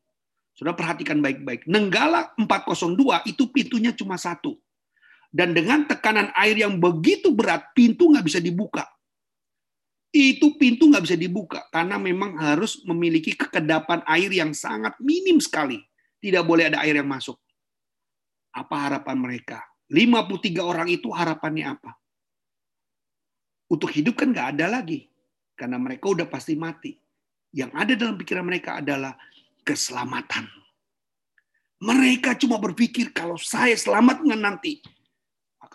Sudah 0.56 0.72
perhatikan 0.72 1.20
baik-baik. 1.20 1.68
Nenggala 1.68 2.32
402 2.40 3.28
itu 3.28 3.44
pintunya 3.52 3.92
cuma 3.92 4.16
satu. 4.16 4.56
Dan 5.28 5.52
dengan 5.52 5.84
tekanan 5.84 6.32
air 6.32 6.56
yang 6.56 6.80
begitu 6.80 7.28
berat, 7.34 7.76
pintu 7.76 8.08
nggak 8.08 8.24
bisa 8.24 8.40
dibuka. 8.40 8.88
Itu 10.08 10.56
pintu 10.56 10.88
nggak 10.88 11.04
bisa 11.04 11.18
dibuka 11.18 11.68
karena 11.68 12.00
memang 12.00 12.40
harus 12.40 12.80
memiliki 12.88 13.36
kekedapan 13.36 14.00
air 14.08 14.32
yang 14.32 14.56
sangat 14.56 14.96
minim 14.96 15.36
sekali. 15.42 15.82
Tidak 16.22 16.40
boleh 16.40 16.72
ada 16.72 16.80
air 16.80 16.96
yang 16.96 17.10
masuk. 17.10 17.36
Apa 18.56 18.88
harapan 18.88 19.20
mereka? 19.20 19.60
53 19.90 20.58
orang 20.62 20.88
itu 20.90 21.08
harapannya 21.10 21.78
apa? 21.78 21.94
Untuk 23.70 23.90
hidup 23.94 24.18
kan 24.18 24.30
nggak 24.30 24.58
ada 24.58 24.80
lagi. 24.80 25.06
Karena 25.56 25.80
mereka 25.80 26.12
udah 26.12 26.26
pasti 26.28 26.54
mati. 26.58 26.94
Yang 27.54 27.70
ada 27.72 27.92
dalam 27.96 28.16
pikiran 28.20 28.44
mereka 28.44 28.78
adalah 28.82 29.16
keselamatan. 29.64 30.44
Mereka 31.80 32.36
cuma 32.40 32.56
berpikir 32.60 33.12
kalau 33.12 33.36
saya 33.36 33.76
selamat 33.76 34.24
nanti, 34.24 34.80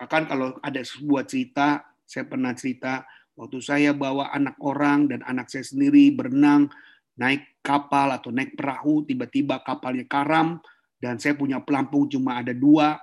Bahkan 0.02 0.26
kalau 0.26 0.58
ada 0.66 0.82
sebuah 0.82 1.30
cerita, 1.30 1.86
saya 2.10 2.26
pernah 2.26 2.58
cerita 2.58 3.06
waktu 3.38 3.62
saya 3.62 3.94
bawa 3.94 4.34
anak 4.34 4.58
orang 4.58 5.06
dan 5.06 5.22
anak 5.30 5.46
saya 5.46 5.62
sendiri 5.62 6.10
berenang 6.10 6.74
naik 7.22 7.62
kapal 7.62 8.10
atau 8.10 8.34
naik 8.34 8.58
perahu, 8.58 9.06
tiba-tiba 9.06 9.62
kapalnya 9.62 10.10
karam 10.10 10.58
dan 10.98 11.22
saya 11.22 11.38
punya 11.38 11.62
pelampung 11.62 12.10
cuma 12.10 12.42
ada 12.42 12.50
dua. 12.50 12.98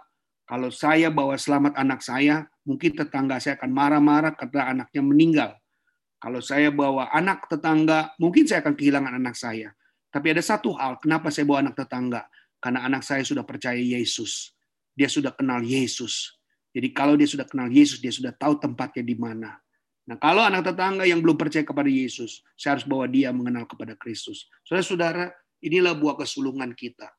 Kalau 0.49 0.72
saya 0.72 1.12
bawa 1.12 1.36
selamat 1.36 1.76
anak 1.76 2.01
saya, 2.01 2.49
mungkin 2.64 2.96
tetangga 2.96 3.36
saya 3.36 3.61
akan 3.61 3.68
marah-marah 3.68 4.32
karena 4.32 4.72
anaknya 4.72 5.03
meninggal. 5.05 5.51
Kalau 6.16 6.40
saya 6.40 6.72
bawa 6.72 7.12
anak 7.12 7.53
tetangga, 7.53 8.16
mungkin 8.16 8.49
saya 8.49 8.64
akan 8.64 8.72
kehilangan 8.72 9.12
anak 9.12 9.36
saya. 9.36 9.76
Tapi 10.09 10.32
ada 10.32 10.40
satu 10.40 10.72
hal, 10.72 10.96
kenapa 11.05 11.28
saya 11.28 11.44
bawa 11.44 11.68
anak 11.68 11.76
tetangga? 11.76 12.24
Karena 12.64 12.88
anak 12.88 13.05
saya 13.05 13.20
sudah 13.28 13.44
percaya 13.44 13.76
Yesus. 13.76 14.57
Dia 14.96 15.12
sudah 15.12 15.36
kenal 15.36 15.61
Yesus. 15.61 16.40
Jadi 16.72 16.96
kalau 16.96 17.12
dia 17.20 17.28
sudah 17.28 17.44
kenal 17.44 17.68
Yesus, 17.68 18.01
dia 18.01 18.11
sudah 18.11 18.32
tahu 18.32 18.57
tempatnya 18.57 19.05
di 19.05 19.20
mana. 19.20 19.53
Nah, 20.09 20.16
kalau 20.16 20.40
anak 20.40 20.64
tetangga 20.64 21.05
yang 21.05 21.20
belum 21.20 21.36
percaya 21.36 21.61
kepada 21.61 21.92
Yesus, 21.92 22.40
saya 22.57 22.80
harus 22.80 22.88
bawa 22.88 23.05
dia 23.05 23.28
mengenal 23.36 23.68
kepada 23.68 23.92
Kristus. 24.01 24.49
Saudara-saudara, 24.64 25.28
inilah 25.61 25.92
buah 25.92 26.16
kesulungan 26.16 26.72
kita. 26.72 27.12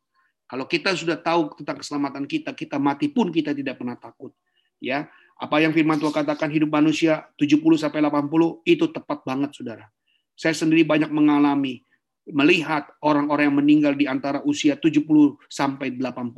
Kalau 0.49 0.65
kita 0.65 0.97
sudah 0.97 1.21
tahu 1.21 1.53
tentang 1.61 1.77
keselamatan 1.77 2.25
kita, 2.25 2.57
kita 2.57 2.81
mati 2.81 3.05
pun 3.05 3.29
kita 3.29 3.53
tidak 3.53 3.77
pernah 3.77 3.93
takut. 3.93 4.33
Ya, 4.81 5.05
apa 5.37 5.61
yang 5.61 5.75
firman 5.75 6.01
Tuhan 6.01 6.11
katakan 6.11 6.49
hidup 6.49 6.73
manusia 6.73 7.29
70 7.37 7.61
sampai 7.77 8.01
80 8.01 8.65
itu 8.65 8.85
tepat 8.89 9.21
banget 9.21 9.53
Saudara. 9.53 9.85
Saya 10.33 10.57
sendiri 10.57 10.87
banyak 10.87 11.11
mengalami 11.13 11.85
melihat 12.33 12.89
orang-orang 13.05 13.53
yang 13.53 13.57
meninggal 13.61 13.93
di 13.93 14.09
antara 14.09 14.41
usia 14.41 14.73
70 14.73 15.37
sampai 15.49 15.93
80. 15.93 16.33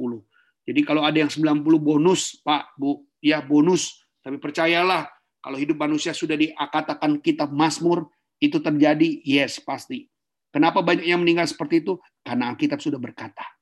Jadi 0.68 0.82
kalau 0.84 1.08
ada 1.08 1.18
yang 1.18 1.32
90 1.32 1.64
bonus, 1.80 2.40
Pak, 2.44 2.76
Bu, 2.76 3.08
ya 3.24 3.40
bonus. 3.40 4.04
Tapi 4.22 4.38
percayalah, 4.38 5.10
kalau 5.42 5.58
hidup 5.58 5.78
manusia 5.80 6.14
sudah 6.14 6.38
dikatakan 6.38 7.20
kitab 7.24 7.50
Mazmur, 7.50 8.08
itu 8.42 8.58
terjadi, 8.62 9.22
yes, 9.26 9.62
pasti. 9.62 10.10
Kenapa 10.52 10.84
banyak 10.84 11.08
yang 11.08 11.24
meninggal 11.24 11.48
seperti 11.48 11.82
itu? 11.86 11.98
Karena 12.22 12.52
Alkitab 12.52 12.82
sudah 12.84 13.00
berkata. 13.00 13.61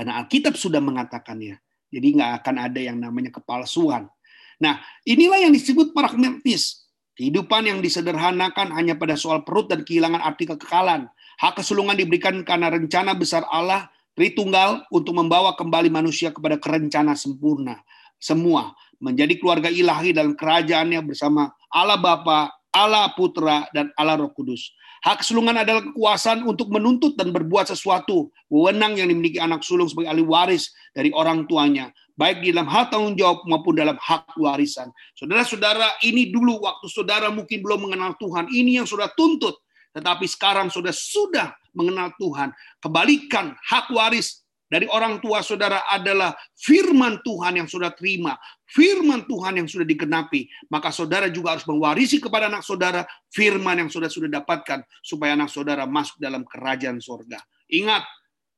Karena 0.00 0.16
Alkitab 0.16 0.56
sudah 0.56 0.80
mengatakannya. 0.80 1.60
Jadi 1.92 2.06
nggak 2.16 2.40
akan 2.40 2.56
ada 2.56 2.80
yang 2.80 2.96
namanya 2.96 3.36
kepalsuan. 3.36 4.08
Nah, 4.56 4.80
inilah 5.04 5.44
yang 5.44 5.52
disebut 5.52 5.92
pragmatis. 5.92 6.88
Kehidupan 7.12 7.68
yang 7.68 7.84
disederhanakan 7.84 8.72
hanya 8.72 8.96
pada 8.96 9.20
soal 9.20 9.44
perut 9.44 9.68
dan 9.68 9.84
kehilangan 9.84 10.24
arti 10.24 10.48
kekekalan. 10.48 11.04
Hak 11.36 11.60
kesulungan 11.60 12.00
diberikan 12.00 12.40
karena 12.48 12.72
rencana 12.72 13.12
besar 13.12 13.44
Allah 13.52 13.92
Tritunggal 14.20 14.84
untuk 14.90 15.16
membawa 15.16 15.54
kembali 15.56 15.88
manusia 15.88 16.34
kepada 16.34 16.60
kerencana 16.60 17.16
sempurna. 17.16 17.80
Semua 18.20 18.74
menjadi 19.00 19.38
keluarga 19.40 19.72
ilahi 19.72 20.12
dalam 20.12 20.36
kerajaannya 20.36 21.00
bersama 21.00 21.48
Allah 21.72 21.96
Bapa, 21.96 22.52
Allah 22.70 23.10
Putra, 23.18 23.66
dan 23.74 23.90
Allah 23.98 24.22
Roh 24.22 24.30
Kudus. 24.30 24.70
Hak 25.00 25.24
sulungan 25.24 25.56
adalah 25.56 25.80
kekuasaan 25.80 26.44
untuk 26.44 26.68
menuntut 26.68 27.16
dan 27.16 27.32
berbuat 27.32 27.72
sesuatu, 27.72 28.28
wewenang 28.52 29.00
yang 29.00 29.08
dimiliki 29.08 29.40
anak 29.40 29.64
sulung 29.64 29.88
sebagai 29.88 30.12
ahli 30.12 30.22
waris 30.22 30.70
dari 30.92 31.08
orang 31.16 31.48
tuanya, 31.48 31.88
baik 32.20 32.44
di 32.44 32.52
dalam 32.52 32.68
hal 32.68 32.92
tanggung 32.92 33.16
jawab 33.16 33.42
maupun 33.48 33.80
dalam 33.80 33.96
hak 33.96 34.36
warisan. 34.36 34.92
Saudara-saudara, 35.16 36.04
ini 36.04 36.28
dulu 36.28 36.60
waktu 36.60 36.86
saudara 36.92 37.32
mungkin 37.32 37.64
belum 37.64 37.88
mengenal 37.88 38.12
Tuhan, 38.20 38.52
ini 38.52 38.76
yang 38.76 38.86
sudah 38.86 39.08
tuntut. 39.16 39.56
Tetapi 39.90 40.22
sekarang 40.28 40.70
sudah 40.70 40.94
sudah 40.94 41.50
mengenal 41.74 42.14
Tuhan. 42.20 42.54
Kebalikan 42.78 43.56
hak 43.58 43.90
waris 43.90 44.46
dari 44.70 44.86
orang 44.86 45.18
tua 45.18 45.42
saudara 45.42 45.82
adalah 45.90 46.30
firman 46.54 47.18
Tuhan 47.26 47.58
yang 47.58 47.66
sudah 47.66 47.90
terima, 47.90 48.38
firman 48.70 49.26
Tuhan 49.26 49.58
yang 49.58 49.66
sudah 49.66 49.82
digenapi, 49.82 50.46
maka 50.70 50.94
saudara 50.94 51.26
juga 51.26 51.58
harus 51.58 51.66
mewarisi 51.66 52.22
kepada 52.22 52.46
anak 52.46 52.62
saudara 52.62 53.02
firman 53.34 53.82
yang 53.82 53.90
sudah 53.90 54.06
sudah 54.06 54.30
dapatkan 54.30 54.86
supaya 55.02 55.34
anak 55.34 55.50
saudara 55.50 55.90
masuk 55.90 56.22
dalam 56.22 56.46
kerajaan 56.46 57.02
sorga. 57.02 57.42
Ingat, 57.66 58.06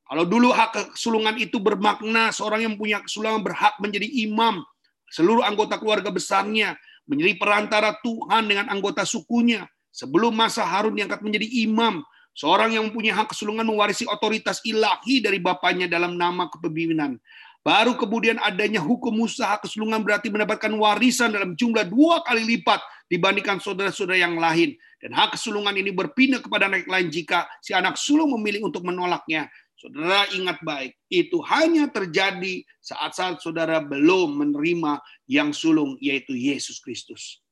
kalau 0.05 0.29
dulu 0.29 0.53
hak 0.53 0.93
kesulungan 0.93 1.33
itu 1.41 1.57
bermakna 1.57 2.29
seorang 2.29 2.61
yang 2.61 2.77
punya 2.77 3.01
kesulungan 3.01 3.41
berhak 3.41 3.73
menjadi 3.81 4.05
imam, 4.29 4.61
seluruh 5.09 5.41
anggota 5.41 5.81
keluarga 5.81 6.13
besarnya, 6.13 6.77
menjadi 7.09 7.41
perantara 7.41 7.97
Tuhan 8.05 8.45
dengan 8.45 8.69
anggota 8.69 9.01
sukunya. 9.01 9.65
Sebelum 9.93 10.33
masa 10.33 10.65
Harun 10.65 10.93
diangkat 10.97 11.21
menjadi 11.25 11.45
imam, 11.65 12.05
Seorang 12.33 12.73
yang 12.73 12.89
mempunyai 12.89 13.13
hak 13.13 13.29
kesulungan 13.29 13.65
mewarisi 13.65 14.09
otoritas 14.09 14.57
ilahi 14.65 15.21
dari 15.21 15.37
bapaknya 15.37 15.85
dalam 15.85 16.17
nama 16.17 16.49
kepemimpinan. 16.49 17.21
Baru 17.63 17.95
kemudian 17.95 18.41
adanya 18.43 18.83
hukum 18.83 19.23
usaha 19.23 19.55
kesulungan 19.61 20.03
berarti 20.03 20.27
mendapatkan 20.27 20.73
warisan 20.75 21.31
dalam 21.31 21.55
jumlah 21.55 21.87
dua 21.87 22.19
kali 22.25 22.43
lipat 22.43 22.83
dibandingkan 23.07 23.61
saudara-saudara 23.61 24.19
yang 24.19 24.35
lain. 24.35 24.75
Dan 24.99 25.15
hak 25.15 25.39
kesulungan 25.39 25.71
ini 25.77 25.93
berpindah 25.95 26.43
kepada 26.43 26.67
anak 26.67 26.89
lain 26.89 27.07
jika 27.07 27.47
si 27.63 27.71
anak 27.71 27.95
sulung 27.95 28.35
memilih 28.35 28.67
untuk 28.67 28.83
menolaknya. 28.83 29.47
Saudara 29.79 30.27
ingat 30.31 30.63
baik, 30.63 30.95
itu 31.11 31.43
hanya 31.43 31.91
terjadi 31.91 32.63
saat-saat 32.79 33.43
saudara 33.43 33.83
belum 33.83 34.39
menerima 34.39 35.03
yang 35.27 35.51
sulung, 35.51 35.99
yaitu 35.99 36.31
Yesus 36.39 36.79
Kristus. 36.79 37.43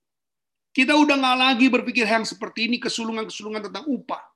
Kita 0.71 0.95
udah 0.95 1.19
nggak 1.19 1.37
lagi 1.43 1.67
berpikir 1.67 2.07
yang 2.07 2.23
seperti 2.23 2.71
ini, 2.71 2.79
kesulungan-kesulungan 2.79 3.67
tentang 3.67 3.83
upah. 3.83 4.30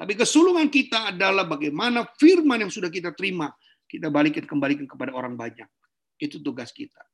Tapi 0.00 0.16
kesulungan 0.16 0.72
kita 0.72 1.12
adalah 1.12 1.44
bagaimana 1.44 2.08
firman 2.16 2.64
yang 2.64 2.72
sudah 2.72 2.88
kita 2.88 3.12
terima, 3.12 3.52
kita 3.84 4.08
balikin 4.08 4.48
kembalikan 4.48 4.88
kepada 4.88 5.12
orang 5.12 5.36
banyak. 5.36 5.68
Itu 6.16 6.40
tugas 6.40 6.72
kita. 6.72 7.04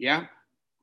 Ya, 0.00 0.24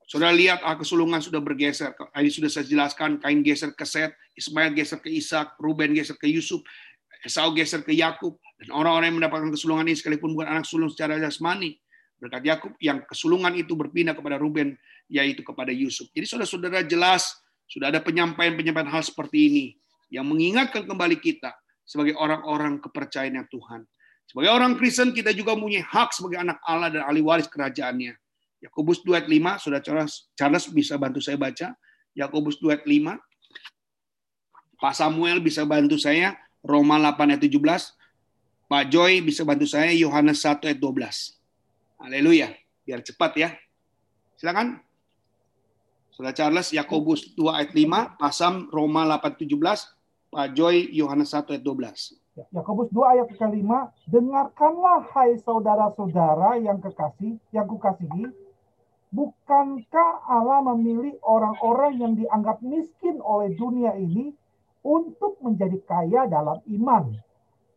Saudara 0.06 0.36
lihat 0.36 0.62
ah, 0.62 0.78
kesulungan 0.78 1.24
sudah 1.24 1.42
bergeser. 1.42 1.96
Ini 2.14 2.30
sudah 2.30 2.50
saya 2.52 2.68
jelaskan. 2.68 3.18
Kain 3.18 3.40
geser 3.42 3.74
ke 3.74 3.82
Set, 3.88 4.14
Ismail 4.38 4.76
geser 4.78 5.00
ke 5.02 5.10
Ishak, 5.10 5.58
Ruben 5.58 5.96
geser 5.96 6.20
ke 6.20 6.28
Yusuf, 6.28 6.62
Esau 7.24 7.50
geser 7.56 7.82
ke 7.82 7.96
Yakub, 7.96 8.36
dan 8.60 8.76
orang-orang 8.76 9.10
yang 9.10 9.18
mendapatkan 9.24 9.50
kesulungan 9.50 9.88
ini 9.88 9.96
sekalipun 9.96 10.36
bukan 10.36 10.60
anak 10.60 10.66
sulung 10.68 10.92
secara 10.92 11.18
jasmani. 11.18 11.80
Berkat 12.20 12.44
Yakub 12.46 12.78
yang 12.84 13.02
kesulungan 13.08 13.56
itu 13.56 13.74
berpindah 13.80 14.14
kepada 14.14 14.36
Ruben, 14.36 14.76
yaitu 15.08 15.42
kepada 15.42 15.72
Yusuf. 15.72 16.12
Jadi 16.12 16.28
saudara-saudara 16.28 16.84
jelas 16.84 17.40
sudah 17.66 17.90
ada 17.90 18.04
penyampaian-penyampaian 18.04 18.92
hal 18.92 19.02
seperti 19.08 19.38
ini 19.50 19.66
yang 20.14 20.30
mengingatkan 20.30 20.86
kembali 20.86 21.18
kita 21.18 21.50
sebagai 21.82 22.14
orang-orang 22.14 22.78
kepercayaan 22.78 23.50
Tuhan. 23.50 23.82
Sebagai 24.30 24.54
orang 24.54 24.78
Kristen 24.78 25.10
kita 25.10 25.34
juga 25.34 25.58
punya 25.58 25.82
hak 25.82 26.14
sebagai 26.14 26.38
anak 26.46 26.62
Allah 26.64 26.94
dan 26.94 27.02
ahli 27.10 27.26
waris 27.26 27.50
kerajaannya. 27.50 28.14
Yakobus 28.62 29.02
2 29.02 29.20
ayat 29.20 29.28
5, 29.28 29.60
Saudara 29.60 29.82
Charles 30.38 30.66
bisa 30.72 30.96
bantu 30.96 31.20
saya 31.20 31.36
baca. 31.36 31.76
Yakobus 32.14 32.62
2 32.62 32.78
ayat 32.78 32.86
5. 32.86 33.20
Pak 34.80 34.94
Samuel 34.96 35.42
bisa 35.42 35.66
bantu 35.66 35.98
saya 36.00 36.38
Roma 36.64 36.96
8 37.02 37.36
ayat 37.36 37.42
17. 37.44 37.60
Pak 38.70 38.84
Joy 38.88 39.20
bisa 39.26 39.44
bantu 39.44 39.68
saya 39.68 39.92
Yohanes 39.92 40.40
1 40.40 40.64
ayat 40.64 40.80
12. 40.80 41.36
Haleluya. 42.00 42.56
Biar 42.88 43.04
cepat 43.04 43.32
ya. 43.36 43.50
Silakan. 44.40 44.80
Saudara 46.14 46.38
Charles 46.38 46.70
Yakobus 46.72 47.34
2 47.34 47.50
ayat 47.50 47.72
5, 47.74 48.22
Pasam 48.22 48.70
Roma 48.70 49.02
8 49.04 49.34
17, 49.50 50.03
Pak 50.34 50.58
Joy 50.58 50.90
Yohanes 50.90 51.30
1 51.30 51.46
ayat 51.54 51.62
12. 51.62 52.18
Ya, 52.34 52.46
Yakobus 52.58 52.90
2 52.90 53.14
ayat 53.14 53.30
kelima, 53.38 53.94
dengarkanlah 54.10 55.06
hai 55.14 55.38
saudara-saudara 55.38 56.58
yang 56.58 56.82
kekasih, 56.82 57.38
yang 57.54 57.70
kukasihi, 57.70 58.26
bukankah 59.14 60.26
Allah 60.26 60.66
memilih 60.74 61.14
orang-orang 61.22 62.02
yang 62.02 62.14
dianggap 62.18 62.58
miskin 62.66 63.22
oleh 63.22 63.54
dunia 63.54 63.94
ini 63.94 64.34
untuk 64.82 65.38
menjadi 65.46 65.78
kaya 65.86 66.26
dalam 66.26 66.58
iman 66.66 67.14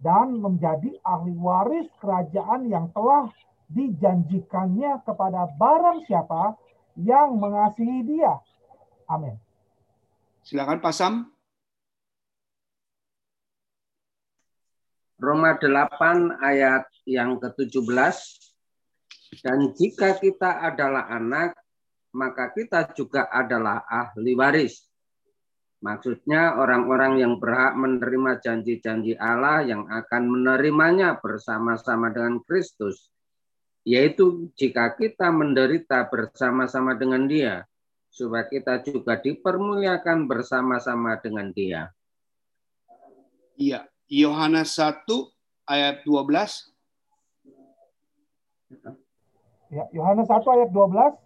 dan 0.00 0.40
menjadi 0.40 0.96
ahli 1.04 1.36
waris 1.36 1.92
kerajaan 2.00 2.72
yang 2.72 2.88
telah 2.96 3.28
dijanjikannya 3.68 5.04
kepada 5.04 5.52
barang 5.60 6.08
siapa 6.08 6.56
yang 6.96 7.36
mengasihi 7.36 8.00
dia. 8.08 8.40
Amin. 9.04 9.36
Silakan 10.40 10.80
Pak 10.80 10.94
Sam. 10.96 11.35
Roma 15.16 15.56
8 15.56 16.44
ayat 16.44 16.84
yang 17.08 17.40
ke-17 17.40 18.16
dan 19.40 19.72
jika 19.72 20.16
kita 20.20 20.60
adalah 20.60 21.08
anak 21.08 21.56
maka 22.16 22.48
kita 22.56 22.88
juga 22.96 23.28
adalah 23.28 23.84
ahli 23.84 24.32
waris. 24.32 24.88
Maksudnya 25.84 26.56
orang-orang 26.56 27.20
yang 27.20 27.36
berhak 27.36 27.76
menerima 27.76 28.40
janji-janji 28.40 29.12
Allah 29.20 29.60
yang 29.60 29.84
akan 29.84 30.22
menerimanya 30.24 31.20
bersama-sama 31.20 32.08
dengan 32.08 32.40
Kristus. 32.48 33.12
Yaitu 33.86 34.50
jika 34.56 34.96
kita 34.96 35.30
menderita 35.30 36.08
bersama-sama 36.08 36.96
dengan 36.98 37.28
dia, 37.28 37.68
supaya 38.10 38.48
kita 38.48 38.82
juga 38.82 39.20
dipermuliakan 39.20 40.26
bersama-sama 40.26 41.20
dengan 41.20 41.52
dia. 41.54 41.92
Iya, 43.54 43.86
Yohanes 44.06 44.78
1 44.78 45.02
ayat 45.66 46.02
12. 46.06 46.70
Ya, 49.70 49.84
Yohanes 49.90 50.30
1 50.30 50.46
ayat 50.46 50.70
12. 50.70 51.18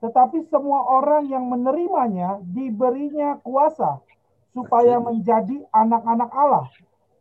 tetapi 0.00 0.48
semua 0.48 0.80
orang 0.96 1.28
yang 1.28 1.44
menerimanya 1.44 2.40
diberinya 2.40 3.36
kuasa 3.44 4.00
supaya 4.56 4.96
menjadi 4.96 5.60
anak-anak 5.70 6.30
Allah, 6.32 6.66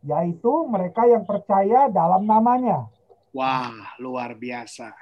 yaitu 0.01 0.63
mereka 0.65 1.03
yang 1.05 1.27
percaya 1.27 1.91
dalam 1.91 2.23
namanya. 2.23 2.87
Wah, 3.35 3.93
luar 3.99 4.33
biasa. 4.33 4.95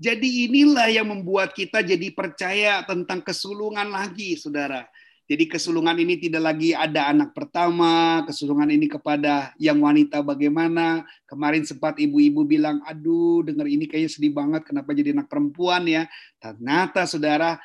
Jadi 0.00 0.48
inilah 0.48 0.88
yang 0.88 1.10
membuat 1.10 1.52
kita 1.52 1.84
jadi 1.84 2.08
percaya 2.16 2.82
tentang 2.88 3.20
kesulungan 3.20 3.92
lagi, 3.92 4.34
saudara. 4.40 4.88
Jadi 5.28 5.44
kesulungan 5.44 5.92
ini 6.00 6.16
tidak 6.16 6.40
lagi 6.40 6.72
ada 6.72 7.12
anak 7.12 7.36
pertama, 7.36 8.24
kesulungan 8.24 8.72
ini 8.72 8.88
kepada 8.88 9.52
yang 9.60 9.76
wanita 9.84 10.24
bagaimana. 10.24 11.04
Kemarin 11.28 11.68
sempat 11.68 12.00
ibu-ibu 12.00 12.48
bilang, 12.48 12.80
aduh 12.88 13.44
dengar 13.44 13.68
ini 13.68 13.84
kayaknya 13.84 14.08
sedih 14.08 14.32
banget 14.32 14.64
kenapa 14.64 14.96
jadi 14.96 15.12
anak 15.12 15.28
perempuan 15.28 15.84
ya. 15.84 16.08
Ternyata 16.40 17.04
saudara, 17.04 17.60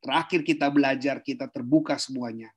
terakhir 0.00 0.40
kita 0.40 0.72
belajar, 0.72 1.20
kita 1.20 1.52
terbuka 1.52 2.00
semuanya. 2.00 2.48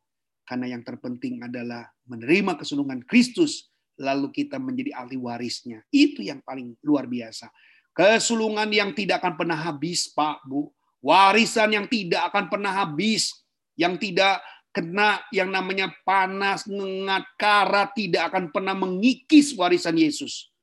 Karena 0.47 0.79
yang 0.79 0.87
terpenting 0.87 1.43
adalah 1.43 1.91
menerima 2.07 2.55
kesulungan 2.55 3.03
Kristus, 3.03 3.67
lalu 3.99 4.31
kita 4.31 4.55
menjadi 4.63 4.95
ahli 4.95 5.19
warisnya. 5.19 5.83
Itu 5.91 6.23
yang 6.23 6.39
paling 6.39 6.79
luar 6.87 7.03
biasa. 7.03 7.51
Kesulungan 7.91 8.71
yang 8.71 8.95
tidak 8.95 9.19
akan 9.19 9.35
pernah 9.35 9.59
habis, 9.59 10.07
Pak, 10.07 10.47
Bu. 10.47 10.71
Warisan 11.03 11.75
yang 11.75 11.89
tidak 11.91 12.31
akan 12.31 12.47
pernah 12.47 12.71
habis 12.71 13.40
yang 13.81 13.97
tidak 13.97 14.45
kena 14.69 15.25
yang 15.33 15.49
namanya 15.49 15.89
panas, 16.05 16.69
ngengat, 16.69 17.25
karat, 17.35 17.97
tidak 17.97 18.29
akan 18.29 18.53
pernah 18.53 18.77
mengikis 18.77 19.57
warisan 19.57 19.97
Yesus. 19.97 20.53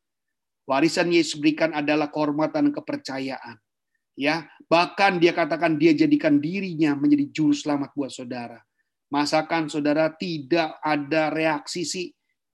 Warisan 0.65 1.11
Yesus 1.11 1.35
berikan 1.37 1.75
adalah 1.75 2.07
kehormatan 2.15 2.71
kepercayaan. 2.71 3.59
Ya, 4.19 4.51
bahkan 4.67 5.19
dia 5.19 5.31
katakan 5.35 5.79
dia 5.79 5.95
jadikan 5.95 6.43
dirinya 6.43 6.95
menjadi 6.95 7.31
juru 7.31 7.55
selamat 7.55 7.95
buat 7.95 8.11
saudara. 8.11 8.59
Masakan 9.09 9.71
saudara 9.71 10.11
tidak 10.15 10.79
ada 10.83 11.31
reaksi 11.31 11.87
sih 11.87 12.07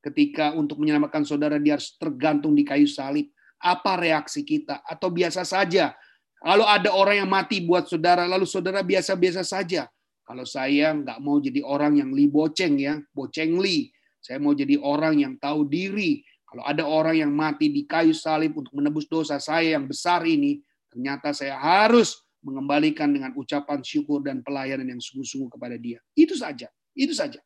ketika 0.04 0.52
untuk 0.52 0.78
menyelamatkan 0.78 1.24
saudara 1.24 1.56
dia 1.56 1.80
harus 1.80 1.96
tergantung 1.96 2.52
di 2.52 2.62
kayu 2.62 2.84
salib. 2.84 3.32
Apa 3.58 3.96
reaksi 3.96 4.44
kita? 4.44 4.84
Atau 4.84 5.08
biasa 5.08 5.40
saja? 5.42 5.96
Kalau 6.44 6.68
ada 6.68 6.92
orang 6.92 7.24
yang 7.24 7.30
mati 7.32 7.64
buat 7.64 7.88
saudara, 7.88 8.28
lalu 8.28 8.44
saudara 8.44 8.84
biasa-biasa 8.84 9.40
saja. 9.40 9.88
Kalau 10.24 10.48
saya 10.48 10.96
nggak 10.96 11.20
mau 11.20 11.36
jadi 11.36 11.60
orang 11.60 12.00
yang 12.00 12.10
li 12.16 12.26
boceng 12.26 12.80
ya, 12.80 12.96
boceng 13.12 13.60
li. 13.60 13.92
Saya 14.24 14.40
mau 14.40 14.56
jadi 14.56 14.80
orang 14.80 15.20
yang 15.20 15.36
tahu 15.36 15.68
diri. 15.68 16.24
Kalau 16.48 16.64
ada 16.64 16.88
orang 16.88 17.20
yang 17.20 17.32
mati 17.34 17.68
di 17.68 17.84
kayu 17.84 18.16
salib 18.16 18.56
untuk 18.56 18.72
menebus 18.72 19.04
dosa 19.04 19.36
saya 19.36 19.76
yang 19.76 19.84
besar 19.84 20.24
ini, 20.24 20.64
ternyata 20.88 21.36
saya 21.36 21.60
harus 21.60 22.24
mengembalikan 22.40 23.12
dengan 23.12 23.36
ucapan 23.36 23.84
syukur 23.84 24.24
dan 24.24 24.40
pelayanan 24.40 24.96
yang 24.96 25.00
sungguh-sungguh 25.00 25.52
kepada 25.52 25.76
dia. 25.76 26.00
Itu 26.16 26.36
saja. 26.36 26.72
Itu 26.96 27.12
saja. 27.12 27.40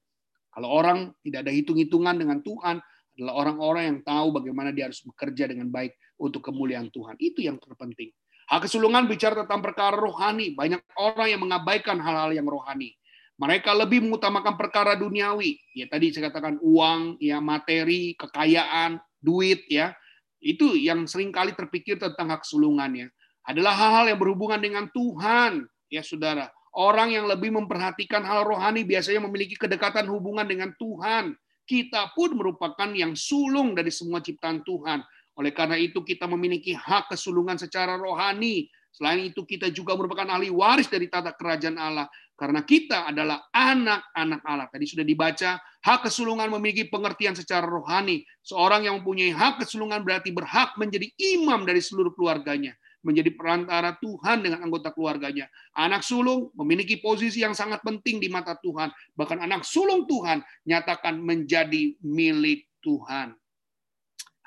Kalau 0.54 0.68
orang 0.70 1.14
tidak 1.22 1.46
ada 1.46 1.52
hitung-hitungan 1.54 2.14
dengan 2.14 2.38
Tuhan, 2.42 2.78
adalah 3.18 3.34
orang-orang 3.42 3.84
yang 3.90 4.00
tahu 4.06 4.30
bagaimana 4.30 4.70
dia 4.70 4.86
harus 4.86 5.02
bekerja 5.02 5.50
dengan 5.50 5.66
baik 5.74 5.90
untuk 6.22 6.38
kemuliaan 6.38 6.86
Tuhan. 6.94 7.18
Itu 7.18 7.42
yang 7.42 7.58
terpenting. 7.58 8.14
Hak 8.48 8.64
kesulungan 8.64 9.04
bicara 9.04 9.44
tentang 9.44 9.60
perkara 9.60 9.94
rohani. 9.94 10.56
Banyak 10.56 10.80
orang 10.96 11.28
yang 11.28 11.40
mengabaikan 11.44 12.00
hal-hal 12.00 12.32
yang 12.32 12.48
rohani. 12.48 12.96
Mereka 13.38 13.70
lebih 13.76 14.02
mengutamakan 14.02 14.56
perkara 14.56 14.96
duniawi. 14.96 15.60
Ya 15.76 15.86
tadi 15.86 16.10
saya 16.10 16.32
katakan 16.32 16.58
uang, 16.58 17.20
ya 17.22 17.38
materi, 17.38 18.16
kekayaan, 18.16 18.98
duit, 19.20 19.68
ya 19.68 19.94
itu 20.38 20.78
yang 20.78 21.06
sering 21.10 21.34
kali 21.34 21.50
terpikir 21.50 21.98
tentang 21.98 22.30
hak 22.30 22.46
sulungannya 22.46 23.10
adalah 23.42 23.74
hal-hal 23.74 24.14
yang 24.14 24.20
berhubungan 24.20 24.60
dengan 24.60 24.86
Tuhan, 24.92 25.66
ya 25.90 26.04
saudara. 26.04 26.52
Orang 26.78 27.10
yang 27.10 27.26
lebih 27.26 27.50
memperhatikan 27.50 28.22
hal 28.22 28.46
rohani 28.46 28.86
biasanya 28.86 29.24
memiliki 29.24 29.58
kedekatan 29.58 30.06
hubungan 30.06 30.46
dengan 30.46 30.70
Tuhan. 30.78 31.34
Kita 31.64 32.12
pun 32.14 32.38
merupakan 32.38 32.88
yang 32.92 33.18
sulung 33.18 33.74
dari 33.74 33.90
semua 33.90 34.22
ciptaan 34.22 34.62
Tuhan. 34.62 35.02
Oleh 35.38 35.54
karena 35.54 35.78
itu 35.78 36.02
kita 36.02 36.26
memiliki 36.26 36.74
hak 36.74 37.14
kesulungan 37.14 37.54
secara 37.54 37.94
rohani. 37.94 38.66
Selain 38.90 39.22
itu 39.22 39.46
kita 39.46 39.70
juga 39.70 39.94
merupakan 39.94 40.26
ahli 40.26 40.50
waris 40.50 40.90
dari 40.90 41.06
tata 41.06 41.30
kerajaan 41.30 41.78
Allah. 41.78 42.10
Karena 42.34 42.66
kita 42.66 43.06
adalah 43.06 43.46
anak-anak 43.54 44.40
Allah. 44.42 44.66
Tadi 44.70 44.86
sudah 44.86 45.06
dibaca, 45.06 45.58
hak 45.58 46.00
kesulungan 46.06 46.50
memiliki 46.58 46.90
pengertian 46.90 47.38
secara 47.38 47.66
rohani. 47.66 48.26
Seorang 48.42 48.90
yang 48.90 49.02
mempunyai 49.02 49.30
hak 49.30 49.62
kesulungan 49.62 50.02
berarti 50.02 50.34
berhak 50.34 50.74
menjadi 50.74 51.06
imam 51.18 51.62
dari 51.62 51.78
seluruh 51.78 52.14
keluarganya. 52.18 52.74
Menjadi 53.06 53.30
perantara 53.38 53.94
Tuhan 54.02 54.42
dengan 54.42 54.66
anggota 54.66 54.90
keluarganya. 54.90 55.46
Anak 55.78 56.02
sulung 56.02 56.50
memiliki 56.58 56.98
posisi 56.98 57.46
yang 57.46 57.54
sangat 57.54 57.78
penting 57.86 58.18
di 58.18 58.26
mata 58.26 58.58
Tuhan. 58.58 58.90
Bahkan 59.14 59.38
anak 59.38 59.62
sulung 59.62 60.06
Tuhan 60.10 60.42
nyatakan 60.66 61.18
menjadi 61.22 61.94
milik 62.02 62.66
Tuhan. 62.82 63.38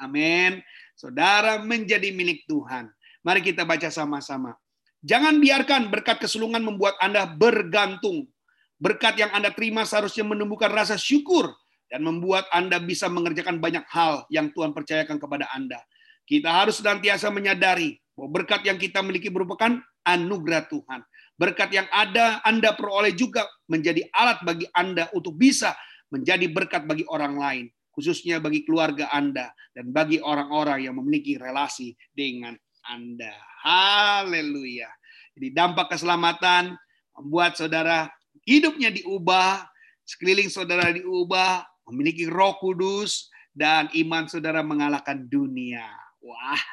Amin. 0.02 0.66
Saudara 1.02 1.58
menjadi 1.58 2.14
milik 2.14 2.45
Tuhan. 2.45 2.86
Mari 3.26 3.41
kita 3.41 3.66
baca 3.66 3.89
sama-sama. 3.89 4.54
Jangan 5.02 5.41
biarkan 5.41 5.89
berkat 5.89 6.22
kesulungan 6.22 6.62
membuat 6.62 6.93
Anda 7.02 7.26
bergantung. 7.26 8.30
Berkat 8.78 9.18
yang 9.18 9.34
Anda 9.34 9.49
terima 9.49 9.82
seharusnya 9.82 10.22
menumbuhkan 10.22 10.70
rasa 10.70 11.02
syukur 11.02 11.49
dan 11.89 12.06
membuat 12.06 12.45
Anda 12.54 12.78
bisa 12.78 13.10
mengerjakan 13.10 13.58
banyak 13.58 13.82
hal 13.89 14.30
yang 14.30 14.54
Tuhan 14.54 14.78
percayakan 14.78 15.18
kepada 15.18 15.49
Anda. 15.49 15.82
Kita 16.30 16.54
harus 16.54 16.78
senantiasa 16.78 17.34
menyadari 17.34 17.97
bahwa 18.14 18.38
berkat 18.38 18.62
yang 18.62 18.78
kita 18.78 19.02
miliki 19.02 19.34
merupakan 19.34 19.82
anugerah 20.06 20.70
Tuhan. 20.70 21.02
Berkat 21.34 21.74
yang 21.74 21.89
ada 21.89 22.45
Anda 22.45 22.78
peroleh 22.78 23.18
juga 23.18 23.49
menjadi 23.66 24.06
alat 24.14 24.45
bagi 24.45 24.70
Anda 24.70 25.10
untuk 25.18 25.34
bisa 25.34 25.74
menjadi 26.14 26.45
berkat 26.45 26.86
bagi 26.86 27.10
orang 27.10 27.41
lain 27.41 27.66
khususnya 28.02 28.41
bagi 28.41 28.66
keluarga 28.66 29.14
Anda 29.14 29.54
dan 29.78 29.93
bagi 29.93 30.18
orang-orang 30.18 30.89
yang 30.89 30.97
memiliki 30.97 31.38
relasi 31.38 31.93
dengan 32.10 32.58
Anda. 32.89 33.30
Haleluya. 33.62 34.89
Jadi 35.38 35.54
dampak 35.54 35.93
keselamatan 35.93 36.74
membuat 37.14 37.62
saudara 37.62 38.10
hidupnya 38.41 38.89
diubah, 38.89 39.70
sekeliling 40.02 40.49
saudara 40.49 40.89
diubah, 40.89 41.62
memiliki 41.93 42.26
roh 42.26 42.58
kudus, 42.58 43.30
dan 43.54 43.86
iman 43.93 44.26
saudara 44.26 44.66
mengalahkan 44.66 45.30
dunia. 45.30 45.86
Wah, 46.26 46.64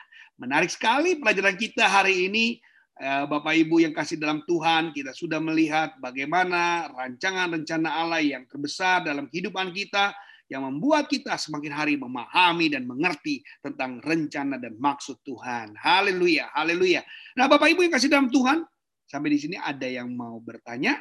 menarik 0.41 0.73
sekali 0.73 1.21
pelajaran 1.21 1.61
kita 1.61 1.85
hari 1.85 2.25
ini. 2.25 2.57
Eh, 2.99 3.25
Bapak 3.31 3.55
Ibu 3.55 3.79
yang 3.79 3.95
kasih 3.95 4.19
dalam 4.19 4.43
Tuhan, 4.43 4.91
kita 4.91 5.15
sudah 5.15 5.39
melihat 5.39 5.95
bagaimana 6.03 6.91
rancangan 6.91 7.55
rencana 7.55 7.95
Allah 7.95 8.19
yang 8.19 8.43
terbesar 8.51 9.07
dalam 9.07 9.31
kehidupan 9.31 9.71
kita, 9.71 10.11
yang 10.49 10.65
membuat 10.65 11.13
kita 11.13 11.37
semakin 11.37 11.73
hari 11.73 11.95
memahami 12.01 12.73
dan 12.73 12.89
mengerti 12.89 13.45
tentang 13.61 14.01
rencana 14.01 14.57
dan 14.57 14.81
maksud 14.81 15.21
Tuhan. 15.21 15.77
Haleluya, 15.77 16.49
haleluya. 16.57 17.05
Nah, 17.37 17.47
Bapak 17.47 17.69
Ibu 17.69 17.85
yang 17.85 17.93
kasih 17.93 18.09
dalam 18.09 18.33
Tuhan, 18.33 18.65
sampai 19.05 19.29
di 19.37 19.39
sini 19.39 19.57
ada 19.61 19.85
yang 19.85 20.09
mau 20.09 20.41
bertanya? 20.41 20.97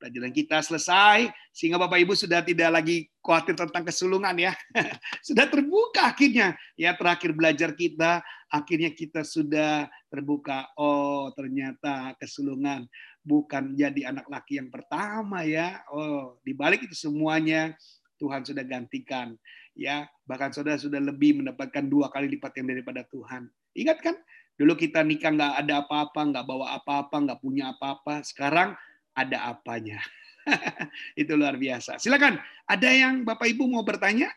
Pelajaran 0.00 0.34
kita 0.34 0.58
selesai, 0.64 1.30
sehingga 1.54 1.78
Bapak 1.78 2.00
Ibu 2.02 2.18
sudah 2.18 2.42
tidak 2.42 2.74
lagi 2.74 3.06
khawatir 3.22 3.54
tentang 3.54 3.86
kesulungan 3.86 4.34
ya. 4.34 4.56
sudah 5.28 5.46
terbuka 5.46 6.10
akhirnya. 6.10 6.58
Ya 6.74 6.96
terakhir 6.98 7.30
belajar 7.36 7.70
kita, 7.76 8.18
akhirnya 8.50 8.90
kita 8.90 9.22
sudah 9.22 9.86
terbuka. 10.10 10.74
Oh 10.74 11.30
ternyata 11.38 12.18
kesulungan 12.18 12.88
bukan 13.22 13.78
jadi 13.78 14.10
anak 14.10 14.26
laki 14.26 14.58
yang 14.58 14.74
pertama 14.74 15.46
ya. 15.46 15.86
Oh 15.94 16.42
dibalik 16.42 16.82
itu 16.82 16.98
semuanya 16.98 17.78
Tuhan 18.22 18.46
sudah 18.46 18.62
gantikan. 18.62 19.34
Ya, 19.74 20.06
bahkan 20.22 20.54
saudara 20.54 20.78
sudah 20.78 21.02
lebih 21.02 21.42
mendapatkan 21.42 21.82
dua 21.90 22.06
kali 22.14 22.30
lipat 22.38 22.54
yang 22.62 22.70
daripada 22.70 23.02
Tuhan. 23.10 23.50
Ingat 23.74 23.98
kan? 23.98 24.14
Dulu 24.54 24.78
kita 24.78 25.02
nikah 25.02 25.34
nggak 25.34 25.54
ada 25.66 25.82
apa-apa, 25.82 26.20
nggak 26.30 26.46
bawa 26.46 26.78
apa-apa, 26.78 27.16
nggak 27.18 27.40
punya 27.42 27.74
apa-apa. 27.74 28.22
Sekarang 28.22 28.78
ada 29.10 29.50
apanya. 29.50 29.98
Itu 31.20 31.34
luar 31.34 31.58
biasa. 31.58 31.98
Silakan. 31.98 32.38
Ada 32.70 32.88
yang 32.94 33.26
Bapak 33.26 33.50
Ibu 33.50 33.66
mau 33.66 33.82
bertanya? 33.82 34.30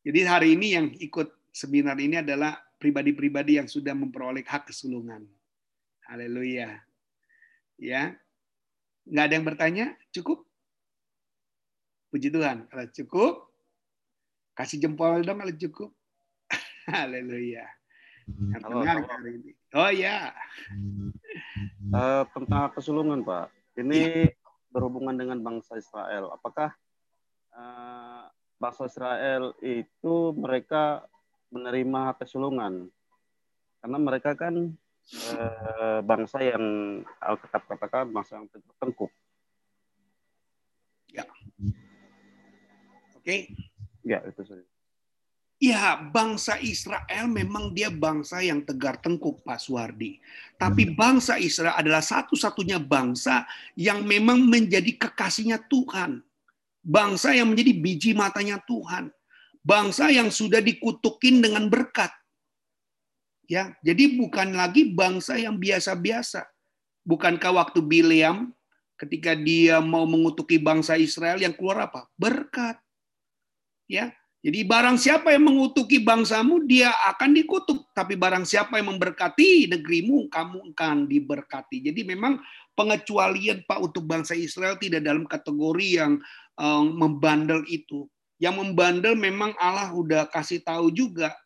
Jadi 0.00 0.20
hari 0.24 0.48
ini 0.56 0.66
yang 0.74 0.86
ikut 0.96 1.28
seminar 1.52 2.00
ini 2.00 2.24
adalah 2.24 2.56
pribadi-pribadi 2.80 3.60
yang 3.60 3.68
sudah 3.68 3.92
memperoleh 3.92 4.40
hak 4.42 4.72
kesulungan. 4.72 5.28
Haleluya. 6.08 6.80
Ya, 7.76 8.16
Nggak 9.10 9.24
ada 9.26 9.34
yang 9.34 9.46
bertanya? 9.46 9.86
Cukup? 10.14 10.46
Puji 12.14 12.30
Tuhan. 12.30 12.70
Kalau 12.70 12.86
cukup, 12.94 13.32
kasih 14.54 14.78
jempol 14.78 15.26
dong 15.26 15.42
kalau 15.42 15.54
cukup. 15.58 15.90
Haleluya. 16.94 17.66
Halo, 18.54 18.86
hari 18.86 19.42
ini. 19.42 19.50
Oh 19.74 19.90
ya. 19.90 20.30
Uh, 21.90 22.22
tentang 22.30 22.70
kesulungan 22.70 23.26
Pak. 23.26 23.50
Ini 23.82 23.98
ya. 23.98 24.30
berhubungan 24.70 25.18
dengan 25.18 25.42
bangsa 25.42 25.74
Israel. 25.74 26.30
Apakah 26.30 26.70
uh, 27.50 28.30
bangsa 28.62 28.86
Israel 28.86 29.58
itu 29.58 30.30
mereka 30.38 31.02
menerima 31.50 32.14
kesulungan? 32.22 32.86
Karena 33.82 33.98
mereka 33.98 34.38
kan 34.38 34.78
eh, 35.10 35.98
bangsa 36.06 36.38
yang 36.42 36.64
Alkitab 37.18 37.62
katakan 37.66 38.10
bangsa 38.14 38.38
yang 38.38 38.46
tengkuk. 38.78 39.10
Ya. 41.10 41.26
Oke. 43.18 43.22
Okay. 43.22 43.40
Ya, 44.06 44.22
itu 44.24 44.42
saja. 44.46 44.64
Ya, 45.60 46.00
bangsa 46.00 46.56
Israel 46.56 47.28
memang 47.28 47.76
dia 47.76 47.92
bangsa 47.92 48.40
yang 48.40 48.64
tegar 48.64 48.96
tengkuk, 48.96 49.44
Pak 49.44 49.60
Suwardi. 49.60 50.16
Tapi 50.56 50.88
hmm. 50.88 50.96
bangsa 50.96 51.36
Israel 51.36 51.76
adalah 51.76 52.00
satu-satunya 52.00 52.80
bangsa 52.80 53.44
yang 53.76 54.00
memang 54.08 54.40
menjadi 54.40 54.96
kekasihnya 54.96 55.60
Tuhan. 55.68 56.24
Bangsa 56.80 57.36
yang 57.36 57.52
menjadi 57.52 57.76
biji 57.76 58.16
matanya 58.16 58.56
Tuhan. 58.64 59.12
Bangsa 59.60 60.08
yang 60.08 60.32
sudah 60.32 60.64
dikutukin 60.64 61.44
dengan 61.44 61.68
berkat. 61.68 62.08
Ya, 63.50 63.74
jadi 63.82 64.14
bukan 64.14 64.54
lagi 64.54 64.94
bangsa 64.94 65.34
yang 65.34 65.58
biasa-biasa. 65.58 66.46
Bukankah 67.02 67.50
waktu 67.58 67.82
Bileam 67.82 68.54
ketika 68.94 69.34
dia 69.34 69.82
mau 69.82 70.06
mengutuki 70.06 70.54
bangsa 70.54 70.94
Israel 70.94 71.42
yang 71.42 71.50
keluar 71.58 71.90
apa? 71.90 72.06
Berkat. 72.14 72.78
Ya, 73.90 74.14
jadi 74.40 74.64
barang 74.64 74.96
siapa 74.96 75.36
yang 75.36 75.52
mengutuki 75.52 76.00
bangsamu, 76.00 76.64
dia 76.64 76.94
akan 77.12 77.36
dikutuk. 77.36 77.90
Tapi 77.92 78.16
barang 78.16 78.48
siapa 78.48 78.80
yang 78.80 78.96
memberkati 78.96 79.68
negerimu, 79.68 80.32
kamu 80.32 80.72
akan 80.72 81.04
diberkati. 81.04 81.90
Jadi 81.90 82.08
memang 82.08 82.40
pengecualian 82.72 83.68
Pak 83.68 83.84
untuk 83.84 84.08
bangsa 84.08 84.32
Israel 84.32 84.80
tidak 84.80 85.04
dalam 85.04 85.28
kategori 85.28 85.88
yang 85.90 86.22
um, 86.56 86.84
membandel 86.96 87.66
itu. 87.68 88.08
Yang 88.40 88.64
membandel 88.64 89.12
memang 89.12 89.52
Allah 89.60 89.92
udah 89.92 90.24
kasih 90.32 90.64
tahu 90.64 90.88
juga. 90.88 91.36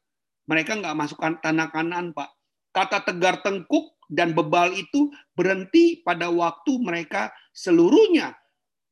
Mereka 0.45 0.80
nggak 0.80 0.97
masukkan 0.97 1.40
tanah 1.40 1.68
kanan 1.72 2.12
Pak. 2.12 2.30
Kata 2.74 3.07
tegar 3.07 3.40
tengkuk 3.40 3.95
dan 4.11 4.36
bebal 4.36 4.74
itu 4.76 5.09
berhenti 5.32 6.03
pada 6.05 6.28
waktu 6.28 6.76
mereka 6.82 7.32
seluruhnya 7.55 8.36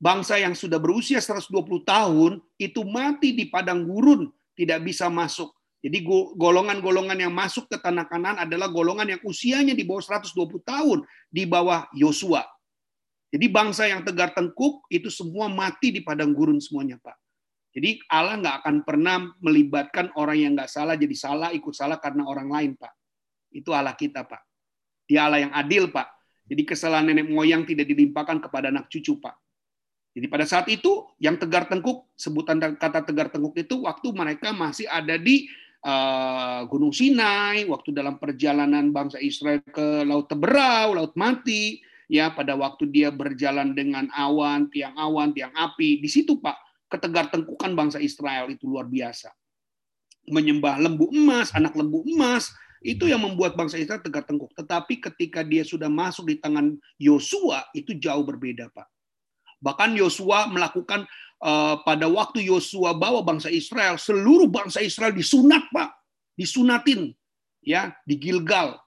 bangsa 0.02 0.38
yang 0.42 0.58
sudah 0.58 0.82
berusia 0.82 1.22
120 1.22 1.46
tahun 1.86 2.42
itu 2.58 2.80
mati 2.82 3.34
di 3.34 3.46
padang 3.46 3.86
gurun, 3.86 4.30
tidak 4.58 4.82
bisa 4.82 5.06
masuk. 5.06 5.54
Jadi 5.82 5.98
golongan-golongan 6.38 7.18
yang 7.26 7.34
masuk 7.34 7.66
ke 7.66 7.74
tanah 7.78 8.06
kanan 8.06 8.38
adalah 8.38 8.70
golongan 8.70 9.18
yang 9.18 9.22
usianya 9.26 9.74
di 9.74 9.82
bawah 9.82 10.02
120 10.02 10.62
tahun, 10.62 10.98
di 11.26 11.42
bawah 11.42 11.90
Yosua. 11.94 12.46
Jadi 13.34 13.46
bangsa 13.50 13.90
yang 13.90 14.06
tegar 14.06 14.30
tengkuk 14.30 14.86
itu 14.92 15.10
semua 15.10 15.50
mati 15.50 15.90
di 15.90 15.98
padang 16.04 16.30
gurun 16.30 16.62
semuanya, 16.62 17.02
Pak. 17.02 17.18
Jadi 17.72 18.04
Allah 18.12 18.36
nggak 18.36 18.56
akan 18.62 18.76
pernah 18.84 19.16
melibatkan 19.40 20.12
orang 20.20 20.36
yang 20.36 20.52
nggak 20.52 20.68
salah 20.68 20.92
jadi 20.92 21.16
salah, 21.16 21.48
ikut 21.56 21.72
salah 21.72 21.96
karena 21.96 22.28
orang 22.28 22.52
lain, 22.52 22.70
Pak. 22.76 22.92
Itu 23.48 23.72
Allah 23.72 23.96
kita, 23.96 24.28
Pak. 24.28 24.42
Dia 25.08 25.24
Allah 25.24 25.48
yang 25.48 25.52
adil, 25.56 25.88
Pak. 25.88 26.08
Jadi 26.44 26.62
kesalahan 26.68 27.08
nenek 27.08 27.32
moyang 27.32 27.64
tidak 27.64 27.88
dilimpahkan 27.88 28.44
kepada 28.44 28.68
anak 28.68 28.92
cucu, 28.92 29.16
Pak. 29.16 29.36
Jadi 30.12 30.26
pada 30.28 30.44
saat 30.44 30.68
itu 30.68 31.08
yang 31.16 31.40
tegar 31.40 31.64
tengkuk, 31.72 32.12
sebutan 32.12 32.60
kata 32.60 33.08
tegar 33.08 33.32
tengkuk 33.32 33.56
itu 33.56 33.88
waktu 33.88 34.12
mereka 34.12 34.52
masih 34.52 34.84
ada 34.84 35.16
di 35.16 35.48
uh, 35.80 36.68
Gunung 36.68 36.92
Sinai, 36.92 37.64
waktu 37.64 37.96
dalam 37.96 38.20
perjalanan 38.20 38.92
bangsa 38.92 39.16
Israel 39.16 39.64
ke 39.64 40.04
Laut 40.04 40.28
Teberau, 40.28 40.92
Laut 40.92 41.16
Mati, 41.16 41.80
ya 42.12 42.28
pada 42.28 42.52
waktu 42.52 42.92
dia 42.92 43.08
berjalan 43.08 43.72
dengan 43.72 44.12
awan, 44.12 44.68
tiang 44.68 44.92
awan, 45.00 45.32
tiang 45.32 45.56
api, 45.56 46.04
di 46.04 46.08
situ 46.12 46.36
Pak, 46.36 46.60
ketegar 46.92 47.32
tengkukan 47.32 47.72
bangsa 47.72 47.96
Israel 47.96 48.52
itu 48.52 48.68
luar 48.68 48.84
biasa. 48.84 49.32
Menyembah 50.28 50.78
lembu 50.78 51.08
emas, 51.10 51.50
anak 51.56 51.72
lembu 51.72 52.04
emas, 52.04 52.52
itu 52.84 53.08
yang 53.08 53.24
membuat 53.24 53.56
bangsa 53.56 53.80
Israel 53.80 54.04
tegar 54.04 54.28
tengkuk. 54.28 54.52
Tetapi 54.52 55.00
ketika 55.00 55.40
dia 55.40 55.64
sudah 55.64 55.88
masuk 55.88 56.28
di 56.28 56.36
tangan 56.38 56.76
Yosua, 57.00 57.64
itu 57.72 57.96
jauh 57.96 58.22
berbeda, 58.22 58.70
Pak 58.70 58.92
Bahkan 59.62 59.94
Yosua 59.94 60.50
melakukan 60.50 61.06
uh, 61.38 61.78
pada 61.86 62.10
waktu 62.10 62.50
Yosua 62.50 62.98
bawa 62.98 63.22
bangsa 63.22 63.46
Israel, 63.46 63.94
seluruh 63.94 64.50
bangsa 64.50 64.82
Israel 64.82 65.14
disunat, 65.14 65.70
Pak. 65.70 65.94
Disunatin 66.34 67.14
ya 67.62 67.94
di 68.02 68.18
Gilgal. 68.18 68.82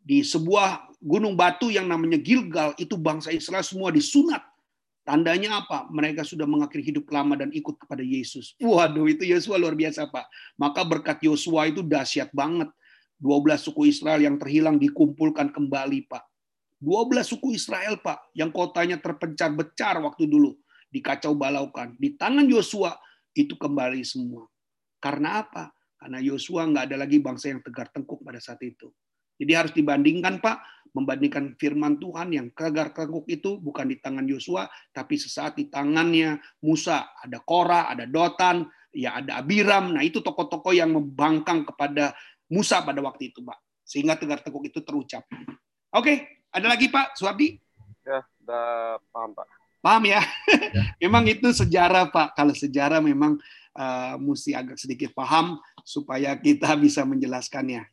Di 0.00 0.22
sebuah 0.22 0.96
gunung 1.02 1.34
batu 1.34 1.68
yang 1.68 1.90
namanya 1.90 2.16
Gilgal, 2.22 2.72
itu 2.78 2.94
bangsa 2.94 3.34
Israel 3.34 3.66
semua 3.66 3.90
disunat. 3.90 4.40
Tandanya 5.10 5.66
apa? 5.66 5.90
Mereka 5.90 6.22
sudah 6.22 6.46
mengakhiri 6.46 6.94
hidup 6.94 7.10
lama 7.10 7.34
dan 7.34 7.50
ikut 7.50 7.74
kepada 7.82 7.98
Yesus. 7.98 8.54
Waduh, 8.62 9.10
itu 9.10 9.26
Yosua 9.26 9.58
luar 9.58 9.74
biasa, 9.74 10.06
Pak. 10.06 10.30
Maka 10.54 10.86
berkat 10.86 11.18
Yosua 11.26 11.66
itu 11.66 11.82
dahsyat 11.82 12.30
banget. 12.30 12.70
12 13.18 13.58
suku 13.58 13.90
Israel 13.90 14.22
yang 14.22 14.38
terhilang 14.38 14.78
dikumpulkan 14.78 15.50
kembali, 15.50 16.06
Pak. 16.06 16.22
12 16.78 17.26
suku 17.26 17.58
Israel, 17.58 17.98
Pak, 17.98 18.30
yang 18.38 18.54
kotanya 18.54 19.02
terpencar-becar 19.02 19.98
waktu 19.98 20.30
dulu, 20.30 20.54
dikacau 20.94 21.34
balaukan. 21.34 21.98
Di 21.98 22.14
tangan 22.14 22.46
Yosua 22.46 22.94
itu 23.34 23.58
kembali 23.58 24.06
semua. 24.06 24.46
Karena 25.02 25.42
apa? 25.42 25.74
Karena 25.98 26.22
Yosua 26.22 26.70
nggak 26.70 26.86
ada 26.86 26.96
lagi 27.02 27.18
bangsa 27.18 27.50
yang 27.50 27.58
tegar 27.66 27.90
tengkuk 27.90 28.22
pada 28.22 28.38
saat 28.38 28.62
itu. 28.62 28.94
Jadi 29.42 29.52
harus 29.58 29.74
dibandingkan, 29.74 30.38
Pak, 30.38 30.79
membandingkan 30.92 31.54
firman 31.56 31.96
Tuhan 31.98 32.34
yang 32.34 32.46
tegar 32.52 32.90
tengkuk 32.90 33.26
itu 33.30 33.58
bukan 33.58 33.90
di 33.90 33.96
tangan 33.98 34.26
Yosua, 34.26 34.66
tapi 34.90 35.16
sesaat 35.16 35.58
di 35.58 35.70
tangannya 35.70 36.38
Musa. 36.62 37.10
Ada 37.22 37.38
Korah, 37.42 37.92
ada 37.92 38.04
Dotan, 38.06 38.66
ya 38.94 39.22
ada 39.22 39.38
Abiram. 39.42 39.94
Nah 39.94 40.02
itu 40.02 40.20
tokoh-tokoh 40.20 40.74
yang 40.74 40.94
membangkang 40.94 41.62
kepada 41.66 42.14
Musa 42.50 42.82
pada 42.82 42.98
waktu 43.02 43.30
itu, 43.30 43.42
Pak. 43.46 43.58
Sehingga 43.86 44.18
tegar 44.18 44.42
tengkuk 44.42 44.66
itu 44.66 44.82
terucap. 44.82 45.26
Oke, 45.90 46.46
ada 46.50 46.66
lagi 46.70 46.90
Pak 46.90 47.18
Suwardi? 47.18 47.58
Ya, 48.06 48.22
udah 48.42 48.98
paham 49.10 49.30
Pak. 49.34 49.46
Paham 49.80 50.02
ya? 50.06 50.20
ya. 50.20 50.82
memang 51.02 51.24
itu 51.26 51.48
sejarah 51.50 52.10
Pak. 52.10 52.36
Kalau 52.36 52.52
sejarah 52.52 53.00
memang 53.00 53.40
uh, 53.74 54.14
mesti 54.20 54.52
agak 54.52 54.76
sedikit 54.76 55.10
paham 55.16 55.56
supaya 55.82 56.36
kita 56.36 56.74
bisa 56.76 57.06
menjelaskannya. 57.06 57.86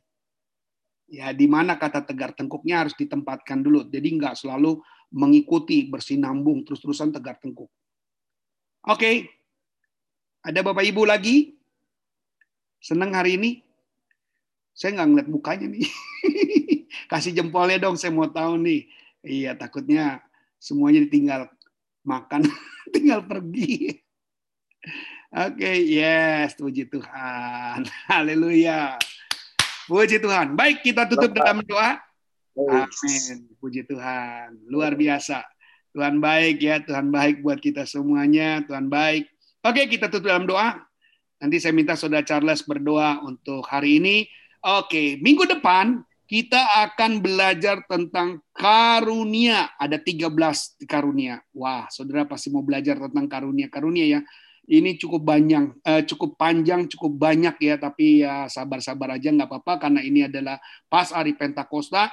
Ya, 1.08 1.32
di 1.32 1.48
mana 1.48 1.80
kata 1.80 2.04
tegar 2.04 2.36
tengkuknya 2.36 2.84
harus 2.84 2.96
ditempatkan 3.00 3.64
dulu. 3.64 3.88
Jadi 3.88 4.20
nggak 4.20 4.44
selalu 4.44 4.84
mengikuti 5.16 5.88
bersinambung 5.88 6.68
terus-terusan 6.68 7.16
tegar 7.16 7.40
tengkuk. 7.40 7.72
Oke, 8.88 9.00
okay. 9.00 9.16
ada 10.44 10.60
Bapak 10.64 10.84
Ibu 10.84 11.08
lagi? 11.08 11.56
Senang 12.84 13.16
hari 13.16 13.40
ini? 13.40 13.52
Saya 14.76 15.00
nggak 15.00 15.08
ngeliat 15.08 15.30
mukanya 15.32 15.68
nih. 15.72 15.88
Kasih 17.12 17.32
jempolnya 17.32 17.80
dong, 17.80 17.96
saya 17.96 18.12
mau 18.12 18.28
tahu 18.28 18.60
nih. 18.60 18.88
Iya, 19.24 19.56
takutnya 19.56 20.24
semuanya 20.60 21.08
ditinggal 21.08 21.52
makan, 22.04 22.48
tinggal 22.96 23.24
pergi. 23.24 24.04
Oke, 25.28 25.60
okay, 25.60 25.78
yes, 25.84 26.56
puji 26.56 26.88
Tuhan. 26.88 27.84
Haleluya. 28.12 28.96
Puji 29.88 30.20
Tuhan. 30.20 30.54
Baik, 30.54 30.84
kita 30.84 31.08
tutup 31.08 31.32
dalam 31.32 31.64
doa. 31.64 31.96
Amin. 32.60 33.48
Puji 33.58 33.88
Tuhan. 33.88 34.68
Luar 34.68 35.00
biasa. 35.00 35.48
Tuhan 35.96 36.22
baik 36.22 36.62
ya, 36.62 36.78
Tuhan 36.84 37.10
baik 37.10 37.42
buat 37.42 37.58
kita 37.58 37.88
semuanya. 37.88 38.62
Tuhan 38.68 38.92
baik. 38.92 39.26
Oke, 39.66 39.88
kita 39.90 40.12
tutup 40.12 40.30
dalam 40.30 40.46
doa. 40.46 40.78
Nanti 41.42 41.58
saya 41.58 41.74
minta 41.74 41.96
Saudara 41.98 42.22
Charles 42.22 42.62
berdoa 42.68 43.24
untuk 43.26 43.66
hari 43.66 43.98
ini. 43.98 44.28
Oke, 44.62 45.18
minggu 45.24 45.48
depan 45.48 46.04
kita 46.28 46.60
akan 46.92 47.24
belajar 47.24 47.82
tentang 47.88 48.44
karunia. 48.52 49.72
Ada 49.80 49.98
13 50.04 50.76
karunia. 50.84 51.40
Wah, 51.56 51.88
saudara 51.88 52.28
pasti 52.28 52.52
mau 52.52 52.62
belajar 52.62 53.00
tentang 53.00 53.26
karunia-karunia 53.32 54.06
ya. 54.06 54.22
Ini 54.68 55.00
cukup 55.00 55.24
banyak, 55.24 55.80
eh, 55.80 56.04
cukup 56.04 56.36
panjang, 56.36 56.92
cukup 56.92 57.16
banyak 57.16 57.56
ya. 57.64 57.76
Tapi 57.80 58.28
ya 58.28 58.52
sabar-sabar 58.52 59.16
aja 59.16 59.32
nggak 59.32 59.48
apa-apa 59.48 59.88
karena 59.88 60.04
ini 60.04 60.28
adalah 60.28 60.60
pas 60.92 61.08
hari 61.16 61.34
Pentakosta. 61.34 62.12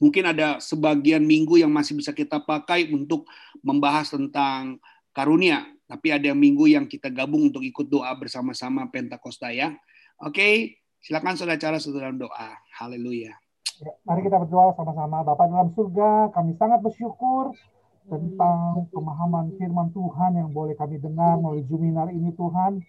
Mungkin 0.00 0.34
ada 0.34 0.58
sebagian 0.58 1.22
minggu 1.22 1.60
yang 1.60 1.70
masih 1.70 1.94
bisa 1.94 2.10
kita 2.10 2.42
pakai 2.42 2.90
untuk 2.90 3.28
membahas 3.60 4.10
tentang 4.10 4.80
karunia. 5.12 5.68
Tapi 5.86 6.08
ada 6.08 6.32
minggu 6.32 6.72
yang 6.72 6.88
kita 6.88 7.12
gabung 7.12 7.52
untuk 7.52 7.60
ikut 7.60 7.86
doa 7.86 8.10
bersama-sama 8.16 8.88
Pentakosta 8.88 9.52
ya. 9.52 9.76
Oke, 10.18 10.80
Silakan 11.02 11.34
saudara 11.34 11.58
cara 11.58 11.82
saudara 11.82 12.14
doa. 12.14 12.54
Haleluya. 12.78 13.34
Ya, 13.82 13.92
mari 14.06 14.22
kita 14.22 14.38
berdoa 14.38 14.70
sama-sama. 14.78 15.26
Bapak 15.26 15.50
dalam 15.50 15.74
surga, 15.74 16.30
kami 16.30 16.54
sangat 16.54 16.78
bersyukur 16.78 17.58
tentang 18.06 18.86
pemahaman 18.90 19.54
firman 19.58 19.88
Tuhan 19.94 20.38
yang 20.38 20.50
boleh 20.50 20.74
kami 20.74 20.98
dengar 20.98 21.38
melalui 21.38 21.62
Juminar 21.66 22.10
ini 22.10 22.34
Tuhan. 22.34 22.82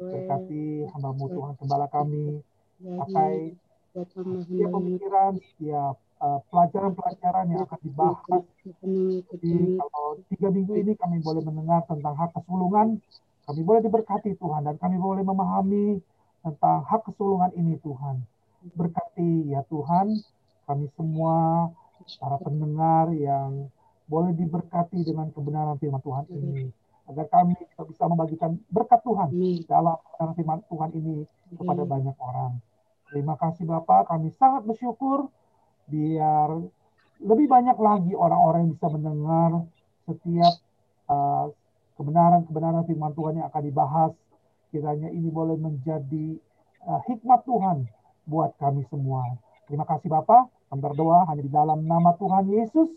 Berkati 0.00 0.88
hambamu 0.96 1.28
Tuhan 1.28 1.52
Gembala 1.60 1.86
kami. 1.92 2.40
Pakai 2.80 3.52
setiap 3.92 4.70
pemikiran, 4.72 5.36
setiap 5.36 5.98
uh, 6.22 6.40
pelajaran-pelajaran 6.48 7.46
yang 7.50 7.62
akan 7.66 7.80
dibahas. 7.82 8.42
Jadi 9.34 9.54
kalau 9.76 10.06
tiga 10.30 10.48
minggu 10.48 10.74
ini 10.78 10.92
kami 10.96 11.18
boleh 11.20 11.42
mendengar 11.42 11.84
tentang 11.90 12.14
hak 12.16 12.30
kesulungan, 12.32 13.02
kami 13.44 13.60
boleh 13.66 13.80
diberkati 13.82 14.38
Tuhan 14.38 14.62
dan 14.64 14.76
kami 14.78 14.96
boleh 14.96 15.26
memahami 15.26 15.98
tentang 16.40 16.86
hak 16.86 17.04
kesulungan 17.10 17.50
ini 17.58 17.76
Tuhan. 17.82 18.22
Berkati 18.76 19.50
ya 19.50 19.64
Tuhan 19.68 20.20
kami 20.68 20.86
semua 20.94 21.68
para 22.20 22.36
pendengar 22.40 23.10
yang 23.12 23.68
boleh 24.10 24.34
diberkati 24.34 25.06
dengan 25.06 25.30
kebenaran 25.30 25.78
firman 25.78 26.02
Tuhan 26.02 26.26
ini 26.34 26.66
agar 27.06 27.26
kami 27.30 27.54
bisa 27.86 28.04
membagikan 28.10 28.58
berkat 28.66 28.98
Tuhan 29.06 29.30
dalam 29.70 29.94
kebenaran 30.02 30.34
firman 30.34 30.58
Tuhan 30.66 30.90
ini 30.98 31.16
kepada 31.54 31.82
banyak 31.86 32.16
orang. 32.18 32.58
Terima 33.10 33.34
kasih 33.38 33.66
Bapak, 33.66 34.10
kami 34.10 34.34
sangat 34.34 34.66
bersyukur 34.66 35.30
biar 35.90 36.58
lebih 37.22 37.46
banyak 37.46 37.78
lagi 37.78 38.12
orang-orang 38.14 38.66
yang 38.66 38.72
bisa 38.74 38.88
mendengar 38.90 39.50
setiap 40.06 40.54
uh, 41.10 41.50
kebenaran-kebenaran 41.98 42.86
firman 42.86 43.12
Tuhan 43.14 43.34
yang 43.42 43.46
akan 43.50 43.62
dibahas. 43.62 44.12
Kiranya 44.70 45.10
ini 45.10 45.26
boleh 45.34 45.58
menjadi 45.58 46.38
uh, 46.86 47.02
hikmat 47.10 47.42
Tuhan 47.42 47.90
buat 48.30 48.54
kami 48.62 48.86
semua. 48.86 49.26
Terima 49.66 49.82
kasih 49.86 50.06
Bapak. 50.06 50.46
Kami 50.70 50.78
berdoa 50.78 51.26
hanya 51.26 51.42
di 51.42 51.50
dalam 51.50 51.82
nama 51.82 52.14
Tuhan 52.14 52.46
Yesus 52.46 52.94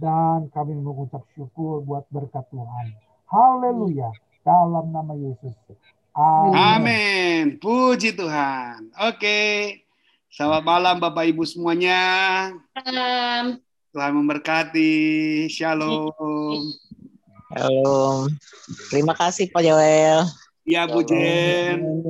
dan 0.00 0.48
kami 0.56 0.72
mengucap 0.80 1.20
syukur 1.36 1.84
buat 1.84 2.08
berkat 2.08 2.48
Tuhan. 2.48 2.96
Haleluya. 3.28 4.08
Dalam 4.40 4.88
nama 4.88 5.12
Yesus. 5.12 5.52
Amin. 6.16 6.56
Amin. 6.56 7.44
Puji 7.60 8.16
Tuhan. 8.16 8.88
Oke. 8.96 9.38
Selamat 10.32 10.64
malam 10.64 10.96
Bapak 10.96 11.28
Ibu 11.28 11.44
semuanya. 11.44 12.00
Salam. 12.72 13.60
Tuhan 13.92 14.12
memberkati. 14.16 15.46
Shalom. 15.52 16.16
Shalom. 17.52 18.32
Terima 18.88 19.12
kasih 19.12 19.52
Pak 19.52 19.60
Joel. 19.60 20.24
Iya 20.64 20.88
Bu 20.88 21.04
Jen. 21.04 22.00